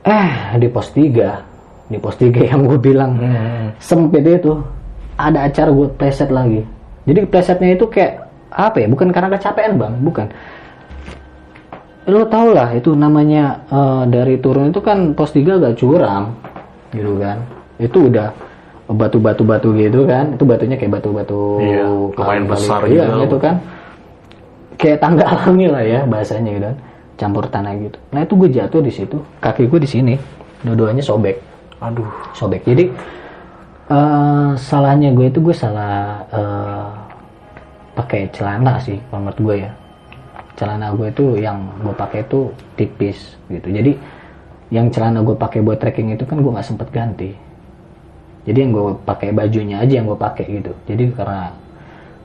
[0.08, 1.57] eh di pos 3
[1.88, 3.12] di pos 3 yang gue bilang.
[3.18, 3.80] Mhm.
[3.80, 4.60] sempit itu
[5.18, 6.62] ada acara gue preset lagi.
[7.08, 8.88] Jadi presetnya itu kayak apa ya?
[8.92, 9.94] Bukan karena kecapean bang.
[10.04, 10.28] Bukan.
[12.08, 16.36] Lo tau lah itu namanya eh, dari turun itu kan pos 3 agak curam
[16.92, 17.38] gitu kan.
[17.80, 18.32] Itu udah
[18.88, 20.36] batu-batu batu gitu kan.
[20.36, 21.84] Itu batunya kayak batu-batu Iya,
[22.16, 23.20] lumayan besar iya, gitu.
[23.28, 23.56] gitu kan.
[24.78, 26.78] Kayak tangga alami lah ya bahasanya gitu kan.
[27.18, 27.98] Campur tanah gitu.
[28.14, 29.18] Nah itu gue jatuh di situ.
[29.42, 30.16] Kaki gue di sini.
[30.64, 31.47] Dua-duanya sobek
[31.82, 32.10] Aduh.
[32.34, 32.66] sobek.
[32.66, 32.90] Jadi
[33.94, 36.88] eh, salahnya gue itu gue salah eh,
[37.98, 39.72] pakai celana sih menurut gue ya.
[40.58, 43.70] Celana gue itu yang gue pakai itu tipis gitu.
[43.70, 43.94] Jadi
[44.74, 47.32] yang celana gue pakai buat trekking itu kan gue nggak sempet ganti.
[48.48, 50.74] Jadi yang gue pakai bajunya aja yang gue pakai gitu.
[50.90, 51.52] Jadi karena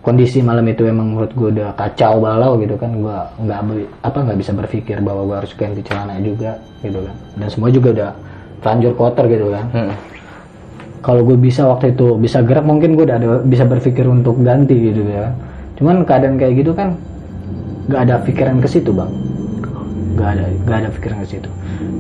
[0.03, 3.59] kondisi malam itu emang menurut gue udah kacau balau gitu kan gue nggak
[4.03, 7.17] apa nggak bisa berpikir bahwa gue harus ganti celana juga gitu kan.
[7.37, 8.11] Dan semua juga udah
[8.63, 9.67] terlanjur kotor gitu kan.
[9.75, 9.93] Hmm.
[11.03, 14.95] kalau gue bisa waktu itu bisa gerak mungkin gue udah ada, bisa berpikir untuk ganti
[14.95, 15.35] gitu ya.
[15.75, 16.95] Cuman keadaan kayak gitu kan
[17.91, 19.11] nggak ada pikiran ke situ bang.
[20.15, 21.51] Nggak ada nggak ada pikiran ke situ.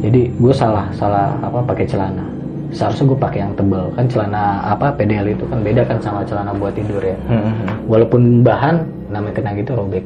[0.06, 2.22] Jadi gue salah salah apa pakai celana.
[2.70, 6.54] Seharusnya gue pakai yang tebel kan celana apa PDL itu kan beda kan sama celana
[6.54, 7.18] buat tidur ya.
[7.26, 7.82] Hmm.
[7.90, 10.04] walaupun bahan namanya kena gitu robek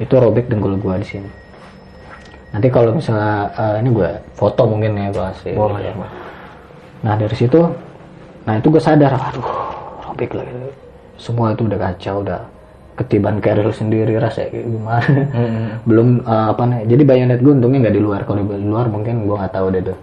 [0.00, 1.28] itu robek dengkul gue di sini
[2.50, 5.94] nanti kalau misalnya eh, ini gue foto mungkin ya gue kasih Boleh.
[7.00, 7.60] Nah dari situ,
[8.44, 9.48] nah itu gue sadar, aduh
[10.04, 10.52] robek lagi.
[11.16, 12.40] Semua itu udah kacau, udah
[13.00, 15.20] ketiban keril sendiri rasanya kayak gimana.
[15.32, 15.68] Hmm.
[15.88, 18.20] Belum eh, apa nih, jadi bayonet gue untungnya nggak di luar.
[18.28, 19.98] Kalau di luar mungkin gue nggak tahu deh tuh.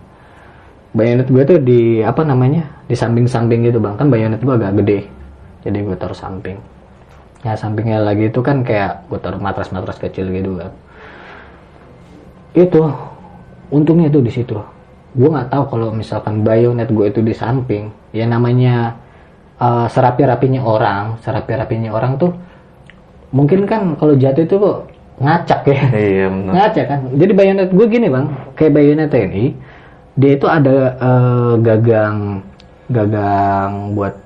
[0.98, 3.94] Bayonet gue tuh di apa namanya, di samping-samping gitu bang.
[4.00, 5.00] Kan bayonet gue agak gede,
[5.62, 6.58] jadi gue taruh samping.
[7.46, 10.74] Ya sampingnya lagi itu kan kayak gue taruh matras-matras kecil gitu kan.
[12.58, 12.82] Itu
[13.70, 14.58] untungnya tuh di situ.
[15.14, 18.98] Gue nggak tahu kalau misalkan bayonet gue itu di samping ya namanya
[19.62, 22.34] uh, serapi-rapinya orang serapi-rapinya orang tuh
[23.30, 24.78] mungkin kan kalau jatuh itu kok
[25.22, 25.82] ngacak ya.
[25.94, 26.54] Iya benar.
[26.54, 27.00] ngacak kan.
[27.14, 28.26] Jadi bayonet gue gini bang.
[28.58, 29.46] Kayak bayonet TNI
[30.18, 32.42] dia itu ada uh, gagang
[32.90, 34.18] gagang buat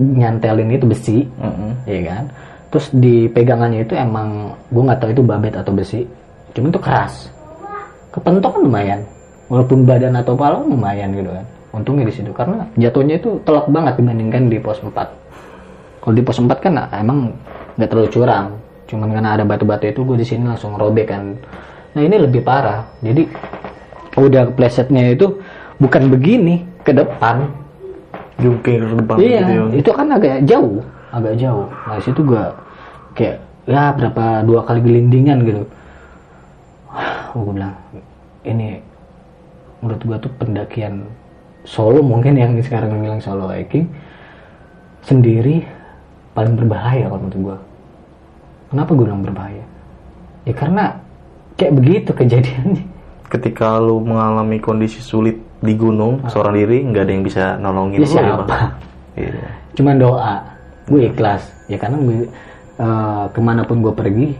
[0.00, 1.76] nyantelin itu besi Hmm.
[1.84, 2.24] Iya kan?
[2.72, 6.04] Terus di pegangannya itu emang gue nggak tahu itu babet atau besi
[6.56, 7.28] cuma itu keras
[8.16, 9.00] kepentok kan lumayan.
[9.46, 11.44] Walaupun badan atau kan lumayan gitu kan.
[11.76, 15.26] Untungnya di situ karena jatuhnya itu telak banget dibandingkan di pos 4
[16.06, 17.34] kalau di pos 4 kan nah, emang
[17.74, 18.54] nggak terlalu curang.
[18.86, 21.34] Cuman karena ada batu-batu itu gue di sini langsung robek kan.
[21.98, 22.86] Nah ini lebih parah.
[23.02, 23.26] Jadi
[24.14, 25.42] udah plesetnya itu
[25.82, 27.50] bukan begini ke depan.
[28.38, 29.62] Jungkir ke depan iya gitu ya.
[29.82, 30.78] itu kan agak jauh.
[31.10, 31.66] Agak jauh.
[31.74, 32.54] Nah situ gua
[33.18, 35.62] kayak ya berapa dua kali gelindingan gitu.
[37.34, 37.74] Gue bilang
[38.46, 38.78] ini
[39.82, 41.04] menurut gua tuh pendakian
[41.66, 43.90] solo mungkin yang sekarang bilang solo hiking
[45.02, 45.66] sendiri
[46.32, 47.58] paling berbahaya kalau menurut gua.
[48.66, 49.64] Kenapa gue bilang berbahaya?
[50.42, 50.84] Ya karena
[51.54, 52.84] kayak begitu kejadiannya.
[53.30, 58.06] Ketika lu mengalami kondisi sulit di gunung seorang diri, nggak ada yang bisa nolongin ya
[58.06, 58.44] lu ya, siapa?
[59.16, 59.48] Iya.
[59.78, 60.34] cuman doa.
[60.86, 61.42] Gue ikhlas.
[61.70, 62.28] Ya karena gue
[62.78, 64.36] eh, ke mana pun gue pergi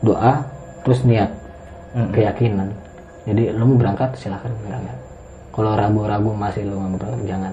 [0.00, 0.44] doa
[0.86, 1.30] terus niat
[1.96, 2.12] Mm-mm.
[2.14, 2.68] keyakinan
[3.26, 4.98] jadi lo mau berangkat silahkan berangkat.
[5.50, 7.52] Kalau ragu-ragu masih lo mau berangkat jangan.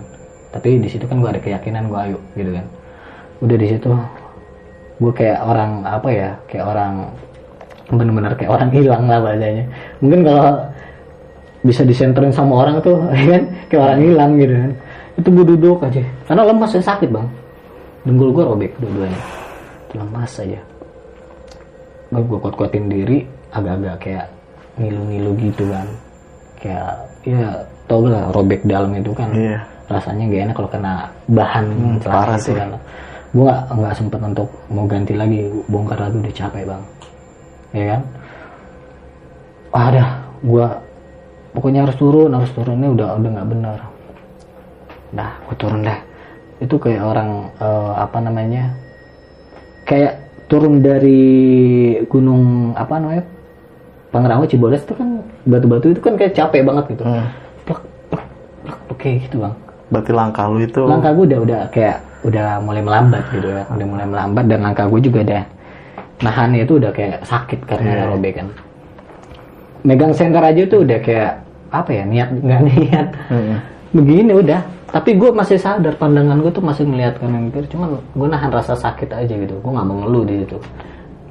[0.53, 2.65] Tapi di situ kan gue ada keyakinan gue ayo gitu kan.
[3.41, 3.89] Udah di situ
[5.01, 6.93] gue kayak orang apa ya kayak orang
[7.89, 9.65] bener-bener kayak orang hilang lah bahasanya.
[9.97, 10.45] Mungkin kalau
[11.65, 13.43] bisa disenterin sama orang tuh ya kan
[13.73, 14.71] kayak orang hilang gitu kan.
[15.17, 16.05] Itu gue duduk aja.
[16.29, 17.27] Karena lemas dan sakit bang.
[18.05, 19.21] Dengkul gue robek dua-duanya
[19.97, 20.61] lemas aja.
[22.13, 24.25] Gue gue kuat-kuatin diri agak-agak kayak
[24.79, 25.87] ngilu-ngilu gitu kan.
[26.59, 26.91] Kayak
[27.23, 27.49] ya
[27.89, 29.31] tau lah robek dalam itu kan.
[29.33, 29.59] Iya.
[29.83, 30.93] rasanya gak enak kalau kena
[31.27, 31.65] bahan
[32.01, 32.55] celana parah itu sih.
[32.55, 32.69] kan.
[33.35, 35.39] Gue nggak nggak sempet untuk mau ganti lagi.
[35.67, 36.83] Bongkar lagi udah capek bang.
[37.75, 38.01] Ya kan?
[39.75, 40.09] Ah dah.
[40.41, 40.65] Gue
[41.53, 42.79] pokoknya harus turun harus turun.
[42.79, 43.79] Ini udah udah nggak benar
[45.13, 45.99] dah gue turun dah.
[46.59, 48.73] Itu kayak orang eh, apa namanya?
[49.85, 51.21] Kayak turun dari
[52.09, 53.23] gunung apa namanya
[54.13, 57.03] Pangrango Cibodas itu kan batu-batu itu kan kayak capek banget gitu.
[57.03, 57.25] Hmm.
[57.65, 57.81] plak
[58.13, 58.25] plak
[58.61, 59.53] plak tuh kayak gitu bang.
[59.89, 63.65] Berarti langkah lu itu langkah gue udah udah kayak udah mulai melambat gitu ya.
[63.73, 65.43] Udah mulai melambat dan langkah gue juga udah
[66.21, 68.47] nahannya itu udah kayak sakit karena ada robekan
[69.83, 73.07] megang senter aja tuh udah kayak apa ya niat nggak niat.
[73.27, 73.57] Mm-mm.
[73.91, 74.61] begini udah.
[74.93, 77.65] Tapi gue masih sadar pandangan gue tuh masih melihat kanan kiri.
[77.65, 79.57] Cuman gue nahan rasa sakit aja gitu.
[79.57, 80.57] Gue nggak mau ngeluh di situ.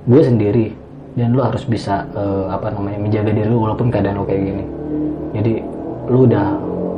[0.03, 0.75] Gue sendiri
[1.13, 4.65] dan lu harus bisa eh, apa namanya menjaga diri lu walaupun keadaan lu kayak gini
[5.37, 5.53] jadi
[6.09, 6.47] lu udah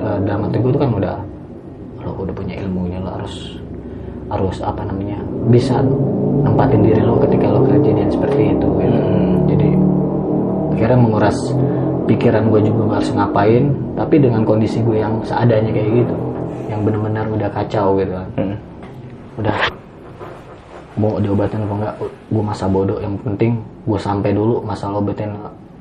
[0.02, 1.16] eh, dalam hati gue tuh kan udah
[2.04, 3.58] lo udah punya ilmunya lo harus
[4.30, 5.20] harus apa namanya
[5.52, 5.82] bisa
[6.44, 8.98] nempatin diri lo ketika lo kejadian seperti itu gitu.
[9.50, 9.68] jadi
[10.74, 11.38] akhirnya menguras
[12.04, 13.64] pikiran gue juga harus ngapain
[13.96, 16.16] tapi dengan kondisi gue yang seadanya kayak gitu
[16.68, 18.56] yang benar-benar udah kacau gitu kan Mm.
[19.40, 19.56] udah
[20.94, 22.98] mau diobatin apa enggak gue masa bodoh.
[23.02, 23.52] Yang penting
[23.84, 25.34] gue sampai dulu masalah obatin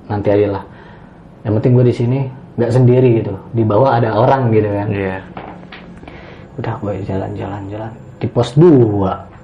[0.10, 0.64] nanti aja lah.
[1.46, 2.20] Yang penting gue di sini
[2.58, 3.34] nggak sendiri gitu.
[3.54, 4.88] Di bawah ada orang gitu kan.
[4.90, 5.18] Iya.
[6.54, 7.90] udah gue jalan-jalan jalan
[8.22, 8.70] di pos 2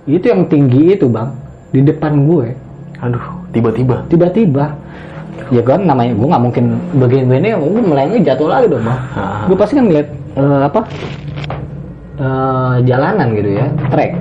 [0.06, 1.30] itu yang tinggi itu bang.
[1.70, 2.54] Di depan gue.
[3.02, 4.06] Aduh, Tiba-tiba.
[4.10, 4.74] tiba-tiba.
[5.50, 6.66] Ya kan namanya gue nggak mungkin
[6.98, 7.58] begini-begini.
[7.58, 9.00] Gue melengnya jatuh lagi dong bang.
[9.18, 9.46] Ah.
[9.50, 10.82] gue pasti kan ngeliat eh, apa
[12.20, 14.12] eh, jalanan gitu ya trek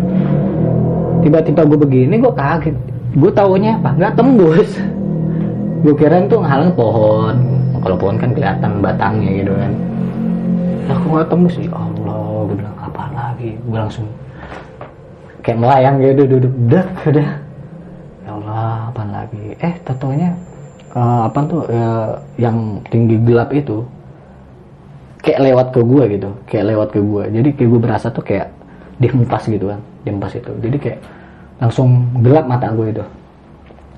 [1.28, 2.76] tiba-tiba gue begini gue kaget.
[3.20, 3.92] Gue taunya apa?
[4.00, 4.70] Nggak tembus.
[5.84, 7.36] Gue kirain tuh ngalang pohon.
[7.84, 9.72] Kalau pohon kan kelihatan batangnya gitu kan.
[10.88, 11.54] Aku nggak tembus.
[11.60, 13.50] Ya Allah gue bilang apa lagi?
[13.60, 14.08] Gue langsung
[15.44, 17.28] kayak melayang gitu duduk udah udah.
[18.24, 19.44] Ya Allah apa lagi?
[19.60, 20.32] Eh totonya
[20.96, 22.08] eh, apa tuh eh,
[22.40, 23.84] yang tinggi gelap itu
[25.20, 26.30] kayak lewat ke gue gitu.
[26.48, 28.48] Kayak lewat ke gue jadi kayak gue berasa tuh kayak
[28.96, 29.80] dihempas gitu kan.
[30.08, 30.52] Dihempas itu.
[30.56, 31.00] Jadi kayak
[31.58, 33.04] langsung gelap mata gue itu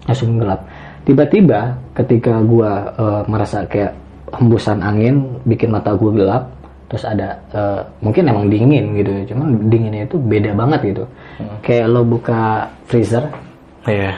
[0.09, 0.61] langsung gelap
[1.05, 3.93] tiba-tiba ketika gue eh, merasa kayak
[4.31, 6.49] hembusan angin bikin mata gue gelap
[6.89, 11.05] terus ada eh, mungkin emang dingin gitu cuman dinginnya itu beda banget gitu
[11.63, 13.29] kayak lo buka freezer
[13.89, 14.13] Iya.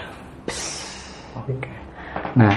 [2.35, 2.55] Nah,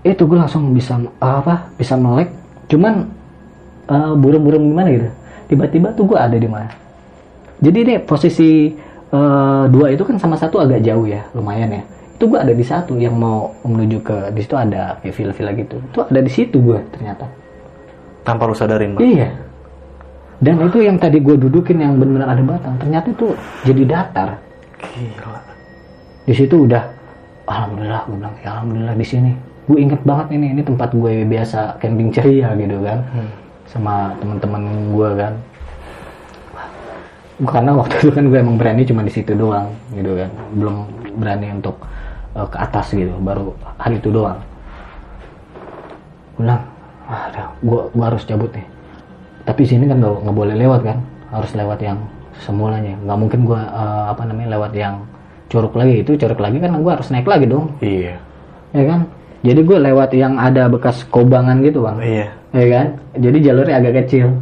[0.00, 1.68] itu gue langsung bisa apa?
[1.76, 2.32] Bisa melek.
[2.72, 3.04] Cuman
[3.92, 5.08] eh, burung-burung gimana gitu.
[5.52, 6.72] Tiba-tiba tuh gue ada di mana.
[7.60, 8.72] Jadi deh posisi
[9.14, 11.82] eh, dua itu kan sama satu agak jauh ya, lumayan ya.
[12.18, 15.76] Itu gue ada di satu yang mau menuju ke di situ ada kayak villa-villa gitu.
[15.78, 17.26] Itu ada di situ gue ternyata.
[18.26, 19.02] Tanpa lu sadarin, Bang.
[19.02, 19.30] Iya.
[20.42, 23.26] Dan itu yang tadi gue dudukin yang benar-benar ada batang, ternyata itu
[23.62, 24.28] jadi datar.
[24.84, 25.40] Gila.
[26.24, 26.84] di situ udah
[27.44, 29.32] alhamdulillah gue bilang ya alhamdulillah di sini
[29.68, 33.04] gue inget banget ini ini tempat gue biasa camping ceria gitu kan
[33.68, 35.32] sama teman-teman gue kan
[37.42, 40.30] karena waktu itu kan gue emang berani cuma di situ doang gitu kan.
[40.54, 40.86] Belum
[41.18, 41.82] berani untuk
[42.38, 44.38] eh, ke atas gitu baru hari itu doang.
[46.38, 46.62] Bilang
[47.10, 48.66] ah dah, gue gue harus cabut nih.
[49.44, 50.98] Tapi sini kan nggak nggak boleh lewat kan?
[51.34, 51.98] Harus lewat yang
[52.38, 55.02] semulanya nggak mungkin gue eh, apa namanya lewat yang
[55.50, 56.06] curug lagi.
[56.06, 57.74] Itu curug lagi kan gue harus naik lagi dong.
[57.82, 58.14] Iya.
[58.70, 59.00] ya kan?
[59.44, 61.98] Jadi gue lewat yang ada bekas kobangan gitu bang.
[61.98, 62.26] Iya.
[62.54, 62.86] ya kan?
[63.18, 64.38] Jadi jalurnya agak kecil.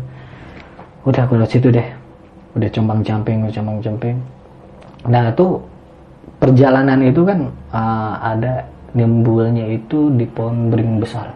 [1.08, 2.01] Udah aku lewat situ deh
[2.52, 4.16] udah compang camping compang camping
[5.08, 5.58] nah itu
[6.38, 7.38] perjalanan itu kan
[7.70, 8.62] uh, ada
[8.92, 11.26] nimbulnya itu di pohon beringin besar.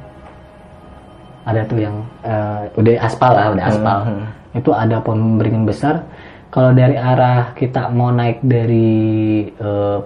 [1.47, 3.98] Ada tuh yang uh, udah aspal lah udah aspal.
[4.02, 4.26] Hmm.
[4.52, 6.02] itu ada pohon beringin besar.
[6.51, 9.98] Kalau dari arah kita mau naik dari uh,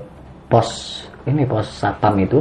[0.49, 2.41] pos ini pos satpam itu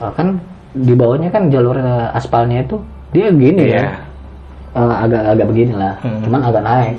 [0.00, 0.40] uh, kan
[0.72, 2.76] di bawahnya kan jalur uh, aspalnya itu
[3.12, 3.80] dia gini Iya.
[3.80, 3.88] ya.
[4.78, 6.20] Agak-agak begini lah Hmm.
[6.22, 6.96] cuman agak naik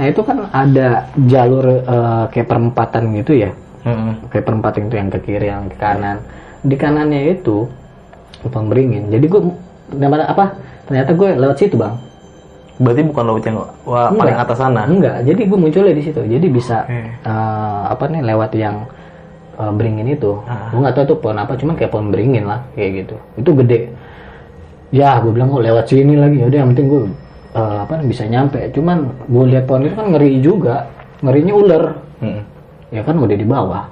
[0.00, 0.88] nah itu kan ada
[1.28, 3.52] jalur eh, kayak perempatan gitu ya.
[3.80, 4.28] Mm-mm.
[4.28, 6.20] kayak perempatan itu yang ke kiri yang ke kanan.
[6.60, 7.64] Di kanannya itu
[8.44, 9.08] lubang beringin.
[9.08, 9.40] Jadi gue
[9.96, 10.44] dapat apa?
[10.88, 11.96] Ternyata gue lewat situ bang.
[12.80, 14.48] Berarti bukan laut yang wah, paling Enggak.
[14.48, 14.82] atas sana.
[14.88, 15.16] enggak.
[15.24, 16.20] Jadi gue munculnya di situ.
[16.24, 16.96] Jadi bisa Oke.
[17.24, 18.84] eh, apa nih lewat yang
[19.56, 20.32] eh, beringin itu.
[20.44, 20.68] Ah.
[20.72, 23.16] gue nggak tahu tuh pohon apa cuman kayak pohon beringin lah kayak gitu.
[23.36, 23.92] Itu gede.
[24.92, 26.40] Ya gue bilang oh lewat sini lagi.
[26.40, 27.00] Udah yang penting gue
[27.54, 28.58] eh, apa bisa nyampe.
[28.74, 30.86] Cuman gue lihat pohon itu kan ngeri juga.
[31.20, 31.84] Ngerinya ular.
[32.20, 32.44] Mm-mm.
[32.90, 33.84] ya kan udah di bawah.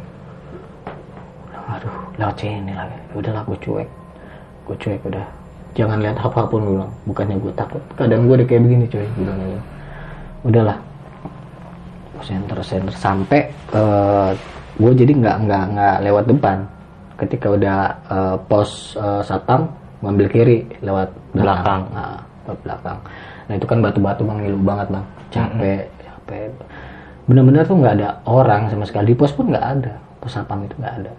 [1.76, 2.98] Aduh lewat sini lagi.
[3.14, 3.89] Udahlah gue cuek.
[4.68, 5.26] Gue cuek udah.
[5.76, 6.93] Jangan lihat apa pun gue bilang.
[7.06, 7.82] Bukannya gue takut.
[7.94, 9.05] Kadang gue udah kayak begini cuy.
[9.05, 9.62] Gue bilang gitu.
[10.48, 10.78] udahlah.
[12.18, 14.30] Center center sampai eh,
[14.78, 16.59] gue jadi nggak nggak nggak lewat depan.
[17.18, 17.78] Ketika udah
[18.09, 19.68] eh, pos eh, satpam
[20.02, 21.85] ngambil kiri lewat Belakang.
[21.93, 22.18] Nah,
[22.48, 22.98] lewat belakang
[23.49, 25.05] nah itu kan batu-batu bang ngilu banget bang.
[25.33, 25.85] Capek
[26.29, 26.53] capek.
[27.25, 29.12] Benar-benar tuh nggak ada orang sama sekali.
[29.12, 29.93] Di pos pun nggak ada.
[30.20, 31.12] Pos satpam itu nggak ada.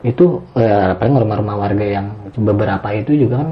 [0.00, 3.50] Itu ya paling rumah-rumah warga yang beberapa itu juga kan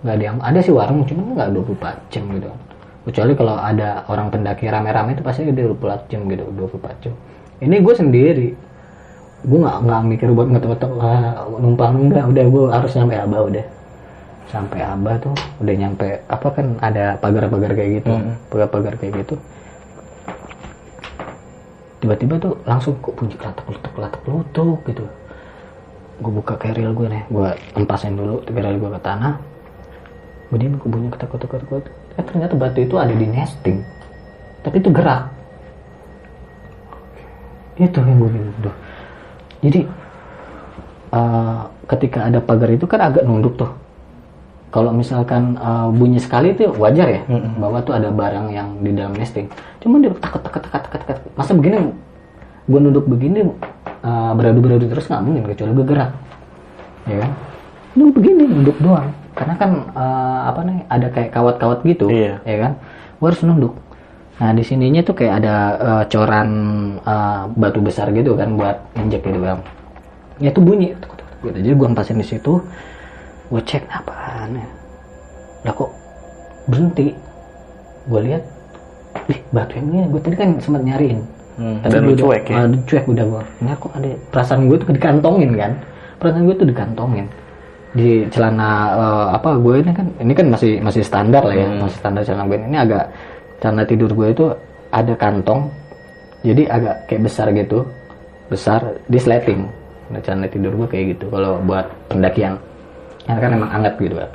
[0.00, 2.50] nggak ada yang ada sih warung cuman nggak 24 jam gitu.
[3.10, 7.14] Kecuali kalau ada orang pendaki rame-rame itu pasti dia 24 jam gitu 24 jam.
[7.58, 8.48] Ini gue sendiri.
[9.40, 13.79] Gue nggak nggak mikir buat ngetok-ngetok ah, numpang enggak udah gue harus nyampe abah udah
[14.50, 18.12] sampai abah tuh udah nyampe apa kan ada pagar-pagar kayak gitu
[18.50, 19.38] pagar-pagar kayak gitu.
[22.02, 25.04] Tiba-tiba tuh langsung kok bunyi kelatak lutuk kelatak lutuk gitu.
[26.20, 27.48] Gue buka keril gue nih gue
[27.78, 29.34] empasin dulu keril gue ke tanah.
[30.50, 31.94] Kemudian gue bunyi ketak ketak ketak.
[32.18, 33.86] eh ternyata batu itu ada di nesting.
[34.66, 35.30] Tapi itu gerak.
[37.78, 38.76] Itu yang gue bilang Duh.
[39.64, 39.80] jadi
[41.14, 43.70] eh, ketika ada pagar itu kan agak nunduk tuh
[44.70, 47.58] kalau misalkan eh, bunyi sekali itu wajar ya Mm-mm.
[47.58, 51.02] bahwa tuh ada barang yang di dalam nesting cuman dia tak tak tak tak tak
[51.06, 51.90] tak masa begini
[52.64, 53.40] gue nunduk begini
[54.00, 56.10] eh, beradu beradu terus nggak mungkin kecuali gue gerak
[57.04, 57.30] ya kan
[57.98, 62.38] nunduk begini nunduk doang karena kan eh, apa nih ada kayak kawat-kawat gitu Iya.
[62.44, 62.72] ya kan
[63.18, 63.74] gue harus nunduk
[64.40, 66.48] nah di sininya tuh kayak ada eh, coran
[67.02, 69.60] eh, batu besar gitu kan buat injek gitu bang
[70.38, 70.94] ya itu bunyi
[71.42, 71.52] gitu.
[71.52, 72.62] jadi gue pasin di situ
[73.50, 74.68] gue cek apaan ya?
[75.66, 75.90] Lah kok
[76.70, 77.10] berhenti?
[78.06, 78.42] Gue lihat
[79.26, 81.20] ih batu yang ini gue tadi kan sempat nyariin.
[81.60, 82.56] Hmm, tapi dan lu cuek ya?
[82.56, 85.72] ah, cuek udah gue nah kok ada perasaan gue tuh dikantongin kan?
[86.22, 87.26] Perasaan gue tuh dikantongin.
[87.90, 91.84] Di celana eh, apa gue ini kan ini kan masih masih standar lah ya Hmm.
[91.84, 92.78] masih standar celana gue ini.
[92.78, 93.04] Agak
[93.60, 94.44] celana tidur gue itu
[94.94, 95.70] ada kantong
[96.40, 97.84] jadi agak kayak besar gitu
[98.48, 99.60] besar di sleting.
[100.10, 102.56] Nah, celana tidur gue kayak gitu kalau buat pendakian
[103.36, 104.30] karena kan emang anget gitu kan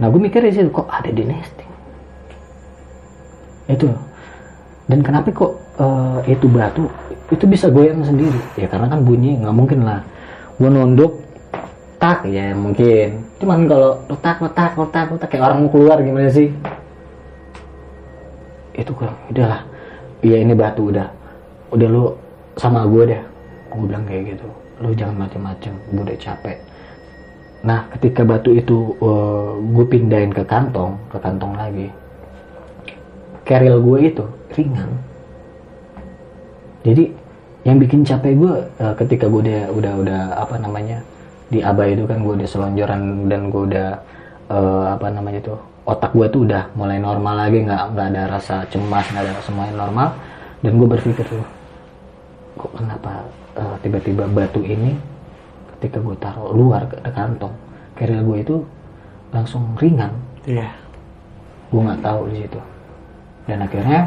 [0.00, 1.70] nah gue mikir situ kok ada di nesting?
[3.70, 3.88] Itu.
[4.90, 6.90] Dan kenapa kok eh, itu batu
[7.30, 8.40] itu bisa goyang sendiri?
[8.58, 10.02] Ya karena kan bunyi nggak mungkin lah.
[10.58, 11.22] Gue nunduk
[12.02, 13.22] tak ya mungkin.
[13.38, 16.50] Cuman kalau letak letak letak letak kayak orang mau keluar gimana sih?
[18.74, 19.62] Itu gue udahlah
[20.26, 21.08] iya ini batu udah.
[21.70, 22.04] Udah lu
[22.58, 23.22] sama gue deh.
[23.70, 24.48] Gue bilang kayak gitu.
[24.82, 26.71] Lu jangan macem-macem gue udah capek
[27.62, 28.98] nah ketika batu itu
[29.74, 31.94] gue pindahin ke kantong ke kantong lagi
[33.42, 34.24] keril gue itu
[34.54, 34.90] ringan.
[36.82, 37.04] Jadi
[37.62, 40.98] yang bikin capek gue eh, ketika gue udah udah udah apa namanya
[41.52, 43.88] di aba itu kan gue udah selonjoran dan gue udah
[44.50, 48.66] eh, apa namanya tuh otak gue tuh udah mulai normal lagi nggak nggak ada rasa
[48.66, 50.08] cemas nggak ada semuanya normal
[50.62, 51.46] dan gue berpikir tuh
[52.58, 54.98] kok kenapa eh, tiba-tiba batu ini
[55.82, 57.50] ketika gue taruh luar ke kantong
[57.98, 58.56] keril gue itu
[59.34, 60.14] langsung ringan.
[60.46, 60.70] Iya.
[61.74, 62.60] gue nggak tahu di situ.
[63.50, 64.06] Dan akhirnya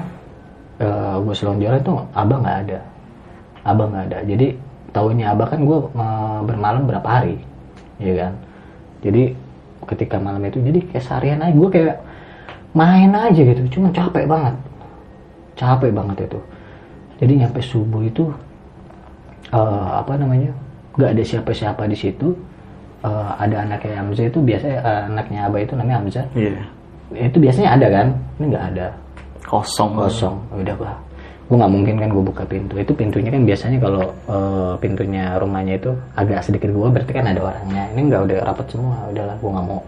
[0.79, 2.79] eh, gue selonjoran tuh abah nggak ada.
[3.67, 4.17] Abah nggak ada.
[4.23, 4.47] Jadi
[4.95, 7.35] tahunya abah kan gue eh, bermalam berapa hari
[7.99, 8.33] ya kan?
[9.03, 9.35] Jadi
[9.83, 11.97] ketika malam itu jadi kayak seharian aja gue kayak
[12.71, 13.61] main aja gitu.
[13.67, 14.55] Cuma capek banget.
[15.59, 16.39] Capek banget itu.
[17.19, 18.31] Jadi nyampe subuh itu
[19.51, 20.55] eh, apa namanya
[20.95, 22.31] nggak ada siapa-siapa di situ.
[23.05, 26.25] Eh, ada anaknya Hamzah itu biasanya eh, anaknya abah itu namanya Hamzah.
[26.33, 26.63] Iya.
[27.13, 28.07] itu biasanya ada kan?
[28.41, 28.87] Ini nggak ada.
[29.45, 29.93] Kosong.
[29.93, 30.35] kosong.
[30.57, 30.97] Udah bah
[31.45, 32.73] gue nggak mungkin kan gue buka pintu.
[32.81, 37.41] Itu pintunya kan biasanya kalau eh, pintunya rumahnya itu agak sedikit gua berarti kan ada
[37.45, 37.83] orangnya.
[37.93, 38.97] Ini nggak udah rapat semua.
[39.13, 39.81] Udahlah gue nggak mau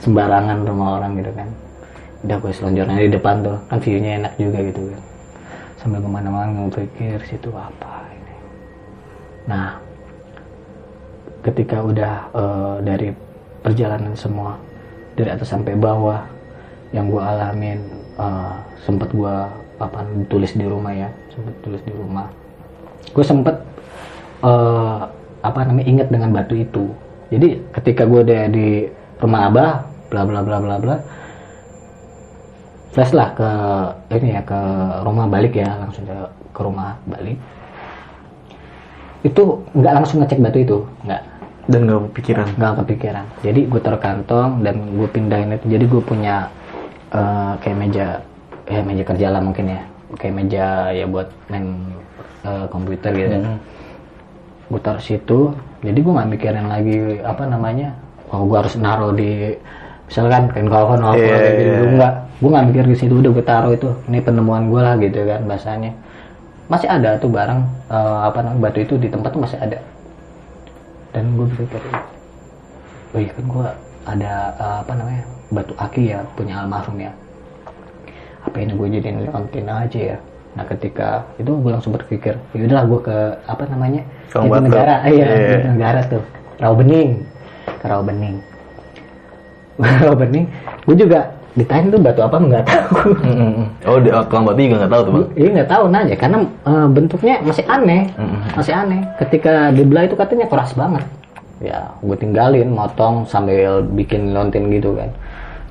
[0.00, 1.48] sembarangan rumah orang gitu kan.
[2.24, 3.58] Udah gue selonjoran di depan tuh.
[3.68, 5.02] Kan viewnya enak juga gitu kan.
[5.76, 8.36] Sambil ke mana-mana gue pikir situ apa ini?
[9.44, 9.89] Nah
[11.40, 13.08] ketika udah eh, dari
[13.60, 14.56] perjalanan semua
[15.16, 16.24] dari atas sampai bawah
[16.92, 17.80] yang gue alamin
[18.18, 18.54] eh,
[18.84, 19.34] sempet gue
[19.80, 22.28] apa tulis di rumah ya sempet tulis di rumah.
[23.16, 23.56] Gue sempet
[24.44, 25.00] eh,
[25.40, 26.92] apa namanya inget dengan batu itu.
[27.30, 28.68] Jadi ketika gue udah di
[29.20, 29.72] rumah abah
[30.10, 30.96] bla bla bla bla bla
[32.90, 33.50] flash lah ke
[34.18, 34.60] ini ya ke
[35.06, 36.02] rumah balik ya langsung
[36.50, 37.38] ke rumah balik
[39.20, 39.42] itu
[39.76, 41.22] nggak langsung ngecek batu itu nggak.
[41.70, 42.46] Dan gak kepikiran.
[42.56, 43.24] nggak kepikiran.
[43.46, 45.66] Jadi gue taruh kantong dan gue pindahin itu.
[45.76, 46.48] Jadi gue punya
[47.12, 48.06] eh, kayak meja
[48.70, 49.80] ya meja kerja lah mungkin ya.
[50.18, 51.66] Kayak meja ya buat main
[52.42, 53.60] eh, komputer gitu kan
[54.70, 55.40] gue taruh situ.
[55.84, 57.94] Jadi gue nggak mikirin lagi apa namanya
[58.30, 59.54] oh gue harus naruh di
[60.06, 61.90] misalkan kain apa Iya, kayak gitu iya.
[61.94, 63.14] enggak gue nggak mikir ke situ.
[63.20, 63.88] Udah gue taruh itu.
[64.08, 65.92] Ini penemuan gue lah gitu kan bahasanya
[66.70, 67.60] masih ada tuh barang
[67.90, 69.78] eh, apa namanya batu itu di tempat tuh masih ada.
[71.10, 71.82] Dan gue berpikir
[73.10, 73.66] oh iya kan gue
[74.06, 77.10] ada eh, apa namanya batu aki ya punya almarhum ya.
[78.46, 80.18] Apa ini gue jadiin leontin aja ya.
[80.54, 83.16] Nah ketika itu gue langsung berpikir ya udahlah gue ke
[83.50, 84.94] apa namanya Ke negara.
[85.10, 85.58] Iya Iya.
[85.74, 86.22] negara tuh.
[86.62, 87.10] Rawabening.
[87.82, 88.36] Ke Rawabening.
[90.06, 90.46] Rawabening.
[90.86, 92.94] Gue juga ditanya tuh batu apa nggak tahu.
[93.90, 95.26] Oh, di oh, tukang batu juga gak tahu tuh, Bang.
[95.34, 98.02] Iya nggak tahu nanya karena eh, bentuknya masih aneh,
[98.54, 99.00] masih aneh.
[99.18, 101.04] Ketika dibelah itu katanya keras banget.
[101.60, 105.12] Ya, gue tinggalin, motong sambil bikin lontin gitu kan.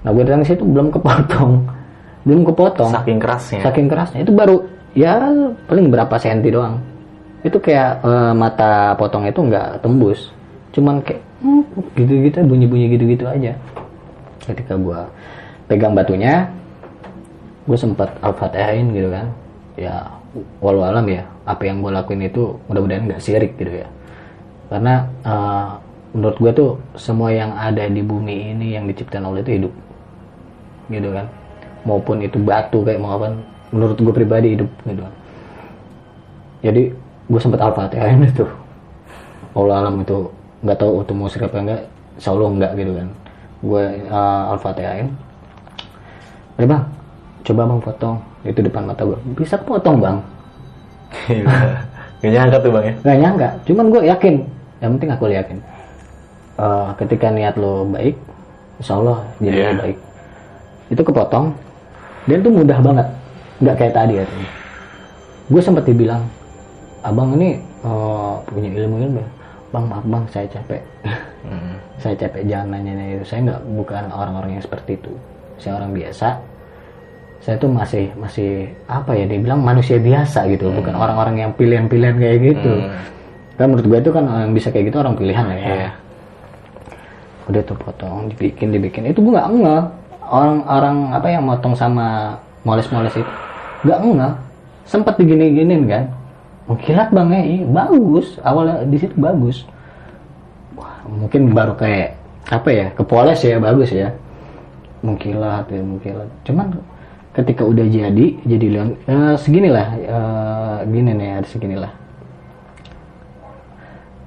[0.06, 1.66] Nah gue datang situ belum kepotong,
[2.28, 2.92] belum kepotong.
[2.94, 3.62] Saking kerasnya.
[3.64, 4.62] Saking kerasnya itu baru
[4.94, 5.18] ya
[5.66, 6.78] paling berapa senti doang.
[7.42, 10.28] Itu kayak eh, mata potong itu nggak tembus,
[10.76, 11.64] cuman kayak hmm,
[11.96, 13.56] gitu-gitu bunyi-bunyi gitu-gitu aja.
[14.44, 15.00] Ketika gue
[15.70, 16.50] pegang batunya,
[17.70, 19.30] gue sempat al-fatihain gitu kan.
[19.78, 20.10] Ya
[20.60, 23.88] walau alam ya apa yang gue lakuin itu mudah-mudahan nggak sirik gitu ya.
[24.74, 25.70] Karena eh,
[26.18, 29.74] menurut gue tuh semua yang ada di bumi ini yang diciptakan Allah itu hidup.
[30.90, 31.30] Gitu kan.
[31.86, 33.38] Maupun itu batu kayak mau apa
[33.70, 35.14] menurut gue pribadi hidup gitu kan.
[36.66, 36.84] Jadi
[37.30, 38.46] gue sempat al-fatihain itu.
[39.54, 40.34] Walau alam itu
[40.66, 41.82] nggak tahu itu mau apa enggak
[42.18, 43.08] insya Allah enggak gitu kan.
[43.62, 45.29] Gue eh, al-fatihain
[46.60, 46.84] Udah bang,
[47.48, 48.18] coba bang potong.
[48.44, 49.16] Itu depan mata gue.
[49.40, 50.20] Bisa potong bang.
[51.32, 51.48] Iya.
[52.20, 52.94] Gak nyangka tuh bang ya?
[53.00, 53.50] nggak nyangka.
[53.64, 54.36] Cuman gue yakin.
[54.84, 55.58] Yang penting aku yakin.
[56.60, 58.20] Eh, ketika niat lo baik
[58.84, 59.98] insya Allah jadi lo baik.
[60.92, 61.56] Itu kepotong
[62.28, 63.08] dan tuh mudah banget.
[63.64, 64.26] Nggak kayak tadi ya.
[65.48, 66.28] Gue sempat dibilang
[67.08, 67.56] abang ini
[67.88, 69.24] eh, punya ilmu ilmu
[69.72, 70.84] bang maaf bang saya capek.
[71.48, 71.80] Hmm.
[72.04, 73.24] saya capek jangan nanya itu.
[73.24, 75.16] Saya nggak bukan orang-orang yang seperti itu
[75.60, 76.28] saya orang biasa
[77.40, 82.16] saya tuh masih masih apa ya dia bilang manusia biasa gitu bukan orang-orang yang pilihan-pilihan
[82.20, 82.74] kayak gitu.
[83.56, 85.90] Kan menurut gue itu kan yang bisa kayak gitu orang pilihan lah ya Iya.
[87.50, 89.08] udah tuh potong dibikin dibikin.
[89.08, 89.84] Itu gue nggak enggak
[90.28, 92.36] orang-orang apa yang motong sama
[92.68, 93.32] moles-moles itu
[93.88, 94.34] nggak enggak
[94.84, 96.04] sempat digini-ginin kan.
[96.68, 97.42] Mengkilat bang ya
[97.72, 98.36] bagus.
[98.44, 99.64] Awalnya di situ bagus.
[100.76, 102.20] Wah, mungkin baru kayak
[102.52, 104.12] apa ya kepoles ya bagus ya
[105.02, 106.30] mengkilat ya mengkilat.
[106.44, 106.68] Cuman
[107.34, 111.92] ketika udah jadi jadi leon eh, seginilah eh, gini nih ada seginilah.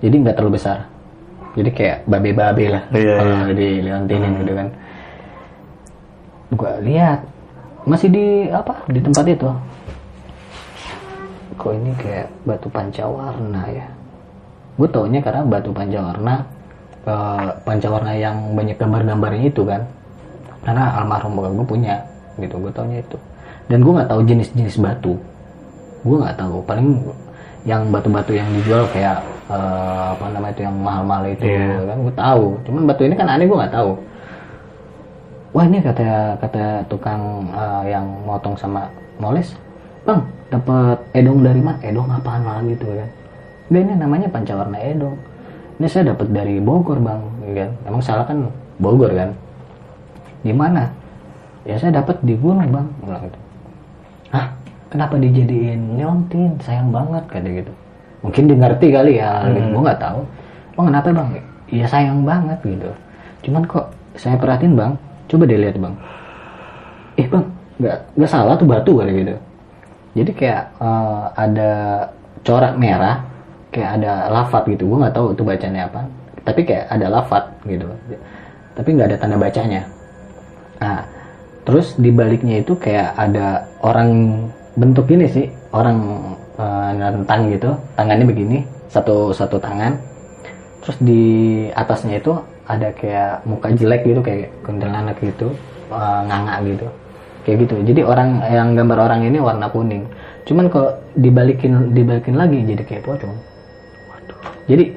[0.02, 0.88] Jadi nggak terlalu besar.
[1.52, 2.82] Jadi kayak babe-babe lah.
[2.96, 4.68] Iya, kalau di leontinin gitu kan.
[6.52, 7.20] Gua lihat
[7.84, 9.48] masih di apa di tempat itu.
[11.60, 13.86] Kok ini kayak batu pancawarna ya?
[14.72, 16.34] Gue taunya karena batu pancawarna
[17.04, 19.84] eh, pancawarna yang banyak gambar-gambarnya itu kan
[20.62, 21.96] karena almarhum bokap gue punya
[22.38, 22.54] gitu.
[22.58, 23.18] Gue taunya itu.
[23.66, 25.14] Dan gue nggak tahu jenis-jenis batu.
[26.02, 26.62] Gue nggak tahu.
[26.66, 26.88] Paling
[27.62, 31.86] yang batu-batu yang dijual kayak eh, apa namanya itu yang mahal-mahal itu Iya.
[31.86, 31.96] kan.
[32.02, 32.44] Gue tahu.
[32.66, 33.90] Cuman batu ini kan aneh gue nggak tahu.
[35.52, 37.20] Wah ini kata kata tukang
[37.52, 38.88] eh, yang motong sama
[39.20, 39.52] moles.
[40.02, 41.78] Bang dapat edong dari mana?
[41.84, 43.08] Edong apaan lagi gitu kan?
[43.70, 45.16] Nggak, ini namanya pancawarna edong.
[45.78, 47.22] Ini saya dapat dari Bogor bang.
[47.52, 48.48] Kan emang salah kan
[48.80, 49.30] Bogor kan
[50.42, 50.90] di mana
[51.62, 53.38] ya saya dapat di gunung bang bilang gitu
[54.32, 54.46] Hah?
[54.88, 56.56] Kenapa dijadiin leontin?
[56.60, 57.72] Sayang banget kata gitu.
[58.24, 60.20] Mungkin dia ngerti kali ya, gue nggak tahu.
[60.76, 61.28] Bang kenapa bang?
[61.72, 62.90] Iya sayang banget gitu.
[63.48, 64.92] Cuman kok saya perhatiin bang,
[65.28, 65.94] coba deh lihat bang.
[67.20, 67.44] Eh bang,
[67.80, 69.34] nggak nggak salah tuh batu kali gitu.
[70.12, 71.72] Jadi kayak eh, ada
[72.44, 73.16] corak merah,
[73.72, 74.92] kayak ada lafat gitu.
[74.92, 76.00] Gue nggak tahu itu bacanya apa.
[76.44, 77.88] Tapi kayak ada lafat gitu.
[78.76, 79.88] Tapi nggak ada tanda bacanya.
[80.82, 81.06] Nah,
[81.62, 84.10] terus di baliknya itu kayak ada orang
[84.74, 85.98] bentuk gini sih, orang
[86.58, 88.58] eh, nentang gitu, tangannya begini,
[88.90, 89.94] satu satu tangan.
[90.82, 91.22] Terus di
[91.70, 92.34] atasnya itu
[92.66, 95.54] ada kayak muka jelek gitu kayak kuntilanak gitu,
[95.94, 96.86] eh, nganga gitu.
[97.46, 97.74] Kayak gitu.
[97.94, 100.06] Jadi orang yang gambar orang ini warna kuning.
[100.46, 103.34] Cuman kalau dibalikin dibalikin lagi jadi kayak pocong.
[104.66, 104.94] Jadi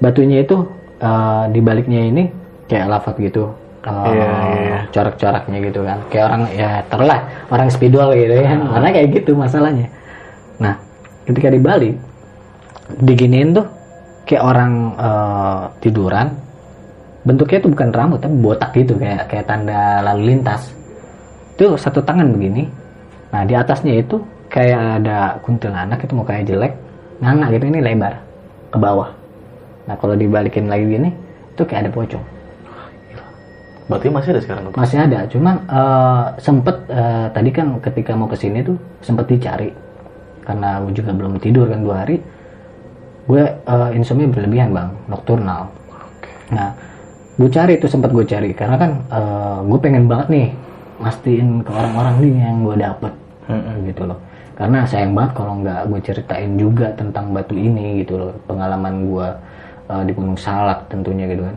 [0.00, 0.56] batunya itu
[1.04, 2.24] eh, di baliknya ini
[2.64, 3.67] kayak lafat gitu.
[3.88, 4.78] Eh, Iya, iya.
[4.92, 5.98] Corak-coraknya gitu kan.
[6.12, 8.52] Kayak orang ya terulah orang spidol gitu ya.
[8.54, 9.86] Karena kayak gitu masalahnya.
[10.60, 10.74] Nah,
[11.24, 11.96] ketika dibalik
[13.00, 13.66] diginiin tuh
[14.24, 16.28] kayak orang eh, tiduran
[17.24, 20.72] bentuknya itu bukan rambut tapi botak gitu kayak kayak tanda lalu lintas
[21.60, 22.64] itu satu tangan begini
[23.28, 24.16] nah di atasnya itu
[24.48, 26.72] kayak ada kuntilanak itu mukanya jelek
[27.20, 28.16] nganga gitu ini lebar
[28.72, 29.12] ke bawah
[29.84, 31.10] nah kalau dibalikin lagi gini
[31.52, 32.24] itu kayak ada pocong
[33.88, 34.62] Batunya masih ada sekarang?
[34.76, 35.24] Masih ada.
[35.32, 39.72] Cuman eh, sempet eh, tadi kan ketika mau ke sini tuh sempet dicari.
[40.44, 42.20] Karena gue juga belum tidur kan dua hari.
[43.24, 44.92] Gue eh, insomnia berlebihan bang.
[45.08, 45.72] Nokturnal
[46.48, 46.72] nah
[47.36, 48.52] gue cari itu sempat gue cari.
[48.52, 48.90] Karena kan
[49.64, 50.48] gue pengen banget nih
[51.00, 53.12] mastiin ke orang-orang nih yang gue dapet.
[53.88, 54.20] Gitu loh.
[54.58, 58.32] Karena sayang banget kalau nggak gue ceritain juga tentang batu ini gitu loh.
[58.44, 59.28] Pengalaman gue
[59.86, 61.56] eh, di Gunung Salak tentunya gitu kan.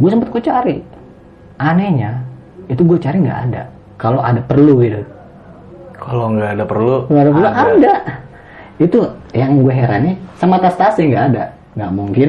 [0.00, 0.76] Gue sempet gue cari
[1.62, 2.10] anehnya
[2.66, 3.62] itu gue cari nggak ada.
[3.96, 5.02] Kalau ada perlu gitu.
[5.94, 7.94] Kalau nggak ada perlu, nggak ada perlu ada.
[8.82, 8.98] itu
[9.30, 11.44] yang gue herannya sama tas tasnya nggak ada.
[11.78, 12.28] Nggak mungkin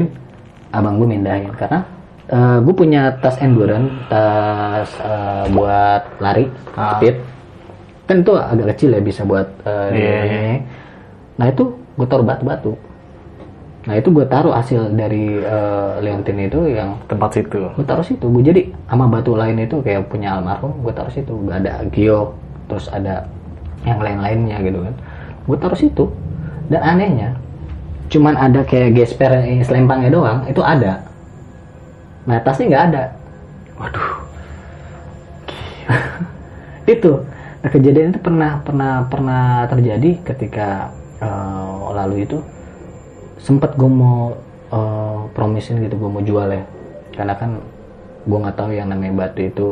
[0.70, 1.80] abang gue mindahin karena
[2.28, 6.98] eh, gue punya tas endurance tas eh, buat lari Ah.
[6.98, 7.16] speed
[8.04, 10.60] kan itu agak kecil ya bisa buat ini.
[11.40, 11.64] nah itu
[11.96, 12.76] gue taruh batu-batu
[13.84, 17.68] nah itu gue taruh hasil dari eh, leontin itu yang tempat situ.
[17.76, 21.36] gue taruh situ gue jadi sama batu lain itu kayak punya almarhum gue taruh situ.
[21.48, 22.32] Gak ada gio
[22.72, 23.28] terus ada
[23.84, 24.96] yang lain-lainnya gitu kan.
[25.44, 26.06] Gue taruh situ.
[26.72, 27.36] Dan anehnya
[28.08, 31.04] cuman ada kayak gesper yang selempangnya doang itu ada.
[32.24, 33.04] Nah tasnya nggak ada.
[33.76, 34.12] Waduh.
[36.96, 37.14] itu.
[37.64, 42.40] Nah, kejadian itu pernah pernah pernah terjadi ketika eh, lalu itu
[43.44, 44.32] sempat gue mau
[44.72, 46.64] eh, promisin gitu gue mau jual ya.
[47.14, 47.60] Karena kan
[48.24, 49.68] gue nggak tahu yang namanya batu itu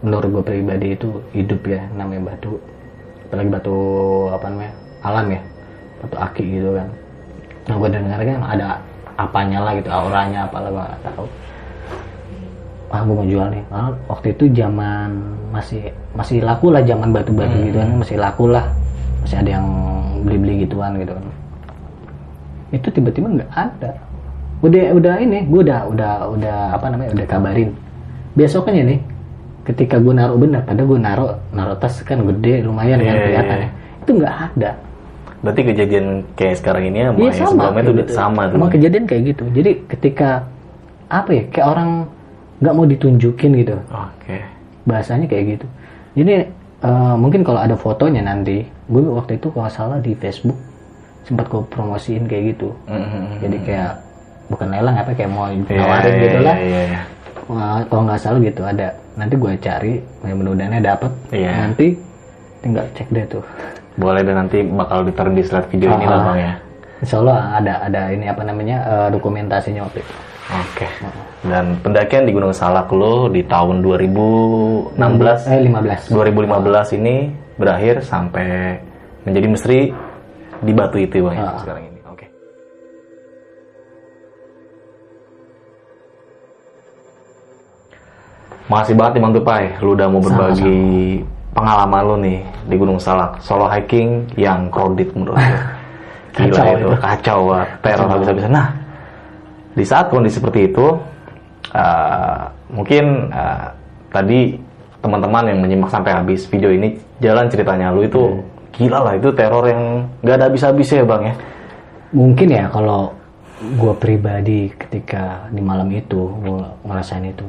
[0.00, 2.56] menurut gue pribadi itu hidup ya namanya batu.
[3.26, 3.76] Apalagi batu
[4.30, 4.72] apa namanya
[5.02, 5.40] alam ya
[6.00, 6.88] foto aki gitu kan.
[7.66, 8.66] Nah gue dengar kan ada
[9.18, 11.26] apanya lah gitu auranya apalah gue nggak tahu.
[12.90, 13.62] Ah gue mau jual nih.
[13.70, 15.10] Ah, waktu itu zaman
[15.50, 18.70] masih masih laku lah zaman batu-batu gitu kan masih laku lah.
[19.20, 19.66] Masih ada yang
[20.24, 21.39] beli-beli gituan gitu kan
[22.70, 23.90] itu tiba-tiba nggak ada
[24.60, 27.70] udah udah ini gue udah udah udah apa namanya udah kabarin
[28.36, 29.00] besoknya nih
[29.64, 33.56] ketika gue naruh bener padahal gue naruh naruh tas kan gede lumayan kan Iya, kelihatan
[33.56, 33.70] iya, ya.
[34.04, 34.72] itu nggak ada
[35.40, 36.06] Berarti kejadian
[36.36, 38.12] kayak sekarang ini sama Iya yang sama sebelumnya itu gitu.
[38.12, 38.68] sama tuh.
[38.76, 40.28] Kejadian kayak gitu jadi ketika
[41.08, 41.90] apa ya kayak orang
[42.60, 44.36] nggak mau ditunjukin gitu Oke.
[44.84, 45.66] bahasanya kayak gitu
[46.12, 46.44] jadi
[46.84, 50.60] eh, mungkin kalau ada fotonya nanti gue waktu itu kalau salah di Facebook
[51.22, 53.22] sempat gue promosiin kayak gitu Mhm.
[53.38, 53.90] jadi kayak
[54.46, 57.00] bukan lelang apa kayak mau Iya, nawarin iya, gitu lah iya, iya.
[57.46, 59.92] Wah, kalau nggak salah gitu ada nanti gue cari
[60.22, 61.50] mudah-mudahannya dapat Iya.
[61.66, 61.86] nanti
[62.58, 63.44] tinggal cek deh tuh
[63.92, 66.26] Boleh dan nanti bakal ditaruh di slide video ini lah Ah.
[66.26, 66.52] bang ya.
[67.00, 70.14] Insya Allah ada ada ini apa namanya eh, dokumentasinya waktu itu
[70.50, 70.86] Oke.
[71.42, 78.74] Dan pendakian di Gunung Salak lo di tahun 2016, eh 15 2015 ini berakhir sampai
[79.22, 79.80] menjadi misteri
[80.60, 81.58] di batu itu bang ya, Ah.
[81.60, 81.98] sekarang ini.
[82.06, 82.26] Oke.
[88.70, 90.78] Makasih banget nih Bang Tupai, lu udah mau berbagi
[91.50, 92.38] pengalaman lu nih
[92.70, 95.50] di Gunung Salak, solo hiking yang crowded menurut gue.
[96.30, 96.90] Gila Kacau itu, itu.
[97.02, 98.52] kacau banget, teror habis-habisan.
[98.54, 98.68] Nah,
[99.74, 100.86] di saat kondisi seperti itu,
[101.74, 102.38] eh,
[102.70, 103.04] mungkin
[103.34, 103.66] eh,
[104.14, 104.54] tadi
[105.02, 108.38] teman-teman yang menyimak sampai habis video ini, jalan ceritanya lu itu
[108.70, 111.34] gila lah, itu teror yang gak ada habis-habisnya ya bang ya.
[112.10, 113.14] mungkin ya kalau
[113.60, 117.44] gue pribadi ketika di malam itu gue ngerasain itu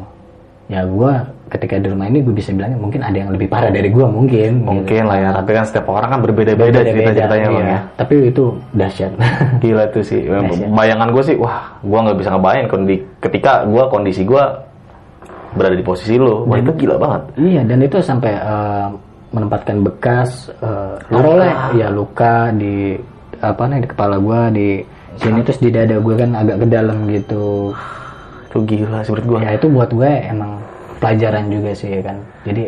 [0.71, 1.11] ya gue
[1.51, 4.63] ketika di rumah ini gue bisa bilangnya mungkin ada yang lebih parah dari gue mungkin
[4.63, 7.75] Mungkin lah ya, tapi kan setiap orang kan berbeda-beda Beda-beda, cerita-ceritanya bang iya.
[7.75, 7.79] ya.
[7.99, 9.11] tapi itu dahsyat
[9.61, 10.19] Gila tuh sih.
[10.71, 14.43] Bayangan gue sih, wah, gue nggak bisa ngebayang kondi ketika gue kondisi gue
[15.51, 16.47] berada di posisi lo.
[16.47, 17.21] Wah itu gila banget.
[17.35, 18.87] iya dan itu sampai eh,
[19.31, 22.99] menempatkan bekas uh, taruhlah ya luka di
[23.39, 24.69] apa nih di kepala gue di
[25.17, 27.71] sini terus di dada gue kan agak ke dalam gitu.
[28.51, 29.39] Itu gila menurut gue.
[29.39, 30.59] ya itu buat gue emang
[30.99, 32.17] pelajaran juga sih ya kan.
[32.43, 32.63] Jadi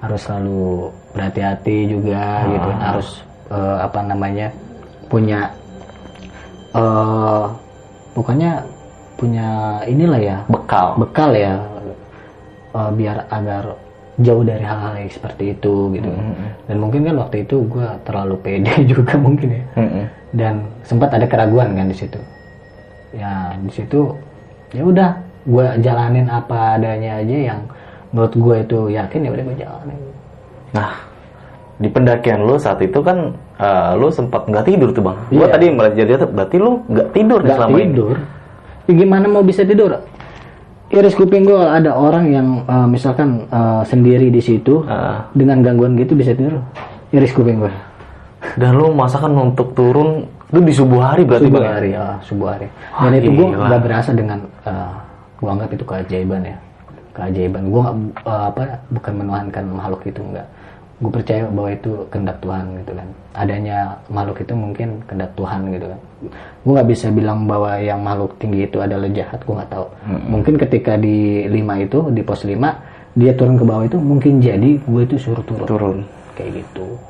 [0.00, 2.68] harus selalu berhati-hati juga gitu.
[2.72, 3.08] Kan harus
[3.52, 4.48] eh, apa namanya
[5.12, 5.40] punya
[6.72, 7.44] eh
[8.16, 8.64] pokoknya
[9.20, 9.48] punya
[9.84, 10.96] inilah ya Bekal.
[10.96, 11.60] bekal ya
[12.72, 13.76] eh, biar agar
[14.20, 16.10] jauh dari hal-hal yang seperti itu gitu
[16.66, 20.04] dan mungkin kan waktu itu gue terlalu pede juga mungkin ya Mm-mm.
[20.32, 22.20] dan sempat ada keraguan kan di situ
[23.10, 24.14] ya di situ
[24.70, 25.10] ya udah
[25.42, 27.60] gue jalanin apa adanya aja yang
[28.12, 29.98] menurut gue itu yakin ya udah gue jalanin
[30.70, 30.94] Nah,
[31.82, 35.18] di pendakian lo saat itu kan eh, lo sempat nggak tidur tuh bang.
[35.26, 35.50] Gue Iya.
[35.50, 35.66] tadi
[35.98, 37.82] dia tuh, berarti lo nggak tidur nggak selama ini.
[37.90, 38.16] tidur
[38.86, 39.90] ya gimana mau bisa tidur
[40.90, 45.30] iris kuping gue ada orang yang eh, misalkan eh, sendiri di situ Ah.
[45.32, 46.60] dengan gangguan gitu bisa tidur
[47.10, 47.72] iris kuping gue
[48.56, 51.62] Dan lo masakan untuk turun itu di subuh hari berarti subuh bang.
[51.62, 51.72] ya?
[51.72, 54.92] hari ya subuh hari Wah, dan itu gue nggak berasa dengan eh,
[55.36, 56.56] gue anggap itu keajaiban ya
[57.12, 60.46] keajaiban gue nggak eh, apa bukan menuhankan makhluk itu enggak
[61.00, 63.78] gue percaya bahwa itu kehendak Tuhan gitu kan adanya
[64.12, 66.00] makhluk itu mungkin kehendak Tuhan gitu kan
[66.60, 69.86] gue nggak bisa bilang bahwa yang makhluk tinggi itu adalah jahat gue nggak tahu
[70.28, 72.76] mungkin ketika di lima itu di pos lima
[73.16, 75.98] dia turun ke bawah itu mungkin jadi gue itu suruh turun Turun.
[76.36, 77.00] kayak gitu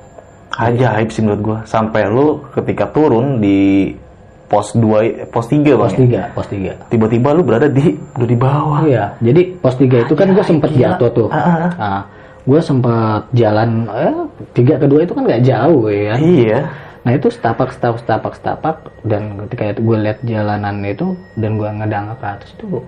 [0.51, 1.59] Ajaib sih menurut gue.
[1.63, 3.91] Sampai lo ketika turun di
[4.51, 5.79] pos 2, pos 3 bang.
[5.79, 5.99] pos ya?
[6.03, 8.83] tiga pos tiga Tiba-tiba lo berada di udah di bawah.
[8.83, 10.99] Iya, jadi pos tiga itu kan gue sempet gila.
[10.99, 11.29] jatuh tuh.
[11.31, 11.71] Ah, ah.
[11.79, 12.03] Nah,
[12.49, 14.17] gue sempat jalan, eh,
[14.57, 16.15] tiga kedua itu kan nggak jauh ya.
[16.17, 16.59] Iya.
[17.01, 21.69] Nah itu setapak, setapak, setapak, setapak, dan ketika itu gue lihat jalanan itu dan gue
[21.69, 22.85] ngedang ke atas itu,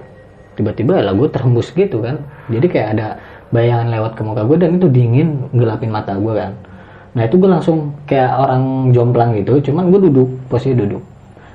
[0.56, 2.20] tiba-tiba lah gue terhembus gitu kan.
[2.52, 3.06] Jadi kayak ada
[3.52, 6.52] bayangan lewat ke muka gue dan itu dingin gelapin mata gue kan.
[7.12, 11.04] Nah itu gue langsung kayak orang jomplang gitu, cuman gue duduk, posisi duduk.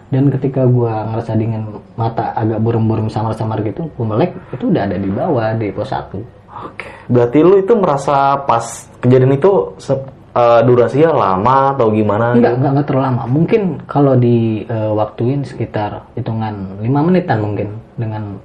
[0.08, 1.68] Dan ketika gue ngerasa dingin
[1.98, 6.37] mata agak burem-burem samar-samar gitu, gue melek itu udah ada di bawah di pos satu.
[6.66, 6.88] Oke.
[7.08, 8.66] Berarti lu itu merasa pas
[8.98, 12.34] kejadian itu se- eh, durasinya lama atau gimana?
[12.34, 13.24] Enggak, enggak, enggak terlalu lama.
[13.30, 18.42] Mungkin kalau di eh, waktuin sekitar hitungan 5 menitan mungkin dengan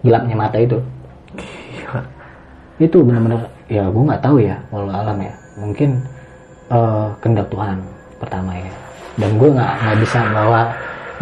[0.00, 0.78] gelapnya mata itu.
[1.34, 2.00] Gila.
[2.76, 5.34] Itu benar-benar ya gue nggak tahu ya walau alam ya.
[5.56, 5.90] Mungkin
[6.68, 7.80] eh kehendak Tuhan
[8.18, 8.72] pertama ya.
[9.14, 10.60] Dan gue nggak nggak bisa bawa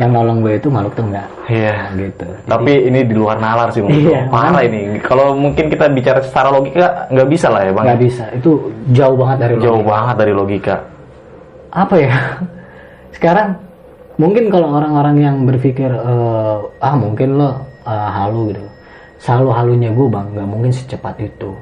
[0.01, 1.77] yang nolong gue itu makhluk tuh enggak Iya.
[1.95, 2.25] gitu.
[2.49, 4.21] Tapi ini di luar nalar sih menurut Iya.
[4.27, 4.97] Parah ini.
[4.99, 7.85] Kalau mungkin kita bicara secara logika nggak bisa lah ya bang.
[7.93, 8.25] Nggak bisa.
[8.33, 8.51] Itu
[8.91, 9.91] jauh banget dari Jauh logika.
[9.93, 10.77] banget dari logika.
[11.71, 12.13] Apa ya?
[13.17, 13.49] sekarang
[14.17, 17.51] mungkin kalau orang-orang yang berpikir eh, ah mungkin lo
[17.85, 18.65] eh, halu gitu
[19.19, 21.53] selalu halunya gue bang nggak mungkin secepat itu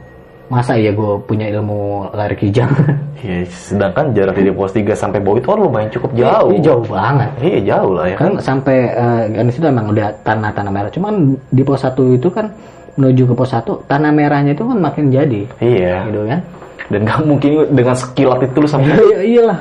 [0.51, 2.75] masa iya gue punya ilmu lari kijang?
[3.21, 6.57] Iya, sedangkan jarak dari pos 3 sampai bawah itu kan lumayan cukup jauh.
[6.57, 7.29] Ini jauh banget.
[7.37, 8.17] Iya, jauh lah ya.
[8.17, 10.89] kan sampai eh, kan di situ emang udah tanah-tanah merah.
[10.89, 12.49] Cuman di pos satu itu kan
[12.97, 15.45] menuju ke pos satu tanah merahnya itu kan makin jadi.
[15.61, 16.09] Iya.
[16.09, 16.41] gitu kan?
[16.89, 19.59] Dan gak mungkin dengan sekilat itu lu sampai iya iyalah.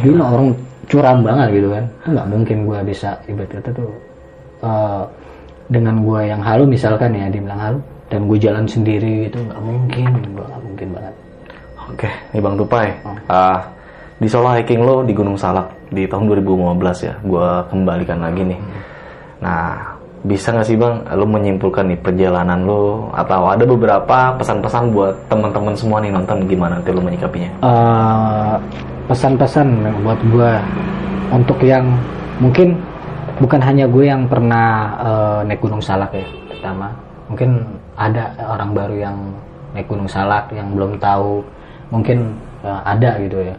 [0.00, 0.24] Gila.
[0.24, 0.48] Orang
[0.88, 1.84] curam banget gitu kan.
[1.92, 3.92] Itu nggak mungkin gue bisa ibarat kata tuh
[4.64, 5.02] eh,
[5.68, 7.78] dengan gue yang halu misalkan ya dibilang halu
[8.08, 11.14] dan gue jalan sendiri gitu nggak mungkin gue nggak mungkin banget
[11.88, 12.92] Oke, nih Bang Tupai.
[13.32, 13.64] Ah,
[14.20, 17.14] di solo hiking lo di Gunung Salak di tahun 2015 ya.
[17.24, 18.60] Gua kembalikan lagi nih.
[19.40, 25.14] Nah, bisa nggak sih Bang lo menyimpulkan nih perjalanan lo atau ada beberapa pesan-pesan buat
[25.32, 27.50] teman-teman semua nih nonton gimana nanti lo menyikapinya?
[27.64, 28.54] Eh,
[29.08, 29.68] pesan-pesan
[30.04, 30.52] buat gue
[31.32, 31.88] untuk yang
[32.42, 32.76] mungkin
[33.40, 34.68] bukan hanya gue yang pernah
[35.00, 37.62] eh, naik Gunung Salak ya pertama mungkin
[37.94, 39.16] ada orang baru yang
[39.76, 41.44] naik Gunung Salak yang belum tahu
[41.92, 42.34] mungkin
[42.64, 43.56] eh, ada gitu ya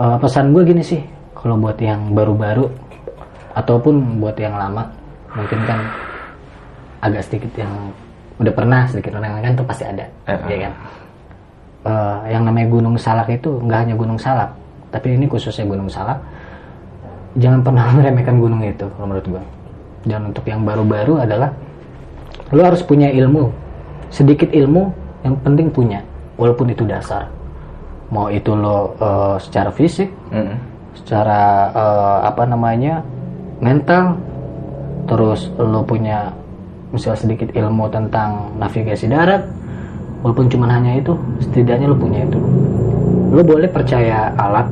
[0.00, 1.02] Eh, pesan gue gini sih
[1.36, 2.64] kalau buat yang baru-baru
[3.52, 4.88] ataupun buat yang lama
[5.36, 5.76] mungkin kan
[7.04, 7.92] agak sedikit yang
[8.40, 10.72] udah pernah sedikit orang kan tuh pasti ada Eh, ya kan
[11.80, 14.52] Eh, yang namanya Gunung Salak itu nggak hanya Gunung Salak,
[14.92, 16.20] tapi ini khususnya Gunung Salak.
[17.40, 19.42] Jangan pernah meremehkan gunung itu, kalau menurut gua.
[20.04, 21.48] Dan untuk yang baru-baru adalah
[22.50, 23.50] lo harus punya ilmu,
[24.10, 24.90] sedikit ilmu
[25.22, 26.02] yang penting punya,
[26.34, 27.30] walaupun itu dasar.
[28.10, 30.56] Mau itu lo eh, secara fisik, Mm-mm.
[30.98, 33.06] secara eh, apa namanya
[33.62, 34.18] mental,
[35.06, 36.34] terus lo punya
[36.90, 39.46] misal sedikit ilmu tentang navigasi darat,
[40.26, 42.38] walaupun cuma hanya itu, setidaknya lo punya itu.
[43.30, 44.66] Lo boleh percaya alat,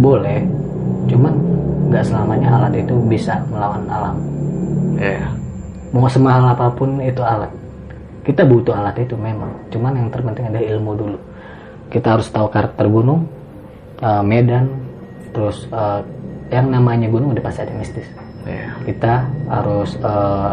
[0.00, 0.48] boleh,
[1.12, 1.36] cuman
[1.92, 4.16] nggak selamanya alat itu bisa melawan alam.
[4.96, 5.28] Iya.
[5.94, 7.52] Mau semahal apa pun itu alat.
[8.24, 11.18] Kita butuh alat itu memang, cuman yang terpenting ada ilmu dulu.
[11.88, 13.24] Kita harus tahu karakter gunung,
[14.04, 14.68] eh, medan,
[15.32, 16.00] terus eh,
[16.52, 18.08] yang namanya gunung udah pasti ada mistis
[18.48, 18.70] Iya.
[18.88, 19.14] kita
[19.52, 20.52] harus eh,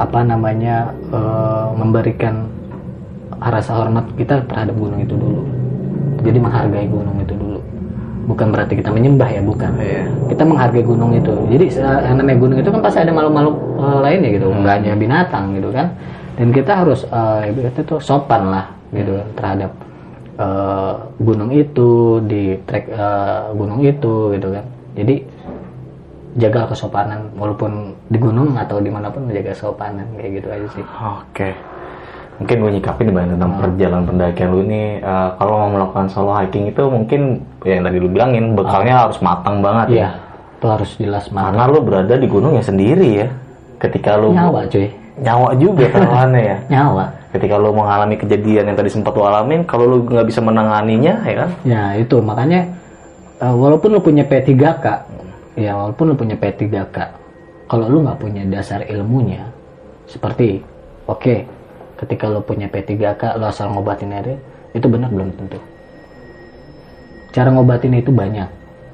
[0.00, 2.48] apa namanya eh, memberikan
[3.38, 5.42] rasa hormat kita terhadap gunung itu dulu
[6.24, 7.27] jadi menghargai gunung itu
[8.28, 9.72] bukan berarti kita menyembah ya bukan.
[9.80, 10.04] Iya.
[10.28, 11.32] kita menghargai gunung itu.
[11.48, 14.46] Jadi eh, yang namanya gunung itu kan pasti ada makhluk-makhluk eh, lainnya gitu.
[14.52, 15.86] Nggak hanya binatang gitu kan.
[16.36, 19.70] Dan kita harus eh, ibaratnya tuh sopan lah gitu kan terhadap
[20.36, 24.64] eh, gunung itu di trek eh, gunung itu gitu kan.
[24.92, 25.14] Jadi
[26.38, 30.84] jaga kesopanan walaupun di gunung atau di mana pun menjaga kesopanan kayak gitu aja sih.
[30.84, 31.50] Oke.
[32.38, 34.88] Mungkin gue nyikapin nih Bang tentang perjalanan pendakian lu nih.
[34.98, 37.20] eh, kalau mau melakukan solo hiking itu mungkin
[37.62, 39.94] ya yang tadi lu bilangin bekalnya harus matang banget ya.
[39.94, 40.08] iya
[40.58, 43.28] itu harus jelas mana Karena lu berada di gunung yang sendiri ya.
[43.78, 44.86] Ketika lu nyawa cuy
[45.18, 46.56] nyawa juga taruhannya ya.
[46.70, 51.20] nyawa Ketika lu mengalami kejadian yang tadi sempat lu alamin, kalau lu nggak bisa menanganinya,
[51.28, 51.50] ya kan?
[51.60, 52.64] ya itu makanya
[53.36, 54.86] eh, walaupun lu punya P3K
[55.54, 56.96] ya walaupun lu punya P3K
[57.66, 59.42] kalau lu nggak punya dasar ilmunya
[60.06, 60.62] seperti
[61.04, 61.57] oke
[61.98, 64.34] ketika lu punya P3K lu asal ngobatin aja
[64.72, 65.58] itu benar belum tentu
[67.34, 68.48] cara ngobatin itu banyak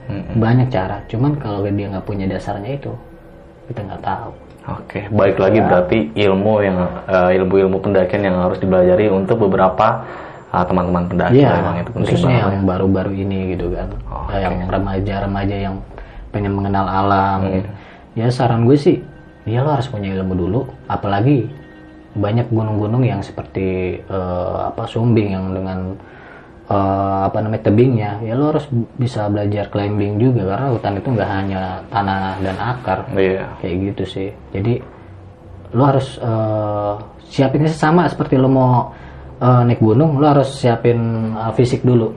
[0.05, 0.37] Mm-mm.
[0.37, 2.93] banyak cara cuman kalau dia nggak punya dasarnya itu
[3.71, 4.33] kita nggak tahu
[4.65, 10.01] Oke, baik lagi berarti ilmu yang eh, ilmu-ilmu pendakian yang harus dipelajari untuk beberapa
[10.49, 12.53] ah, teman-teman pendaki Iya, memang itu penting khususnya banget.
[12.57, 14.41] yang baru-baru ini gitu kan, Oke.
[14.41, 15.77] yang remaja-remaja yang
[16.33, 17.39] pengen mengenal alam.
[17.45, 17.53] Hmm.
[17.61, 17.71] Gitu.
[18.17, 18.97] Ya saran gue sih,
[19.45, 21.45] ya lo harus punya ilmu dulu, apalagi
[22.15, 25.79] banyak gunung-gunung yang seperti eh, apa Sumbing yang dengan
[26.71, 28.67] eh, apa namanya tebingnya, ya lo harus
[28.97, 31.61] bisa belajar climbing juga karena hutan itu nggak hanya
[31.91, 33.45] tanah dan akar, Iya.
[33.61, 34.29] kayak gitu sih.
[34.55, 34.79] Jadi
[35.75, 36.93] lo harus eh,
[37.27, 38.95] siapinnya sama seperti lo mau
[39.43, 40.99] eh, naik gunung, lo harus siapin
[41.35, 42.15] eh, fisik dulu.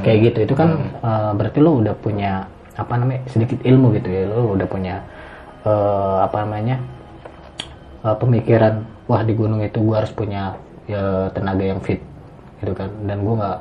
[0.00, 0.38] Kayak gitu.
[0.48, 0.68] Itu kan
[1.04, 2.48] eh, berarti lo udah punya
[2.78, 4.24] apa namanya sedikit ilmu gitu ya.
[4.32, 4.96] Lo udah punya
[5.68, 6.80] eh, apa namanya
[8.02, 8.74] eh, pemikiran
[9.08, 10.52] wah di gunung itu gue harus punya
[10.84, 11.98] ya, tenaga yang fit
[12.60, 12.90] gitu kan.
[13.06, 13.56] Dan gue nggak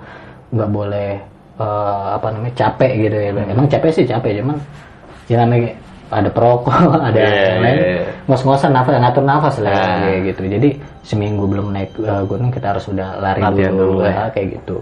[0.53, 1.09] nggak boleh
[1.57, 3.29] eh, apa namanya capek gitu ya.
[3.47, 4.57] Emang capek sih capek cuman
[5.27, 5.71] ya namanya
[6.07, 6.71] ada perokok,
[7.11, 8.03] ada Iya, yang lain iya, iya.
[8.31, 9.99] ngos-ngosan nafas ngatur nafas lah Ah.
[10.07, 10.69] kayak gitu jadi
[11.03, 14.79] seminggu belum naik uh, gunung kita harus udah lari Latihan dulu, dulu, ya, kayak gitu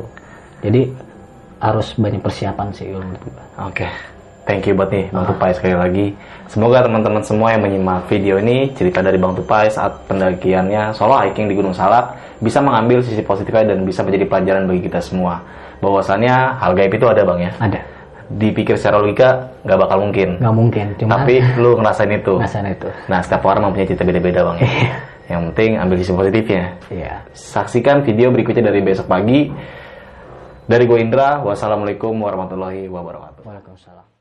[0.62, 0.82] jadi
[1.58, 3.42] harus banyak persiapan sih menurut gua.
[3.66, 3.90] Oke,
[4.46, 5.30] thank you buat nih Bang ah.
[5.34, 6.06] Tupai sekali lagi.
[6.48, 11.50] Semoga teman-teman semua yang menyimak video ini cerita dari Bang Tupai saat pendakiannya solo hiking
[11.50, 15.42] di Gunung Salak bisa mengambil sisi positifnya dan bisa menjadi pelajaran bagi kita semua.
[15.82, 17.52] Bahwasannya hal gaib itu ada Bang ya?
[17.58, 17.82] Ada.
[18.26, 20.30] Dipikir secara logika nggak bakal mungkin.
[20.42, 20.86] Nggak mungkin.
[21.02, 22.34] Cuma Tapi lu ngerasain itu.
[22.40, 22.90] Ngerasain itu.
[23.12, 24.70] Nah setiap orang mempunyai cerita beda-beda Bang ya.
[25.26, 26.78] yang penting ambil sisi positifnya.
[26.94, 27.14] Iya.
[27.34, 29.50] Saksikan video berikutnya dari besok pagi.
[30.66, 33.46] Dari gue Indra, wassalamualaikum warahmatullahi wabarakatuh.
[33.46, 34.15] Waalaikumsalam.